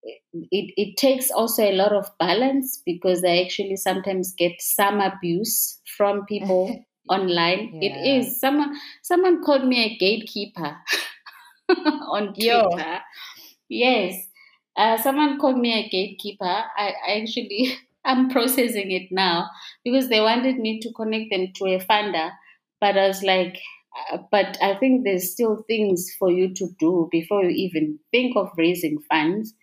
it, 0.04 0.74
it 0.78 0.97
takes 0.97 1.30
also 1.32 1.64
a 1.64 1.74
lot 1.76 1.93
of 1.93 2.10
balance 2.18 2.82
because 2.86 3.24
I 3.24 3.43
actually 3.43 3.76
sometimes 3.76 4.34
get 4.34 4.54
some 4.60 4.99
abuse 4.99 5.80
from 5.97 6.26
people 6.26 6.86
online. 7.10 7.80
Yeah. 7.82 7.89
It 7.89 8.20
is 8.20 8.39
someone 8.39 8.76
someone 9.02 9.43
called 9.43 9.66
me 9.66 9.84
a 9.86 9.97
gatekeeper 9.97 10.78
on 11.70 12.34
Twitter. 12.34 12.45
Yo. 12.45 12.99
Yes. 13.70 14.28
Uh, 14.76 14.97
someone 14.97 15.38
called 15.38 15.58
me 15.58 15.74
a 15.74 15.89
gatekeeper. 15.89 16.45
I, 16.45 16.93
I 17.08 17.22
actually 17.22 17.78
I'm 18.06 18.30
processing 18.30 18.91
it 18.91 19.10
now 19.12 19.49
because 19.84 20.10
they 20.10 20.22
wanted 20.22 20.58
me 20.58 20.80
to 20.80 20.91
connect 20.93 21.32
them 21.32 21.47
to 21.56 21.66
a 21.66 21.80
funder, 21.80 22.32
but 22.80 22.97
I 22.97 23.08
was 23.08 23.22
like, 23.22 23.60
uh, 24.12 24.18
but 24.32 24.58
I 24.62 24.76
think 24.76 25.04
there's 25.04 25.32
still 25.32 25.64
things 25.68 26.10
for 26.18 26.32
you 26.32 26.54
to 26.56 26.68
do 26.80 27.10
before 27.12 27.43
you 27.43 27.52
even 27.52 27.99
think 28.12 28.36
of 28.36 28.49
raising 28.58 28.99
funds. 29.10 29.54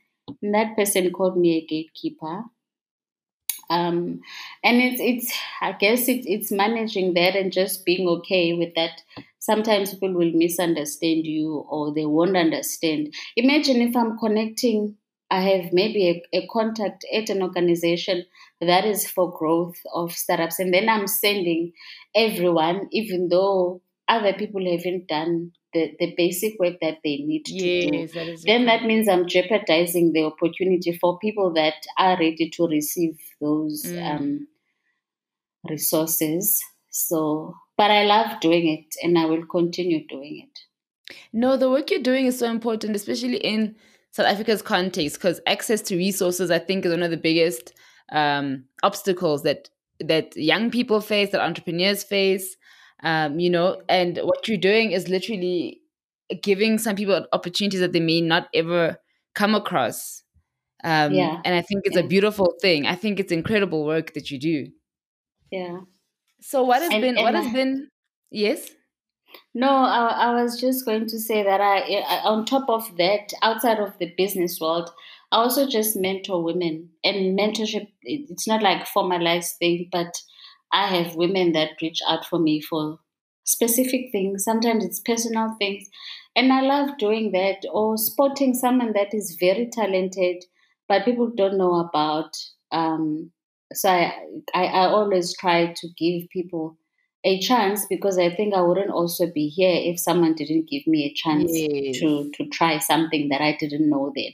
And 0.42 0.54
that 0.54 0.76
person 0.76 1.10
called 1.12 1.36
me 1.36 1.56
a 1.58 1.66
gatekeeper. 1.66 2.44
Um, 3.70 4.20
and 4.64 4.80
it's 4.80 5.00
it's 5.00 5.38
I 5.60 5.72
guess 5.72 6.08
it's 6.08 6.26
it's 6.26 6.50
managing 6.50 7.14
that 7.14 7.36
and 7.36 7.52
just 7.52 7.84
being 7.84 8.08
okay 8.08 8.54
with 8.54 8.74
that. 8.74 9.02
Sometimes 9.38 9.92
people 9.92 10.14
will 10.14 10.32
misunderstand 10.32 11.26
you 11.26 11.66
or 11.68 11.92
they 11.94 12.06
won't 12.06 12.36
understand. 12.36 13.14
Imagine 13.36 13.82
if 13.82 13.94
I'm 13.96 14.18
connecting, 14.18 14.96
I 15.30 15.42
have 15.42 15.72
maybe 15.72 16.08
a, 16.32 16.38
a 16.38 16.46
contact 16.48 17.04
at 17.12 17.28
an 17.30 17.42
organization 17.42 18.24
that 18.60 18.84
is 18.84 19.08
for 19.08 19.36
growth 19.36 19.76
of 19.94 20.12
startups, 20.12 20.58
and 20.58 20.72
then 20.72 20.88
I'm 20.88 21.06
sending 21.06 21.72
everyone, 22.14 22.88
even 22.90 23.28
though 23.28 23.82
other 24.08 24.32
people 24.32 24.64
haven't 24.64 25.08
done 25.08 25.52
the, 25.72 25.94
the 25.98 26.14
basic 26.16 26.58
work 26.58 26.74
that 26.80 26.98
they 27.04 27.18
need 27.18 27.44
to 27.46 27.54
yes, 27.54 28.12
do. 28.12 28.18
That 28.18 28.42
then 28.44 28.66
that 28.66 28.84
means 28.84 29.08
I'm 29.08 29.26
jeopardizing 29.28 30.12
the 30.12 30.24
opportunity 30.24 30.96
for 30.98 31.18
people 31.18 31.52
that 31.54 31.74
are 31.98 32.18
ready 32.18 32.50
to 32.54 32.66
receive 32.66 33.18
those 33.40 33.84
mm. 33.84 34.02
um, 34.02 34.48
resources. 35.68 36.62
So, 36.90 37.54
but 37.76 37.90
I 37.90 38.04
love 38.04 38.40
doing 38.40 38.68
it 38.68 38.94
and 39.02 39.18
I 39.18 39.26
will 39.26 39.46
continue 39.46 40.06
doing 40.06 40.48
it. 40.48 41.14
No, 41.32 41.56
the 41.56 41.70
work 41.70 41.90
you're 41.90 42.00
doing 42.00 42.26
is 42.26 42.38
so 42.38 42.50
important, 42.50 42.96
especially 42.96 43.36
in 43.36 43.76
South 44.10 44.26
Africa's 44.26 44.62
context, 44.62 45.16
because 45.16 45.40
access 45.46 45.82
to 45.82 45.96
resources, 45.96 46.50
I 46.50 46.58
think, 46.58 46.84
is 46.84 46.92
one 46.92 47.02
of 47.02 47.10
the 47.10 47.16
biggest 47.16 47.72
um, 48.10 48.64
obstacles 48.82 49.42
that 49.42 49.70
that 50.00 50.36
young 50.36 50.70
people 50.70 51.00
face, 51.00 51.30
that 51.30 51.40
entrepreneurs 51.40 52.04
face 52.04 52.56
um, 53.02 53.38
you 53.38 53.50
know, 53.50 53.80
and 53.88 54.18
what 54.18 54.48
you're 54.48 54.58
doing 54.58 54.92
is 54.92 55.08
literally 55.08 55.80
giving 56.42 56.78
some 56.78 56.96
people 56.96 57.26
opportunities 57.32 57.80
that 57.80 57.92
they 57.92 58.00
may 58.00 58.20
not 58.20 58.48
ever 58.54 58.98
come 59.34 59.54
across. 59.54 60.22
Um, 60.84 61.12
yeah. 61.12 61.40
And 61.44 61.54
I 61.54 61.62
think 61.62 61.82
it's 61.84 61.96
yeah. 61.96 62.02
a 62.02 62.06
beautiful 62.06 62.54
thing. 62.60 62.86
I 62.86 62.94
think 62.94 63.18
it's 63.18 63.32
incredible 63.32 63.84
work 63.84 64.14
that 64.14 64.30
you 64.30 64.38
do. 64.38 64.66
Yeah. 65.50 65.80
So 66.40 66.62
what 66.62 66.82
has 66.82 66.92
and, 66.92 67.02
been, 67.02 67.16
and 67.16 67.24
what 67.24 67.34
has 67.34 67.52
been, 67.52 67.88
yes? 68.30 68.70
No, 69.54 69.68
I, 69.68 70.30
I, 70.30 70.42
was 70.42 70.58
just 70.60 70.84
going 70.84 71.06
to 71.06 71.18
say 71.18 71.42
that 71.42 71.60
I, 71.60 71.80
I, 71.80 72.20
on 72.24 72.46
top 72.46 72.68
of 72.68 72.96
that, 72.96 73.32
outside 73.42 73.78
of 73.78 73.98
the 73.98 74.12
business 74.16 74.58
world, 74.60 74.90
I 75.32 75.36
also 75.38 75.68
just 75.68 75.96
mentor 75.96 76.42
women. 76.42 76.90
And 77.04 77.38
mentorship, 77.38 77.88
it's 78.02 78.46
not 78.46 78.62
like 78.62 78.86
formalized 78.86 79.56
thing, 79.58 79.88
but 79.90 80.14
I 80.72 80.86
have 80.86 81.16
women 81.16 81.52
that 81.52 81.80
reach 81.80 82.00
out 82.08 82.26
for 82.26 82.38
me 82.38 82.60
for 82.60 82.98
specific 83.44 84.12
things. 84.12 84.44
Sometimes 84.44 84.84
it's 84.84 85.00
personal 85.00 85.56
things. 85.58 85.88
And 86.36 86.52
I 86.52 86.60
love 86.60 86.98
doing 86.98 87.32
that 87.32 87.64
or 87.72 87.96
spotting 87.96 88.54
someone 88.54 88.92
that 88.92 89.12
is 89.12 89.36
very 89.40 89.68
talented, 89.72 90.44
but 90.86 91.04
people 91.04 91.32
don't 91.34 91.58
know 91.58 91.76
about. 91.76 92.36
Um, 92.70 93.32
so 93.72 93.88
I, 93.88 94.14
I, 94.54 94.64
I 94.64 94.86
always 94.86 95.36
try 95.36 95.72
to 95.74 95.88
give 95.96 96.28
people 96.30 96.76
a 97.24 97.40
chance 97.40 97.86
because 97.86 98.18
I 98.18 98.34
think 98.34 98.54
I 98.54 98.60
wouldn't 98.60 98.90
also 98.90 99.26
be 99.26 99.48
here 99.48 99.74
if 99.74 99.98
someone 99.98 100.34
didn't 100.34 100.68
give 100.68 100.86
me 100.86 101.04
a 101.04 101.14
chance 101.14 101.50
yes. 101.52 101.98
to 102.00 102.30
to 102.36 102.48
try 102.50 102.78
something 102.78 103.28
that 103.30 103.40
I 103.40 103.56
didn't 103.58 103.88
know 103.90 104.12
then. 104.14 104.32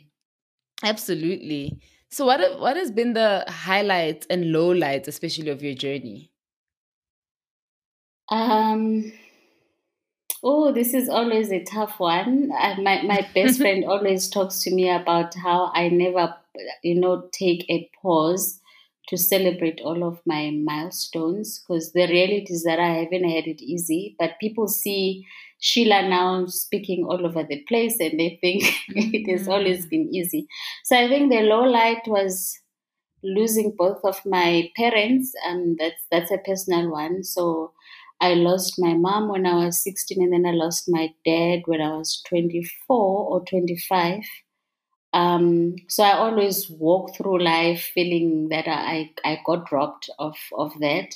Absolutely. 0.82 1.80
So 2.14 2.26
what 2.26 2.60
what 2.60 2.76
has 2.76 2.92
been 2.92 3.14
the 3.14 3.44
highlights 3.48 4.24
and 4.30 4.44
lowlights, 4.54 5.08
especially 5.08 5.50
of 5.50 5.64
your 5.64 5.74
journey? 5.74 6.30
Um. 8.28 9.12
Oh, 10.40 10.70
this 10.70 10.94
is 10.94 11.08
always 11.08 11.50
a 11.50 11.64
tough 11.64 11.98
one. 11.98 12.52
Uh, 12.56 12.76
my 12.80 13.02
my 13.02 13.28
best 13.34 13.58
friend 13.62 13.84
always 13.84 14.28
talks 14.28 14.62
to 14.62 14.72
me 14.72 14.88
about 14.88 15.34
how 15.34 15.72
I 15.74 15.88
never, 15.88 16.36
you 16.84 17.00
know, 17.00 17.28
take 17.32 17.68
a 17.68 17.90
pause 18.00 18.60
to 19.08 19.16
celebrate 19.16 19.80
all 19.80 20.04
of 20.04 20.20
my 20.24 20.50
milestones 20.50 21.58
because 21.58 21.94
the 21.94 22.06
reality 22.06 22.52
is 22.52 22.62
that 22.62 22.78
I 22.78 22.90
haven't 22.90 23.28
had 23.28 23.48
it 23.48 23.60
easy. 23.60 24.14
But 24.20 24.38
people 24.40 24.68
see 24.68 25.26
Sheila 25.64 26.06
now 26.06 26.44
speaking 26.44 27.06
all 27.08 27.24
over 27.24 27.42
the 27.42 27.64
place 27.66 27.96
and 27.98 28.20
they 28.20 28.38
think 28.42 28.64
it 28.88 29.30
has 29.30 29.48
always 29.48 29.86
mm. 29.86 29.90
been 29.90 30.14
easy. 30.14 30.46
So 30.84 30.94
I 30.94 31.08
think 31.08 31.32
the 31.32 31.40
low 31.40 31.62
light 31.62 32.02
was 32.06 32.54
losing 33.22 33.74
both 33.74 33.98
of 34.04 34.20
my 34.26 34.70
parents, 34.76 35.32
and 35.42 35.78
that's 35.78 36.02
that's 36.10 36.30
a 36.30 36.36
personal 36.36 36.90
one. 36.90 37.24
So 37.24 37.72
I 38.20 38.34
lost 38.34 38.74
my 38.78 38.92
mom 38.92 39.30
when 39.30 39.46
I 39.46 39.64
was 39.64 39.82
16, 39.82 40.22
and 40.22 40.34
then 40.34 40.44
I 40.44 40.54
lost 40.54 40.84
my 40.86 41.08
dad 41.24 41.62
when 41.64 41.80
I 41.80 41.96
was 41.96 42.22
24 42.28 42.68
or 42.98 43.42
25. 43.46 44.20
Um, 45.14 45.76
so 45.88 46.04
I 46.04 46.12
always 46.12 46.68
walk 46.68 47.16
through 47.16 47.42
life 47.42 47.90
feeling 47.94 48.48
that 48.50 48.68
I, 48.68 49.12
I 49.24 49.38
got 49.46 49.72
robbed 49.72 50.10
of, 50.18 50.36
of 50.58 50.72
that. 50.80 51.14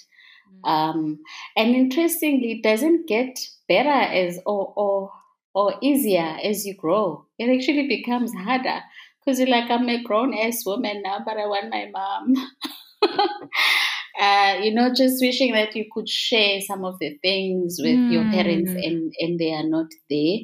Mm. 0.65 0.69
Um, 0.69 1.19
and 1.57 1.75
interestingly, 1.75 2.53
it 2.53 2.63
doesn't 2.63 3.07
get 3.07 3.39
better 3.69 3.89
as 3.89 4.39
or, 4.47 4.73
or 4.77 5.13
or 5.55 5.75
easier 5.81 6.37
as 6.45 6.67
you 6.67 6.75
grow. 6.75 7.27
It 7.39 7.51
actually 7.51 7.89
becomes 7.89 8.33
harder 8.33 8.81
because 9.19 9.41
you're 9.41 9.49
like, 9.49 9.71
I'm 9.71 9.89
a 9.89 10.03
grown 10.03 10.33
ass 10.33 10.65
woman 10.65 11.03
now, 11.03 11.21
but 11.25 11.37
I 11.37 11.47
want 11.47 11.71
my 11.71 11.91
mom. 11.93 12.35
uh, 14.21 14.59
you 14.63 14.73
know, 14.73 14.93
just 14.95 15.21
wishing 15.21 15.53
that 15.53 15.75
you 15.75 15.87
could 15.93 16.09
share 16.09 16.61
some 16.61 16.85
of 16.85 16.99
the 16.99 17.19
things 17.23 17.79
with 17.83 17.97
mm. 17.97 18.13
your 18.13 18.25
parents 18.31 18.71
mm. 18.71 18.87
and, 18.87 19.13
and 19.19 19.39
they 19.39 19.53
are 19.53 19.67
not 19.67 19.87
there. 20.09 20.39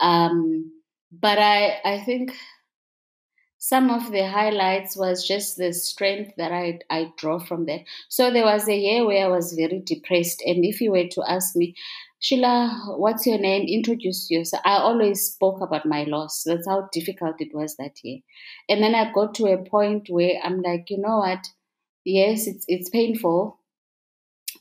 Um, 0.00 0.72
but 1.12 1.38
I, 1.38 1.80
I 1.84 2.00
think 2.00 2.36
some 3.64 3.88
of 3.88 4.12
the 4.12 4.28
highlights 4.28 4.94
was 4.94 5.26
just 5.26 5.56
the 5.56 5.72
strength 5.72 6.32
that 6.36 6.52
I, 6.52 6.80
I 6.90 7.12
draw 7.16 7.38
from 7.38 7.64
that. 7.64 7.80
So 8.10 8.30
there 8.30 8.44
was 8.44 8.68
a 8.68 8.76
year 8.76 9.06
where 9.06 9.24
I 9.24 9.28
was 9.28 9.54
very 9.54 9.80
depressed. 9.80 10.42
And 10.44 10.66
if 10.66 10.82
you 10.82 10.92
were 10.92 11.08
to 11.08 11.22
ask 11.26 11.56
me, 11.56 11.74
Sheila, 12.20 12.94
what's 12.98 13.26
your 13.26 13.38
name? 13.38 13.66
Introduce 13.66 14.30
yourself. 14.30 14.62
I 14.66 14.76
always 14.76 15.32
spoke 15.32 15.62
about 15.62 15.86
my 15.86 16.04
loss. 16.04 16.42
That's 16.44 16.68
how 16.68 16.90
difficult 16.92 17.36
it 17.40 17.54
was 17.54 17.76
that 17.76 17.96
year. 18.02 18.18
And 18.68 18.82
then 18.82 18.94
I 18.94 19.10
got 19.12 19.34
to 19.36 19.46
a 19.46 19.64
point 19.64 20.08
where 20.10 20.34
I'm 20.44 20.60
like, 20.60 20.90
you 20.90 20.98
know 20.98 21.20
what? 21.20 21.46
yes, 22.04 22.46
it's 22.46 22.66
it's 22.68 22.90
painful. 22.90 23.58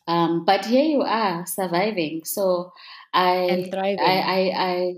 Um, 0.07 0.45
but 0.45 0.65
here 0.65 0.85
you 0.85 1.01
are 1.01 1.45
surviving. 1.45 2.21
So 2.23 2.71
I 3.13 3.35
and 3.35 3.71
thriving. 3.71 3.99
I, 3.99 4.19
I, 4.21 4.51
I 4.55 4.93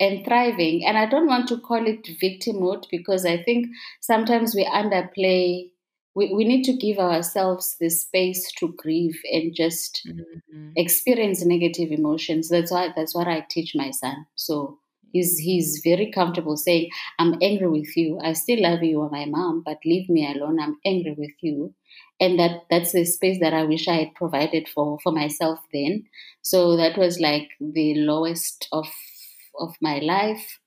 and 0.00 0.24
thriving. 0.24 0.84
And 0.86 0.98
I 0.98 1.06
don't 1.06 1.26
want 1.26 1.48
to 1.48 1.58
call 1.58 1.86
it 1.86 2.08
victimhood 2.22 2.86
because 2.90 3.24
I 3.24 3.42
think 3.42 3.68
sometimes 4.00 4.54
we 4.54 4.64
underplay 4.64 5.70
we, 6.16 6.32
we 6.32 6.44
need 6.44 6.62
to 6.62 6.76
give 6.76 6.98
ourselves 6.98 7.76
the 7.80 7.88
space 7.88 8.52
to 8.58 8.72
grieve 8.78 9.20
and 9.32 9.52
just 9.52 10.06
mm-hmm. 10.06 10.68
experience 10.76 11.44
negative 11.44 11.90
emotions. 11.90 12.48
That's 12.48 12.70
why 12.70 12.92
that's 12.94 13.16
what 13.16 13.26
I 13.26 13.44
teach 13.50 13.72
my 13.74 13.90
son. 13.90 14.26
So 14.36 14.78
he's 15.12 15.38
he's 15.38 15.80
very 15.82 16.12
comfortable 16.12 16.56
saying, 16.56 16.90
I'm 17.18 17.34
angry 17.42 17.68
with 17.68 17.96
you. 17.96 18.20
I 18.22 18.34
still 18.34 18.62
love 18.62 18.84
you, 18.84 19.00
are 19.02 19.10
my 19.10 19.24
mom, 19.24 19.64
but 19.66 19.78
leave 19.84 20.08
me 20.08 20.32
alone. 20.32 20.60
I'm 20.60 20.76
angry 20.84 21.16
with 21.18 21.34
you 21.40 21.74
and 22.20 22.38
that 22.38 22.62
that's 22.70 22.92
the 22.92 23.04
space 23.04 23.38
that 23.40 23.54
I 23.54 23.64
wish 23.64 23.88
I 23.88 23.96
had 23.96 24.14
provided 24.14 24.68
for 24.68 24.98
for 25.02 25.12
myself 25.12 25.58
then. 25.72 26.04
So 26.42 26.76
that 26.76 26.96
was 26.96 27.18
like 27.18 27.48
the 27.60 27.94
lowest 27.96 28.68
of 28.72 28.86
of 29.58 29.74
my 29.80 29.98
life. 29.98 30.58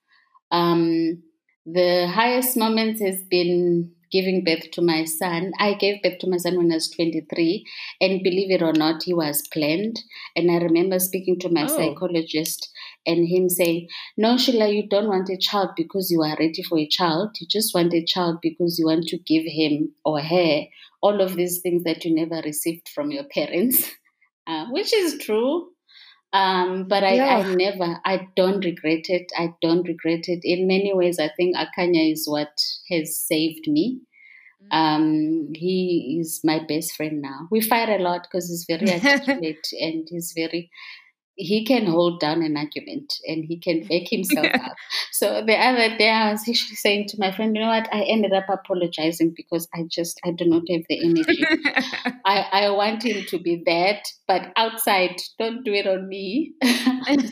Um, 0.52 1.24
the 1.66 2.08
highest 2.08 2.56
moments 2.56 3.02
has 3.02 3.22
been 3.24 3.92
giving 4.12 4.44
birth 4.44 4.72
to 4.72 4.82
my 4.82 5.04
son. 5.04 5.52
I 5.60 5.74
gave 5.74 6.02
birth 6.02 6.20
to 6.20 6.30
my 6.30 6.38
son 6.38 6.58
when 6.58 6.72
I 6.72 6.76
was 6.76 6.90
23, 6.92 7.66
and 8.00 8.24
believe 8.24 8.52
it 8.52 8.62
or 8.62 8.74
not, 8.74 9.04
he 9.04 9.14
was 9.14 9.46
planned. 9.52 10.00
And 10.36 10.50
I 10.50 10.58
remember 10.58 11.00
speaking 11.00 11.40
to 11.40 11.50
my 11.50 11.64
oh. 11.64 11.68
psychologist, 11.68 12.70
and 13.06 13.28
him 13.28 13.50
saying, 13.50 13.90
No, 14.16 14.38
Sheila, 14.38 14.70
you 14.70 14.88
don't 14.88 15.08
want 15.08 15.30
a 15.30 15.38
child 15.38 15.72
because 15.76 16.10
you 16.10 16.22
are 16.22 16.38
ready 16.40 16.64
for 16.64 16.78
a 16.78 16.88
child. 16.88 17.36
You 17.40 17.48
just 17.50 17.74
want 17.74 17.94
a 17.94 18.06
child 18.06 18.40
because 18.42 18.80
you 18.80 18.86
want 18.86 19.08
to 19.08 19.18
give 19.18 19.44
him 19.46 19.94
or 20.06 20.22
her 20.22 20.64
all 21.02 21.22
of 21.22 21.36
these 21.36 21.62
things 21.62 21.84
that 21.84 22.04
you 22.06 22.14
never 22.14 22.42
received 22.44 22.90
from 22.90 23.12
your 23.12 23.24
parents, 23.26 23.92
uh, 24.48 24.66
which 24.72 24.94
is 24.94 25.18
true. 25.20 25.68
Um, 26.34 26.88
but 26.88 27.04
I, 27.04 27.14
yeah. 27.14 27.38
I 27.38 27.56
never, 27.56 28.00
I 28.06 28.28
don't 28.36 28.64
regret 28.64 29.06
it. 29.10 29.32
I 29.38 29.54
don't 29.62 29.88
regret 29.88 30.26
it. 30.28 30.42
In 30.44 30.68
many 30.68 30.94
ways, 30.94 31.20
I 31.20 31.30
think 31.36 31.56
Akanya 31.56 32.12
is 32.12 32.28
what 32.28 32.62
has 32.90 33.18
saved 33.18 33.68
me. 33.68 34.02
Mm. 34.72 34.76
Um, 34.76 35.54
he 35.54 36.18
is 36.20 36.42
my 36.44 36.60
best 36.68 36.96
friend 36.96 37.22
now. 37.22 37.48
We 37.50 37.62
fight 37.62 37.90
a 37.90 38.04
lot 38.04 38.24
because 38.24 38.50
he's 38.50 38.66
very 38.68 38.92
articulate 38.94 39.68
and 39.80 40.08
he's 40.10 40.34
very 40.36 40.70
he 41.38 41.64
can 41.64 41.86
hold 41.86 42.20
down 42.20 42.42
an 42.42 42.58
argument 42.58 43.14
and 43.28 43.46
he 43.46 43.60
can 43.60 43.82
back 43.82 44.10
himself 44.10 44.48
yeah. 44.48 44.66
up. 44.66 44.76
So 45.12 45.44
the 45.46 45.56
other 45.56 45.96
day 45.98 46.10
I 46.10 46.32
was 46.32 46.42
actually 46.42 46.76
saying 46.76 47.08
to 47.10 47.18
my 47.20 47.32
friend, 47.32 47.56
you 47.56 47.62
know 47.62 47.70
what, 47.70 47.88
I 47.94 48.02
ended 48.02 48.34
up 48.34 48.50
apologizing 48.50 49.34
because 49.36 49.68
I 49.74 49.84
just 49.88 50.20
I 50.26 50.32
do 50.32 50.46
not 50.46 50.64
have 50.70 50.82
the 50.90 51.06
energy. 51.06 51.46
I, 52.26 52.48
I 52.52 52.70
want 52.72 53.04
him 53.04 53.24
to 53.28 53.40
be 53.40 53.62
that, 53.66 54.04
but 54.28 54.52
outside, 54.58 55.22
don't 55.38 55.64
do 55.64 55.74
it 55.74 55.88
on 55.88 56.08
me. 56.08 56.54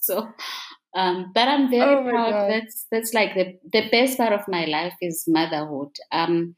so 0.00 0.28
um, 0.94 1.32
but 1.34 1.48
I'm 1.48 1.70
very 1.70 1.96
oh 1.96 2.08
proud. 2.08 2.30
God. 2.30 2.50
That's 2.50 2.86
that's 2.90 3.14
like 3.14 3.34
the 3.34 3.58
the 3.72 3.88
best 3.90 4.16
part 4.16 4.32
of 4.32 4.46
my 4.46 4.64
life 4.64 4.94
is 5.00 5.24
motherhood. 5.26 5.96
Um, 6.12 6.54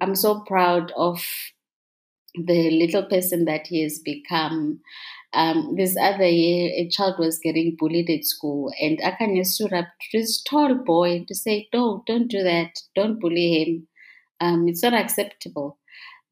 I'm 0.00 0.14
so 0.14 0.36
mm. 0.36 0.46
proud 0.46 0.92
of 0.96 1.20
the 2.34 2.70
little 2.70 3.04
person 3.04 3.44
that 3.46 3.66
he 3.66 3.82
has 3.82 3.98
become. 3.98 4.80
Um, 5.32 5.76
this 5.76 5.96
other 6.00 6.26
year, 6.26 6.70
a 6.74 6.88
child 6.88 7.18
was 7.18 7.38
getting 7.38 7.76
bullied 7.78 8.10
at 8.10 8.24
school, 8.24 8.72
and 8.80 8.98
Akanya 8.98 9.46
stood 9.46 9.72
up 9.72 9.86
to 10.00 10.18
this 10.18 10.42
tall 10.42 10.74
boy 10.74 11.24
to 11.28 11.34
say, 11.34 11.68
"No, 11.72 12.02
don't 12.06 12.28
do 12.28 12.42
that. 12.42 12.80
Don't 12.96 13.20
bully 13.20 13.62
him. 13.62 13.88
Um, 14.40 14.66
it's 14.68 14.82
not 14.82 14.94
acceptable." 14.94 15.78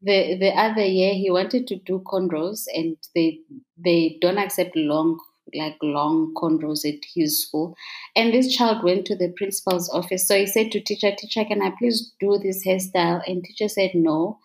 The 0.03 0.37
the 0.37 0.51
other 0.51 0.85
year, 0.85 1.15
he 1.15 1.31
wanted 1.31 1.69
to 1.69 1.77
do 1.77 2.01
cornrows, 2.01 2.67
and 2.75 2.97
they 3.15 3.41
they 3.77 4.19
don't 4.21 4.39
accept 4.39 4.75
long 4.77 5.19
like 5.55 5.79
long 5.83 6.35
cornrows 6.35 6.85
at 6.85 7.05
his 7.15 7.43
school. 7.43 7.77
And 8.17 8.35
this 8.35 8.55
child 8.55 8.83
went 8.85 9.07
to 9.07 9.17
the 9.17 9.33
principal's 9.37 9.89
office. 9.91 10.27
So 10.27 10.37
he 10.37 10.47
said 10.47 10.73
to 10.73 10.81
teacher, 10.81 11.13
"Teacher, 11.17 11.45
can 11.45 11.63
I 11.63 11.71
please 11.79 12.13
do 12.19 12.39
this 12.39 12.67
hairstyle?" 12.67 13.23
And 13.29 13.45
teacher 13.45 13.69
said 13.69 13.93
no. 13.95 14.39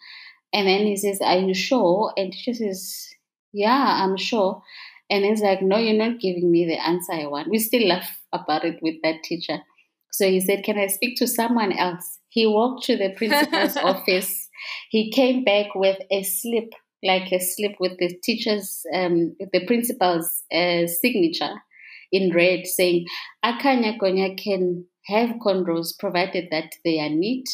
And 0.54 0.68
then 0.68 0.86
he 0.86 0.96
says, 0.96 1.20
"Are 1.22 1.40
you 1.40 1.56
sure?" 1.56 2.14
And 2.18 2.32
teacher 2.32 2.54
says, 2.54 3.10
yeah, 3.54 4.04
I'm 4.04 4.18
sure. 4.18 4.64
And 5.10 5.24
he's 5.24 5.42
like, 5.42 5.62
No, 5.62 5.78
you're 5.78 5.94
not 5.94 6.20
giving 6.20 6.52
me 6.52 6.66
the 6.66 6.84
answer 6.86 7.14
I 7.14 7.28
want. 7.28 7.50
We 7.50 7.60
still 7.60 7.88
laugh 7.88 8.20
about 8.34 8.66
it 8.66 8.80
with 8.82 8.96
that 9.04 9.24
teacher. 9.24 9.60
So 10.12 10.28
he 10.28 10.40
said, 10.40 10.64
Can 10.64 10.78
I 10.78 10.88
speak 10.88 11.18
to 11.18 11.28
someone 11.28 11.72
else? 11.72 12.20
He 12.30 12.48
walked 12.48 12.86
to 12.86 12.98
the 12.98 13.14
principal's 13.16 13.78
office. 13.84 14.50
He 14.90 15.12
came 15.12 15.44
back 15.44 15.76
with 15.76 15.98
a 16.12 16.24
slip, 16.24 16.74
like 17.04 17.32
a 17.32 17.40
slip 17.40 17.74
with 17.80 17.98
the 18.00 18.18
teacher's, 18.24 18.86
um, 18.94 19.36
the 19.52 19.66
principal's 19.66 20.44
uh, 20.52 20.88
signature 20.88 21.56
in 22.12 22.34
red 22.34 22.66
saying, 22.66 23.06
Akanya 23.44 24.00
Konya 24.00 24.38
can 24.38 24.86
have 25.08 25.32
cornrows 25.46 25.98
provided 26.00 26.48
that 26.52 26.74
they 26.86 27.00
are 27.00 27.10
neat. 27.10 27.50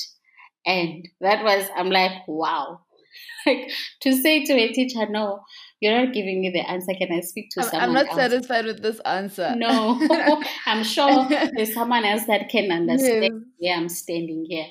And 0.65 1.07
that 1.21 1.43
was, 1.43 1.67
I'm 1.75 1.89
like, 1.89 2.27
wow. 2.27 2.81
like 3.45 3.71
to 4.01 4.13
say 4.13 4.45
to 4.45 4.53
a 4.53 4.71
teacher, 4.71 5.07
no, 5.09 5.41
you're 5.79 6.05
not 6.05 6.13
giving 6.13 6.41
me 6.41 6.49
the 6.49 6.69
answer. 6.69 6.93
Can 6.93 7.11
I 7.11 7.21
speak 7.21 7.49
to 7.51 7.61
I'm, 7.61 7.67
someone? 7.67 7.89
I'm 7.89 7.93
not 7.93 8.07
else? 8.07 8.15
satisfied 8.15 8.65
with 8.65 8.81
this 8.81 8.99
answer. 9.01 9.55
No, 9.55 9.99
I'm 10.65 10.83
sure 10.83 11.27
there's 11.29 11.73
someone 11.73 12.03
else 12.03 12.25
that 12.25 12.49
can 12.49 12.71
understand. 12.71 13.23
Yes. 13.23 13.33
Yeah, 13.59 13.77
I'm 13.77 13.89
standing 13.89 14.45
here. 14.47 14.67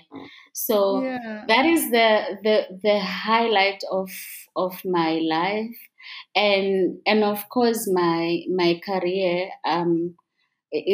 So 0.53 1.03
yeah. 1.03 1.45
that 1.49 1.65
is 1.65 1.91
the 1.91 2.39
the 2.43 2.79
the 2.83 2.99
highlight 3.01 3.83
of 3.91 4.11
of 4.55 4.81
my 4.85 5.21
life, 5.23 5.77
and 6.35 6.99
and 7.07 7.25
of 7.25 7.49
course 7.49 7.89
my 7.91 8.41
my 8.55 8.81
career. 8.85 9.49
Um, 9.65 10.15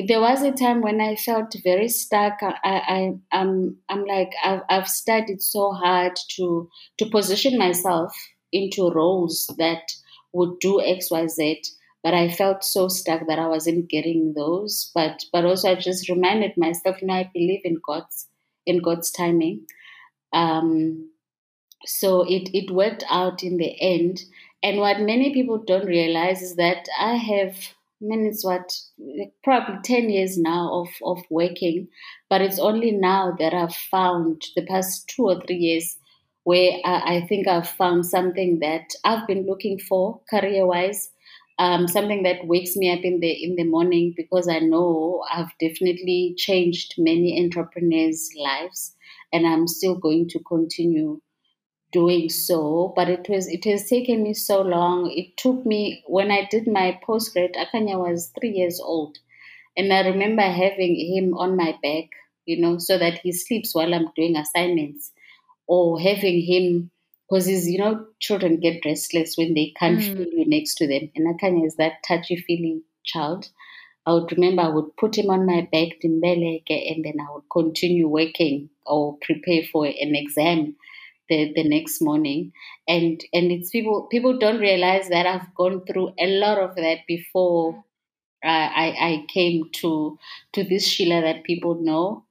there 0.07 0.21
was 0.21 0.43
a 0.43 0.53
time 0.53 0.83
when 0.83 1.01
I 1.01 1.17
felt 1.17 1.53
very 1.65 1.89
stuck. 1.89 2.35
I, 2.43 2.55
I, 2.65 3.13
I'm, 3.33 3.77
I'm 3.89 4.05
like, 4.05 4.31
I've, 4.45 4.61
I've 4.71 4.89
studied 4.89 5.43
so 5.43 5.73
hard 5.73 6.13
to, 6.37 6.69
to 6.99 7.07
position 7.07 7.59
myself 7.59 8.15
into 8.53 8.93
roles 8.93 9.53
that 9.59 9.83
would 10.35 10.59
do 10.61 10.81
X, 10.83 11.11
Y, 11.11 11.27
Z. 11.27 11.63
But 12.03 12.13
I 12.13 12.29
felt 12.29 12.63
so 12.63 12.89
stuck 12.89 13.27
that 13.29 13.39
I 13.39 13.49
wasn't 13.49 13.89
getting 13.89 14.35
those. 14.35 14.91
But 14.95 15.25
but 15.33 15.45
also 15.45 15.71
I 15.71 15.75
just 15.77 16.09
reminded 16.09 16.57
myself, 16.57 17.01
you 17.01 17.09
know, 17.09 17.15
I 17.15 17.31
believe 17.33 17.63
in 17.65 17.81
God's 17.87 18.29
in 18.67 18.83
God's 18.83 19.11
timing. 19.11 19.67
Um, 20.33 21.11
so 21.87 22.23
it 22.23 22.51
it 22.53 22.71
worked 22.71 23.05
out 23.09 23.43
in 23.43 23.57
the 23.57 23.81
end. 23.81 24.23
And 24.63 24.79
what 24.79 25.01
many 25.01 25.33
people 25.33 25.59
don't 25.59 25.87
realize 25.87 26.43
is 26.43 26.57
that 26.57 26.87
I 26.99 27.15
have 27.15 27.57
I 28.03 28.07
mean, 28.07 28.27
it's 28.27 28.45
what 28.45 28.77
probably 29.43 29.79
10 29.83 30.11
years 30.11 30.37
now 30.37 30.71
of, 30.73 30.89
of 31.05 31.25
working, 31.31 31.89
but 32.29 32.43
it's 32.43 32.59
only 32.59 32.91
now 32.91 33.35
that 33.39 33.55
I've 33.55 33.75
found 33.75 34.43
the 34.57 34.67
past 34.67 35.09
two 35.09 35.25
or 35.25 35.41
three 35.41 35.57
years 35.57 35.97
where 36.45 36.79
I, 36.85 37.25
think 37.27 37.49
I've 37.49 37.69
found 37.69 38.07
something 38.07 38.59
that 38.61 38.91
I've 39.03 39.27
been 39.27 39.47
looking 39.47 39.79
for 39.79 40.21
career 40.31 40.67
wise. 40.67 41.11
Um, 41.59 41.87
something 41.87 42.25
that 42.25 42.47
wakes 42.47 42.77
me 42.77 42.93
up 42.93 43.05
in 43.05 43.21
the 43.21 43.31
in 43.31 43.55
the 43.55 43.63
morning 43.63 44.13
because 44.17 44.49
I 44.49 44.59
know 44.59 45.23
I've 45.33 45.57
definitely 45.61 46.35
changed 46.37 46.95
many 46.99 47.41
entrepreneurs' 47.41 48.29
lives, 48.37 48.97
and 49.33 49.47
I'm 49.47 49.69
still 49.69 49.95
going 49.95 50.29
to 50.31 50.41
continue 50.41 51.21
doing 51.93 52.29
so. 52.29 52.93
But 52.97 53.09
it 53.09 53.29
was 53.29 53.47
it 53.47 53.65
has 53.67 53.89
taken 53.89 54.25
me 54.25 54.35
so 54.35 54.63
long. 54.63 55.13
It 55.13 55.37
took 55.37 55.65
me 55.65 56.03
when 56.09 56.33
I 56.33 56.49
did 56.51 56.67
my 56.67 56.99
postgrad. 57.07 57.55
Akanya 57.55 58.01
was 58.01 58.33
three 58.39 58.51
years 58.51 58.81
old, 58.81 59.19
and 59.77 59.93
I 59.93 60.09
remember 60.09 60.43
having 60.43 60.97
him 60.97 61.35
on 61.35 61.57
my 61.57 61.79
back, 61.81 62.11
you 62.47 62.61
know, 62.61 62.79
so 62.79 62.99
that 62.99 63.21
he 63.21 63.31
sleeps 63.31 63.77
while 63.77 63.95
I'm 63.95 64.09
doing 64.17 64.37
assignments 64.37 65.13
or 65.67 66.01
having 66.01 66.41
him 66.43 66.91
because 67.29 67.47
his 67.47 67.69
you 67.69 67.79
know 67.79 68.07
children 68.21 68.61
get 68.61 68.85
restless 68.85 69.37
when 69.37 69.55
they 69.55 69.73
can't 69.79 69.99
mm. 69.99 70.17
feel 70.17 70.29
you 70.29 70.49
next 70.49 70.75
to 70.77 70.87
them. 70.87 71.11
And 71.15 71.35
Akanya 71.35 71.67
is 71.67 71.77
that 71.77 72.03
touchy 72.07 72.37
feely 72.37 72.83
child. 73.05 73.49
I 74.07 74.13
would 74.13 74.31
remember 74.33 74.63
I 74.63 74.69
would 74.69 74.97
put 74.97 75.17
him 75.17 75.31
on 75.31 75.47
my 75.47 75.63
back 75.73 75.97
and 76.03 76.23
then 76.23 77.17
I 77.21 77.33
would 77.33 77.45
continue 77.51 78.07
working 78.07 78.69
or 78.85 79.17
prepare 79.23 79.63
for 79.73 79.87
an 79.87 80.15
exam 80.15 80.77
the, 81.29 81.53
the 81.55 81.67
next 81.67 82.03
morning. 82.03 82.53
And 82.87 83.23
and 83.33 83.51
it's 83.51 83.71
people 83.71 84.07
people 84.11 84.39
don't 84.39 84.61
realize 84.61 85.09
that 85.09 85.27
I've 85.27 85.55
gone 85.55 85.85
through 85.87 86.13
a 86.19 86.27
lot 86.27 86.59
of 86.59 86.77
that 86.77 86.99
before 87.09 87.85
uh, 88.45 88.69
I 88.77 88.95
I 89.01 89.27
came 89.33 89.71
to 89.81 90.19
to 90.53 90.65
this 90.65 90.87
Sheila 90.87 91.23
that 91.23 91.45
people 91.45 91.81
know. 91.81 92.27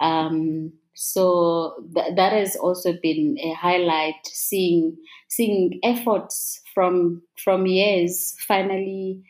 Um 0.00 0.74
so 0.96 1.74
th- 1.94 2.16
that 2.16 2.32
has 2.32 2.56
also 2.56 2.94
been 3.02 3.36
a 3.42 3.52
highlight 3.52 4.14
seeing 4.26 4.96
seeing 5.28 5.78
efforts 5.84 6.60
from 6.74 7.22
from 7.44 7.66
years 7.66 8.34
finally 8.48 9.22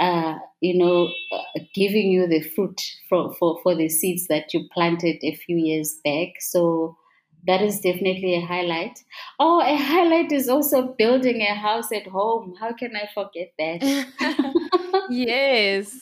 uh, 0.00 0.34
you 0.60 0.76
know 0.76 1.08
uh, 1.32 1.60
giving 1.74 2.08
you 2.10 2.26
the 2.26 2.42
fruit 2.42 2.80
for, 3.08 3.32
for 3.34 3.60
for 3.62 3.74
the 3.74 3.88
seeds 3.88 4.26
that 4.28 4.52
you 4.52 4.68
planted 4.72 5.16
a 5.22 5.34
few 5.36 5.56
years 5.56 5.96
back. 6.04 6.28
So 6.40 6.96
that 7.46 7.60
is 7.62 7.80
definitely 7.80 8.36
a 8.36 8.46
highlight. 8.46 8.98
Oh 9.38 9.60
a 9.60 9.76
highlight 9.76 10.32
is 10.32 10.48
also 10.48 10.94
building 10.98 11.42
a 11.42 11.54
house 11.54 11.92
at 11.92 12.06
home. 12.06 12.54
How 12.58 12.72
can 12.72 12.96
i 12.96 13.08
forget 13.14 13.52
that? 13.58 14.04
Yes 15.10 16.00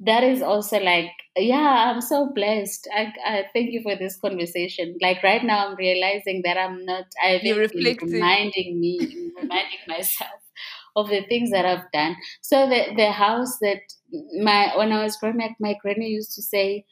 that 0.00 0.22
is 0.22 0.42
also 0.42 0.78
like 0.78 1.10
yeah 1.36 1.90
i'm 1.92 2.00
so 2.00 2.30
blessed. 2.34 2.88
I, 2.94 3.12
I 3.24 3.44
thank 3.52 3.72
you 3.72 3.82
for 3.82 3.96
this 3.96 4.16
conversation. 4.20 4.96
Like 5.02 5.22
right 5.22 5.42
now 5.44 5.68
i'm 5.68 5.76
realizing 5.76 6.42
that 6.44 6.56
i'm 6.56 6.84
not 6.84 7.04
i've 7.24 7.42
been 7.42 7.58
reminding 8.02 8.80
me 8.80 9.16
reminding 9.36 9.78
myself 9.88 10.40
of 10.96 11.08
the 11.08 11.22
things 11.28 11.50
that 11.50 11.64
i've 11.64 11.90
done. 11.92 12.16
So 12.42 12.68
the 12.68 12.94
the 12.96 13.10
house 13.12 13.58
that 13.60 13.80
my 14.40 14.72
when 14.76 14.92
i 14.92 15.02
was 15.02 15.16
growing 15.16 15.42
up 15.42 15.52
my 15.60 15.76
granny 15.82 16.08
used 16.08 16.34
to 16.34 16.42
say 16.42 16.84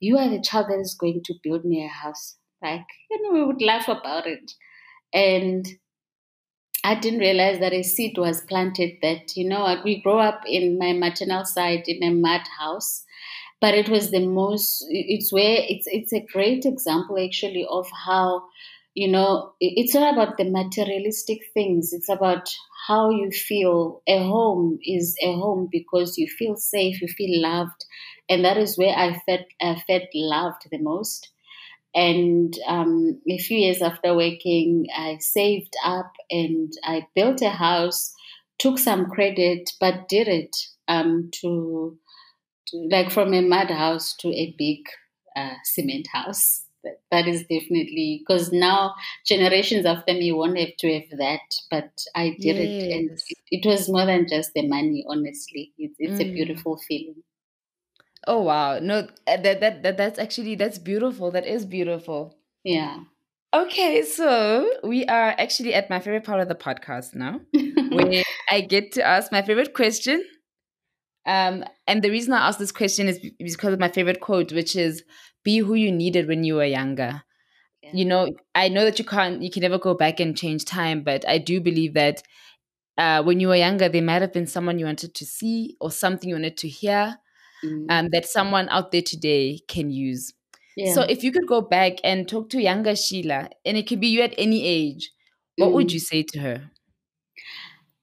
you 0.00 0.18
are 0.18 0.28
the 0.28 0.40
child 0.42 0.66
that 0.68 0.80
is 0.80 0.96
going 0.98 1.22
to 1.24 1.34
build 1.42 1.64
me 1.64 1.84
a 1.84 1.88
house. 1.88 2.36
Like 2.62 2.86
you 3.10 3.22
know 3.22 3.32
we 3.38 3.44
would 3.44 3.62
laugh 3.62 3.88
about 3.88 4.26
it. 4.26 4.52
And 5.14 5.66
I 6.84 6.94
didn't 6.94 7.18
realize 7.20 7.58
that 7.60 7.72
a 7.72 7.82
seed 7.82 8.16
was 8.18 8.40
planted 8.42 8.98
that, 9.02 9.36
you 9.36 9.48
know, 9.48 9.80
we 9.84 10.00
grew 10.00 10.18
up 10.18 10.42
in 10.46 10.78
my 10.78 10.92
maternal 10.92 11.44
side 11.44 11.84
in 11.88 12.02
a 12.04 12.10
mud 12.14 12.42
house, 12.58 13.04
but 13.60 13.74
it 13.74 13.88
was 13.88 14.12
the 14.12 14.26
most, 14.26 14.86
it's 14.90 15.32
where, 15.32 15.58
it's, 15.68 15.86
it's 15.88 16.12
a 16.12 16.20
great 16.32 16.64
example 16.66 17.18
actually 17.22 17.66
of 17.68 17.88
how 18.06 18.48
you 18.94 19.08
know, 19.08 19.54
it's 19.60 19.94
not 19.94 20.14
about 20.14 20.38
the 20.38 20.44
materialistic 20.44 21.40
things. 21.52 21.92
It's 21.92 22.08
about 22.08 22.48
how 22.86 23.10
you 23.10 23.32
feel. 23.32 24.02
A 24.06 24.18
home 24.20 24.78
is 24.84 25.16
a 25.22 25.32
home 25.34 25.68
because 25.72 26.16
you 26.18 26.28
feel 26.28 26.56
safe, 26.56 27.02
you 27.02 27.08
feel 27.08 27.42
loved, 27.42 27.86
and 28.30 28.44
that 28.44 28.56
is 28.56 28.78
where 28.78 28.96
I 28.96 29.18
felt 29.26 29.46
I 29.60 29.82
felt 29.88 30.04
loved 30.14 30.68
the 30.70 30.78
most. 30.78 31.31
And 31.94 32.56
um, 32.66 33.20
a 33.28 33.38
few 33.38 33.58
years 33.58 33.82
after 33.82 34.14
working, 34.14 34.86
I 34.96 35.18
saved 35.20 35.74
up 35.84 36.12
and 36.30 36.72
I 36.84 37.06
built 37.14 37.42
a 37.42 37.50
house, 37.50 38.14
took 38.58 38.78
some 38.78 39.10
credit, 39.10 39.70
but 39.78 40.08
did 40.08 40.28
it 40.28 40.56
um, 40.88 41.30
to, 41.40 41.98
to, 42.68 42.88
like 42.90 43.10
from 43.10 43.34
a 43.34 43.42
mud 43.42 43.70
house 43.70 44.14
to 44.20 44.28
a 44.28 44.54
big 44.56 44.80
uh, 45.36 45.54
cement 45.64 46.08
house. 46.12 46.64
That, 46.84 47.00
that 47.12 47.28
is 47.28 47.42
definitely 47.42 48.24
because 48.26 48.50
now 48.52 48.94
generations 49.24 49.86
after 49.86 50.14
me 50.14 50.32
won't 50.32 50.58
have 50.58 50.76
to 50.78 50.92
have 50.94 51.18
that, 51.18 51.40
but 51.70 51.90
I 52.16 52.30
did 52.40 52.56
yes. 52.56 52.58
it, 52.58 52.92
and 52.92 53.10
it, 53.10 53.38
it, 53.52 53.66
was 53.66 53.88
more 53.88 54.04
than 54.04 54.26
just 54.28 54.52
the 54.52 54.66
money. 54.66 55.04
Honestly, 55.08 55.72
it, 55.78 55.92
it's 56.00 56.20
mm. 56.20 56.28
a 56.28 56.32
beautiful 56.32 56.78
feeling. 56.88 57.22
Oh 58.26 58.42
wow. 58.42 58.78
No 58.78 59.08
uh, 59.26 59.36
that, 59.36 59.60
that 59.60 59.82
that 59.82 59.96
that's 59.96 60.18
actually 60.18 60.54
that's 60.54 60.78
beautiful. 60.78 61.30
That 61.30 61.46
is 61.46 61.66
beautiful. 61.66 62.36
Yeah. 62.64 63.00
Okay, 63.54 64.02
so 64.02 64.70
we 64.82 65.04
are 65.06 65.34
actually 65.38 65.74
at 65.74 65.90
my 65.90 66.00
favorite 66.00 66.24
part 66.24 66.40
of 66.40 66.48
the 66.48 66.54
podcast 66.54 67.14
now, 67.14 67.38
where 67.90 68.22
I 68.50 68.62
get 68.62 68.92
to 68.92 69.02
ask 69.02 69.30
my 69.30 69.42
favorite 69.42 69.74
question. 69.74 70.24
Um, 71.26 71.64
and 71.86 72.02
the 72.02 72.10
reason 72.10 72.32
I 72.32 72.48
ask 72.48 72.58
this 72.58 72.72
question 72.72 73.08
is 73.08 73.18
because 73.38 73.74
of 73.74 73.78
my 73.78 73.88
favorite 73.88 74.20
quote, 74.20 74.52
which 74.52 74.74
is 74.74 75.04
"Be 75.44 75.58
who 75.58 75.74
you 75.74 75.92
needed 75.92 76.28
when 76.28 76.44
you 76.44 76.54
were 76.56 76.64
younger." 76.64 77.22
Yeah. 77.82 77.90
You 77.92 78.04
know, 78.06 78.30
I 78.54 78.68
know 78.68 78.84
that 78.84 78.98
you 78.98 79.04
can't, 79.04 79.42
you 79.42 79.50
can 79.50 79.62
never 79.62 79.78
go 79.78 79.94
back 79.94 80.20
and 80.20 80.36
change 80.36 80.64
time, 80.64 81.02
but 81.02 81.28
I 81.28 81.38
do 81.38 81.60
believe 81.60 81.94
that 81.94 82.22
uh, 82.96 83.22
when 83.22 83.40
you 83.40 83.48
were 83.48 83.56
younger, 83.56 83.88
there 83.88 84.02
might 84.02 84.22
have 84.22 84.32
been 84.32 84.46
someone 84.46 84.78
you 84.78 84.86
wanted 84.86 85.14
to 85.14 85.26
see 85.26 85.76
or 85.80 85.90
something 85.90 86.28
you 86.28 86.36
wanted 86.36 86.56
to 86.58 86.68
hear 86.68 87.18
mm. 87.64 87.86
um, 87.88 88.08
that 88.12 88.26
someone 88.26 88.68
out 88.68 88.92
there 88.92 89.02
today 89.02 89.60
can 89.68 89.90
use. 89.90 90.32
Yeah. 90.76 90.94
So 90.94 91.02
if 91.02 91.22
you 91.22 91.32
could 91.32 91.46
go 91.46 91.60
back 91.60 91.94
and 92.02 92.28
talk 92.28 92.48
to 92.50 92.60
younger 92.60 92.96
Sheila, 92.96 93.50
and 93.64 93.76
it 93.76 93.86
could 93.86 94.00
be 94.00 94.08
you 94.08 94.22
at 94.22 94.34
any 94.38 94.64
age, 94.64 95.10
what 95.56 95.70
mm. 95.70 95.74
would 95.74 95.92
you 95.92 96.00
say 96.00 96.22
to 96.22 96.40
her? 96.40 96.70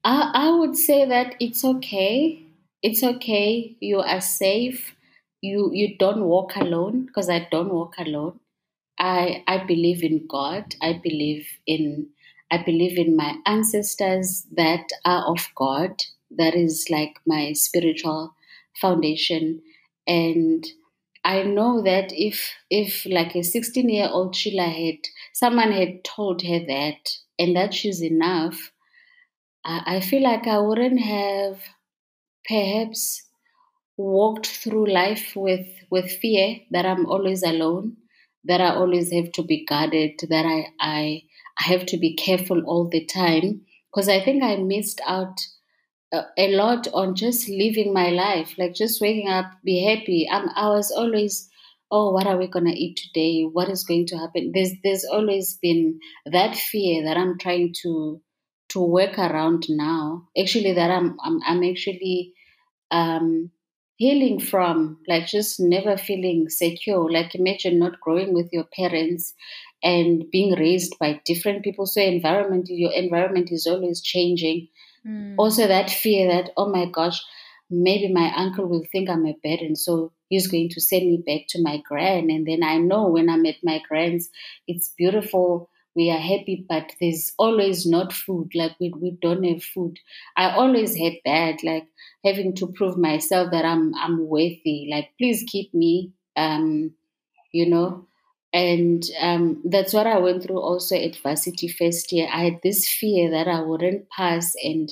I, 0.04 0.32
I 0.34 0.52
would 0.52 0.78
say 0.78 1.06
that 1.06 1.36
it's 1.40 1.64
okay. 1.66 2.44
It's 2.82 3.04
okay. 3.04 3.76
You 3.80 4.00
are 4.00 4.22
safe. 4.22 4.96
You 5.42 5.72
you 5.74 5.98
don't 5.98 6.24
walk 6.24 6.56
alone 6.56 7.06
because 7.06 7.30
I 7.30 7.48
don't 7.52 7.74
walk 7.74 7.96
alone. 7.98 8.40
I 9.00 9.44
I 9.48 9.66
believe 9.66 10.04
in 10.04 10.28
God. 10.28 10.76
I 10.82 10.94
believe 10.94 11.48
in 11.66 12.10
I 12.52 12.64
believe 12.64 12.98
in 12.98 13.16
my 13.16 13.36
ancestors 13.46 14.46
that 14.56 14.88
are 15.06 15.26
of 15.26 15.48
God. 15.56 16.04
That 16.32 16.56
is 16.56 16.88
like 16.90 17.16
my 17.26 17.54
spiritual 17.54 18.36
foundation 18.82 19.62
and 20.08 20.66
I 21.24 21.44
know 21.44 21.82
that 21.84 22.12
if 22.12 22.56
if 22.70 23.06
like 23.06 23.36
a 23.36 23.44
16 23.44 23.90
year 23.90 24.10
old 24.10 24.36
Sheila 24.36 24.68
had 24.68 25.00
someone 25.34 25.72
had 25.72 26.04
told 26.04 26.42
her 26.44 26.60
that 26.60 27.10
and 27.38 27.56
that 27.56 27.74
she's 27.74 28.02
enough, 28.02 28.72
I, 29.64 30.00
feel 30.00 30.24
like 30.24 30.48
I 30.48 30.60
wouldn't 30.60 31.00
have 31.02 31.62
perhaps 32.48 33.24
walked 33.98 34.48
through 34.48 34.92
life 34.92 35.34
with 35.36 35.68
with 35.92 36.12
fear 36.12 36.62
that 36.72 36.86
I'm 36.86 37.06
always 37.06 37.44
alone, 37.44 37.98
that 38.46 38.62
I 38.62 38.74
always 38.76 39.12
have 39.12 39.32
to 39.34 39.44
be 39.44 39.66
guarded, 39.66 40.20
that 40.30 40.46
I 40.46 40.68
I, 40.80 41.24
I 41.60 41.64
have 41.64 41.86
to 41.88 41.98
be 41.98 42.16
careful 42.16 42.64
all 42.66 42.88
the 42.90 43.06
time. 43.06 43.62
Because 43.92 44.08
I 44.08 44.24
think 44.24 44.42
I 44.44 44.56
missed 44.56 45.02
out 45.06 45.38
a, 46.12 46.56
lot 46.56 46.88
on 46.94 47.16
just 47.16 47.48
living 47.50 47.94
my 47.94 48.10
life, 48.10 48.56
like 48.58 48.74
just 48.74 49.02
waking 49.02 49.30
up, 49.30 49.46
be 49.64 49.84
happy. 49.84 50.28
I'm, 50.30 50.50
I 50.56 50.70
was 50.70 50.92
always, 50.92 51.50
oh, 51.92 52.12
what 52.12 52.28
are 52.28 52.38
we 52.38 52.48
gonna 52.48 52.74
eat 52.74 52.98
today? 52.98 53.44
What 53.44 53.70
is 53.70 53.84
going 53.84 54.08
to 54.08 54.18
happen? 54.18 54.52
There's 54.54 54.74
there's 54.84 55.06
always 55.06 55.58
been 55.62 56.00
that 56.26 56.56
fear 56.56 57.04
that 57.06 57.18
I'm 57.18 57.38
trying 57.38 57.74
to 57.84 58.22
to 58.70 58.82
work 58.82 59.18
around 59.18 59.66
now. 59.70 60.28
Actually, 60.40 60.74
that 60.74 60.92
I'm 60.92 61.18
I'm, 61.24 61.40
I'm 61.46 61.64
actually 61.64 62.34
um, 62.92 63.52
healing 63.98 64.40
from, 64.40 64.98
like 65.08 65.28
just 65.28 65.60
never 65.60 65.98
feeling 65.98 66.50
secure. 66.50 67.12
Like 67.12 67.36
imagine 67.36 67.80
not 67.80 68.00
growing 68.00 68.34
with 68.34 68.50
your 68.52 68.66
parents 68.66 69.34
and 69.84 70.24
being 70.32 70.56
raised 70.56 70.98
by 71.00 71.22
different 71.26 71.64
people. 71.64 71.86
So 71.86 72.02
environment, 72.02 72.68
your 72.70 72.92
environment 72.94 73.50
is 73.52 73.68
always 73.68 74.02
changing 74.02 74.68
Mm. 75.08 75.36
Also, 75.38 75.68
that 75.68 75.90
fear 75.90 76.28
that, 76.32 76.52
oh 76.58 76.70
my 76.70 76.86
gosh, 76.86 77.22
maybe 77.70 78.12
my 78.12 78.32
uncle 78.36 78.68
will 78.68 78.84
think 78.92 79.10
I'm 79.10 79.26
a 79.26 79.36
burden. 79.44 79.76
So 79.76 80.12
he's 80.30 80.48
going 80.48 80.70
to 80.70 80.82
send 80.82 81.06
me 81.08 81.24
back 81.26 81.48
to 81.50 81.62
my 81.62 81.82
grand. 81.88 82.30
And 82.30 82.48
then 82.48 82.64
I 82.64 82.78
know 82.78 83.08
when 83.08 83.30
I'm 83.30 83.46
at 83.46 83.56
my 83.64 83.82
grand's, 83.88 84.30
it's 84.68 84.94
beautiful. 84.98 85.70
We 85.96 86.12
are 86.12 86.20
happy, 86.20 86.66
but 86.68 86.94
there's 87.02 87.34
always 87.38 87.86
not 87.86 88.14
food. 88.14 88.52
Like 88.56 88.76
we, 88.80 88.94
we 89.02 89.18
don't 89.22 89.44
have 89.44 89.64
food. 89.64 89.98
I 90.38 90.52
always 90.52 90.96
had 90.96 91.14
that, 91.26 91.64
like 91.64 91.88
having 92.24 92.56
to 92.56 92.68
prove 92.68 92.98
myself 92.98 93.52
that 93.52 93.66
I'm 93.66 93.94
I'm 93.96 94.28
worthy. 94.28 94.88
Like 94.90 95.10
please 95.18 95.44
keep 95.48 95.74
me. 95.74 96.14
Um, 96.38 96.92
you 97.52 97.70
know, 97.70 98.08
and 98.52 99.04
um, 99.20 99.62
that's 99.64 99.94
what 99.94 100.08
I 100.08 100.18
went 100.18 100.44
through 100.44 100.60
also 100.60 100.96
at 100.96 101.18
varsity 101.18 101.68
first 101.68 102.12
year. 102.12 102.28
I 102.32 102.46
had 102.46 102.60
this 102.64 102.90
fear 102.90 103.30
that 103.32 103.48
I 103.48 103.62
wouldn't 103.62 104.10
pass 104.10 104.54
and 104.64 104.92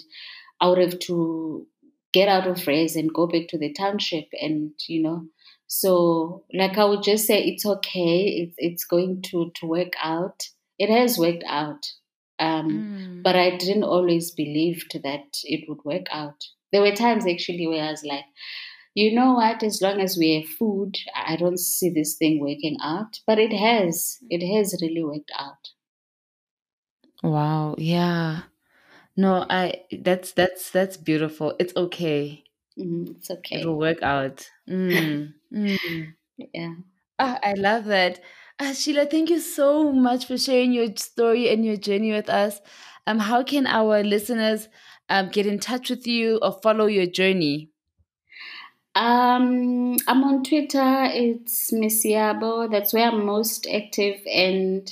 I 0.61 0.67
would 0.67 0.77
have 0.77 0.99
to 0.99 1.65
get 2.13 2.29
out 2.29 2.47
of 2.47 2.65
res 2.67 2.95
and 2.95 3.13
go 3.13 3.27
back 3.27 3.47
to 3.49 3.57
the 3.57 3.73
township. 3.73 4.27
And, 4.39 4.73
you 4.87 5.01
know, 5.01 5.25
so 5.65 6.43
like 6.53 6.77
I 6.77 6.85
would 6.85 7.03
just 7.03 7.25
say, 7.25 7.43
it's 7.43 7.65
okay. 7.65 8.25
It's, 8.25 8.55
it's 8.57 8.85
going 8.85 9.23
to, 9.23 9.51
to 9.55 9.65
work 9.65 9.93
out. 10.03 10.43
It 10.77 10.89
has 10.89 11.17
worked 11.17 11.43
out. 11.47 11.85
Um, 12.39 12.69
mm. 12.69 13.23
But 13.23 13.35
I 13.35 13.57
didn't 13.57 13.83
always 13.83 14.29
believe 14.31 14.85
that 14.93 15.37
it 15.43 15.67
would 15.67 15.83
work 15.83 16.05
out. 16.11 16.43
There 16.71 16.81
were 16.81 16.95
times 16.95 17.25
actually 17.25 17.65
where 17.65 17.83
I 17.83 17.91
was 17.91 18.03
like, 18.03 18.25
you 18.97 19.13
know 19.15 19.33
what, 19.33 19.63
as 19.63 19.81
long 19.81 20.01
as 20.01 20.17
we 20.17 20.41
have 20.41 20.49
food, 20.49 20.97
I 21.15 21.35
don't 21.37 21.59
see 21.59 21.89
this 21.89 22.15
thing 22.17 22.39
working 22.41 22.77
out. 22.81 23.19
But 23.27 23.39
it 23.39 23.53
has. 23.53 24.17
It 24.29 24.41
has 24.55 24.77
really 24.81 25.03
worked 25.03 25.31
out. 25.37 25.69
Wow. 27.23 27.75
Yeah. 27.77 28.43
No, 29.17 29.45
I 29.49 29.85
that's 29.91 30.33
that's 30.33 30.71
that's 30.71 30.97
beautiful. 30.97 31.55
It's 31.59 31.75
okay. 31.75 32.43
Mm, 32.77 33.15
it's 33.17 33.29
okay. 33.31 33.61
It'll 33.61 33.77
work 33.77 34.01
out. 34.03 34.49
Mm. 34.69 35.33
mm. 35.53 36.13
Yeah. 36.53 36.75
Oh, 37.19 37.37
I 37.43 37.53
love 37.53 37.85
that. 37.85 38.19
Uh, 38.59 38.73
Sheila, 38.73 39.05
thank 39.05 39.29
you 39.29 39.39
so 39.39 39.91
much 39.91 40.25
for 40.25 40.37
sharing 40.37 40.73
your 40.73 40.95
story 40.95 41.49
and 41.49 41.65
your 41.65 41.77
journey 41.77 42.11
with 42.11 42.29
us. 42.29 42.59
Um, 43.05 43.19
how 43.19 43.43
can 43.43 43.67
our 43.67 44.03
listeners 44.03 44.67
um, 45.09 45.29
get 45.29 45.45
in 45.45 45.59
touch 45.59 45.89
with 45.89 46.05
you 46.07 46.39
or 46.41 46.59
follow 46.61 46.85
your 46.87 47.05
journey? 47.05 47.71
Um, 48.97 49.95
I'm 50.07 50.23
on 50.23 50.43
Twitter. 50.43 51.03
It's 51.25 51.71
Misiabo. 51.71 52.69
That's 52.71 52.93
where 52.93 53.09
I'm 53.11 53.25
most 53.25 53.67
active. 53.67 54.19
And 54.25 54.91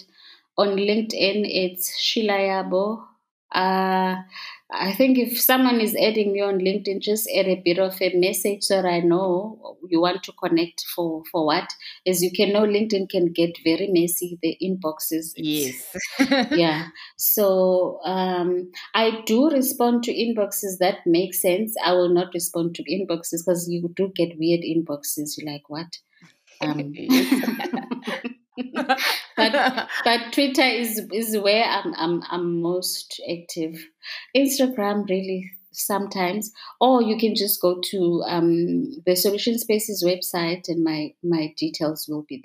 on 0.58 0.70
LinkedIn, 0.78 1.40
it's 1.64 1.86
Shilayabo. 2.00 3.04
Uh, 3.52 4.18
I 4.72 4.94
think 4.94 5.20
if 5.20 5.40
someone 5.40 5.80
is 5.80 5.96
adding 5.96 6.34
me 6.34 6.42
on 6.42 6.58
LinkedIn, 6.58 7.00
just 7.02 7.30
add 7.38 7.48
a 7.48 7.62
bit 7.64 7.78
of 7.78 8.02
a 8.02 8.16
message 8.16 8.64
so 8.64 8.82
that 8.82 8.88
I 8.88 9.00
know 9.00 9.78
you 9.90 10.02
want 10.02 10.24
to 10.24 10.32
connect 10.34 10.84
for 10.96 11.24
for 11.32 11.46
what. 11.46 11.72
As 12.08 12.24
you 12.24 12.32
can 12.32 12.52
know, 12.52 12.64
LinkedIn 12.64 13.10
can 13.10 13.32
get 13.32 13.58
very 13.64 13.88
messy. 13.88 14.40
The 14.42 14.58
inboxes. 14.62 15.34
Yes. 15.36 15.96
yeah. 16.52 16.88
So 17.16 18.00
um, 18.04 18.72
I 18.96 19.22
do 19.26 19.52
respond 19.52 20.04
to 20.06 20.14
inboxes 20.14 20.80
that 20.80 21.06
make 21.06 21.36
sense. 21.36 21.76
I 21.84 21.94
will 21.94 22.10
not 22.10 22.34
respond 22.34 22.74
to 22.76 22.84
inboxes 22.84 23.46
because 23.46 23.70
you 23.70 23.94
do 23.96 24.12
get 24.16 24.38
weird 24.40 24.62
inboxes. 24.62 25.38
You're 25.38 25.52
like, 25.52 25.70
what? 25.70 25.98
Um, 26.62 26.94
but 28.56 29.00
but 30.04 30.20
Twitter 30.32 30.64
is 30.64 31.02
is 31.12 31.38
where 31.38 31.64
I'm 31.64 31.94
I'm 31.96 32.24
I'm 32.30 32.62
most 32.62 33.22
active. 33.30 33.78
Instagram 34.36 35.08
really 35.10 35.52
sometimes, 35.72 36.52
or 36.80 37.02
you 37.02 37.18
can 37.18 37.36
just 37.36 37.62
go 37.62 37.82
to 37.92 38.24
um, 38.28 38.86
the 39.06 39.16
Solution 39.16 39.58
Spaces 39.60 40.04
website, 40.06 40.68
and 40.68 40.84
my 40.84 41.14
my 41.24 41.54
details 41.58 42.08
will 42.08 42.26
be 42.28 42.42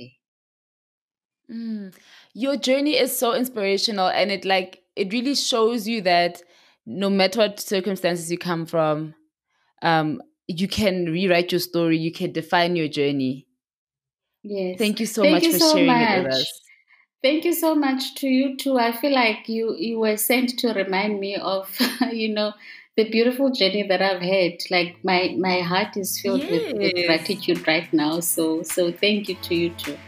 there. 1.48 1.56
Mm. 1.56 1.94
Your 2.32 2.56
journey 2.56 2.96
is 2.96 3.16
so 3.16 3.34
inspirational, 3.34 4.08
and 4.08 4.30
it 4.30 4.44
like 4.44 4.82
it 4.96 5.12
really 5.12 5.34
shows 5.34 5.86
you 5.86 6.00
that 6.02 6.42
no 6.86 7.10
matter 7.10 7.40
what 7.40 7.60
circumstances 7.60 8.30
you 8.30 8.38
come 8.38 8.66
from, 8.66 9.14
um, 9.82 10.20
you 10.48 10.66
can 10.66 11.06
rewrite 11.06 11.52
your 11.52 11.60
story. 11.60 11.98
You 11.98 12.12
can 12.12 12.32
define 12.32 12.74
your 12.74 12.88
journey 12.88 13.46
Yes. 14.42 14.78
Thank 14.78 15.00
you 15.00 15.06
so 15.06 15.22
Thank 15.22 15.34
much 15.34 15.42
you 15.44 15.52
for 15.52 15.58
so 15.58 15.72
sharing 15.72 15.86
much. 15.86 16.18
it 16.18 16.22
with 16.24 16.32
us. 16.32 16.60
Thank 17.22 17.44
you 17.44 17.52
so 17.52 17.74
much 17.74 18.14
to 18.16 18.28
you 18.28 18.56
too. 18.56 18.78
I 18.78 18.92
feel 18.92 19.12
like 19.12 19.48
you 19.48 19.76
you 19.76 19.98
were 19.98 20.16
sent 20.16 20.58
to 20.60 20.72
remind 20.72 21.20
me 21.20 21.36
of, 21.36 21.68
you 22.12 22.32
know, 22.32 22.54
the 22.96 23.10
beautiful 23.10 23.50
journey 23.50 23.86
that 23.88 24.00
I've 24.00 24.22
had. 24.22 24.58
Like 24.70 24.96
my 25.04 25.36
my 25.38 25.60
heart 25.60 25.96
is 25.96 26.18
filled 26.20 26.42
yes. 26.42 26.72
with, 26.72 26.78
with 26.78 27.06
gratitude 27.06 27.66
right 27.68 27.92
now. 27.92 28.20
So 28.20 28.62
so 28.62 28.90
thank 28.90 29.28
you 29.28 29.34
to 29.34 29.54
you 29.54 29.70
too. 29.70 29.98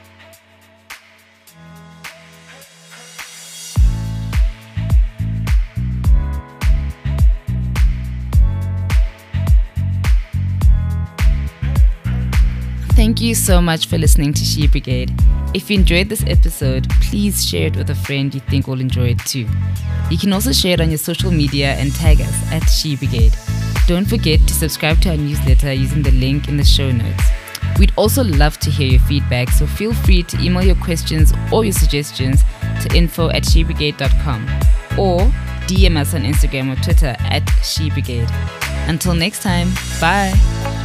You 13.22 13.34
so 13.34 13.60
much 13.60 13.86
for 13.86 13.98
listening 13.98 14.32
to 14.32 14.44
She 14.44 14.66
Brigade. 14.66 15.12
If 15.54 15.70
you 15.70 15.78
enjoyed 15.78 16.08
this 16.08 16.24
episode, 16.26 16.88
please 17.02 17.46
share 17.46 17.68
it 17.68 17.76
with 17.76 17.90
a 17.90 17.94
friend 17.94 18.34
you 18.34 18.40
think 18.40 18.66
will 18.66 18.80
enjoy 18.80 19.10
it 19.10 19.18
too. 19.20 19.46
You 20.10 20.18
can 20.18 20.32
also 20.32 20.52
share 20.52 20.74
it 20.74 20.80
on 20.80 20.88
your 20.88 20.98
social 20.98 21.30
media 21.30 21.74
and 21.74 21.94
tag 21.94 22.20
us 22.20 22.52
at 22.52 22.64
She 22.68 22.96
Brigade. 22.96 23.34
Don't 23.86 24.06
forget 24.06 24.40
to 24.40 24.54
subscribe 24.54 25.00
to 25.02 25.10
our 25.10 25.16
newsletter 25.16 25.72
using 25.72 26.02
the 26.02 26.10
link 26.12 26.48
in 26.48 26.56
the 26.56 26.64
show 26.64 26.90
notes. 26.90 27.24
We'd 27.78 27.92
also 27.96 28.24
love 28.24 28.58
to 28.58 28.70
hear 28.70 28.88
your 28.88 29.00
feedback, 29.00 29.50
so 29.50 29.66
feel 29.66 29.94
free 29.94 30.22
to 30.24 30.40
email 30.40 30.64
your 30.64 30.76
questions 30.76 31.32
or 31.52 31.64
your 31.64 31.72
suggestions 31.72 32.42
to 32.82 32.96
info 32.96 33.30
at 33.30 33.44
shebrigade.com 33.44 34.42
or 34.98 35.20
DM 35.68 35.96
us 35.96 36.14
on 36.14 36.22
Instagram 36.22 36.72
or 36.72 36.82
Twitter 36.82 37.14
at 37.20 37.44
shebrigade. 37.60 38.30
Until 38.88 39.14
next 39.14 39.42
time, 39.42 39.68
bye. 40.00 40.81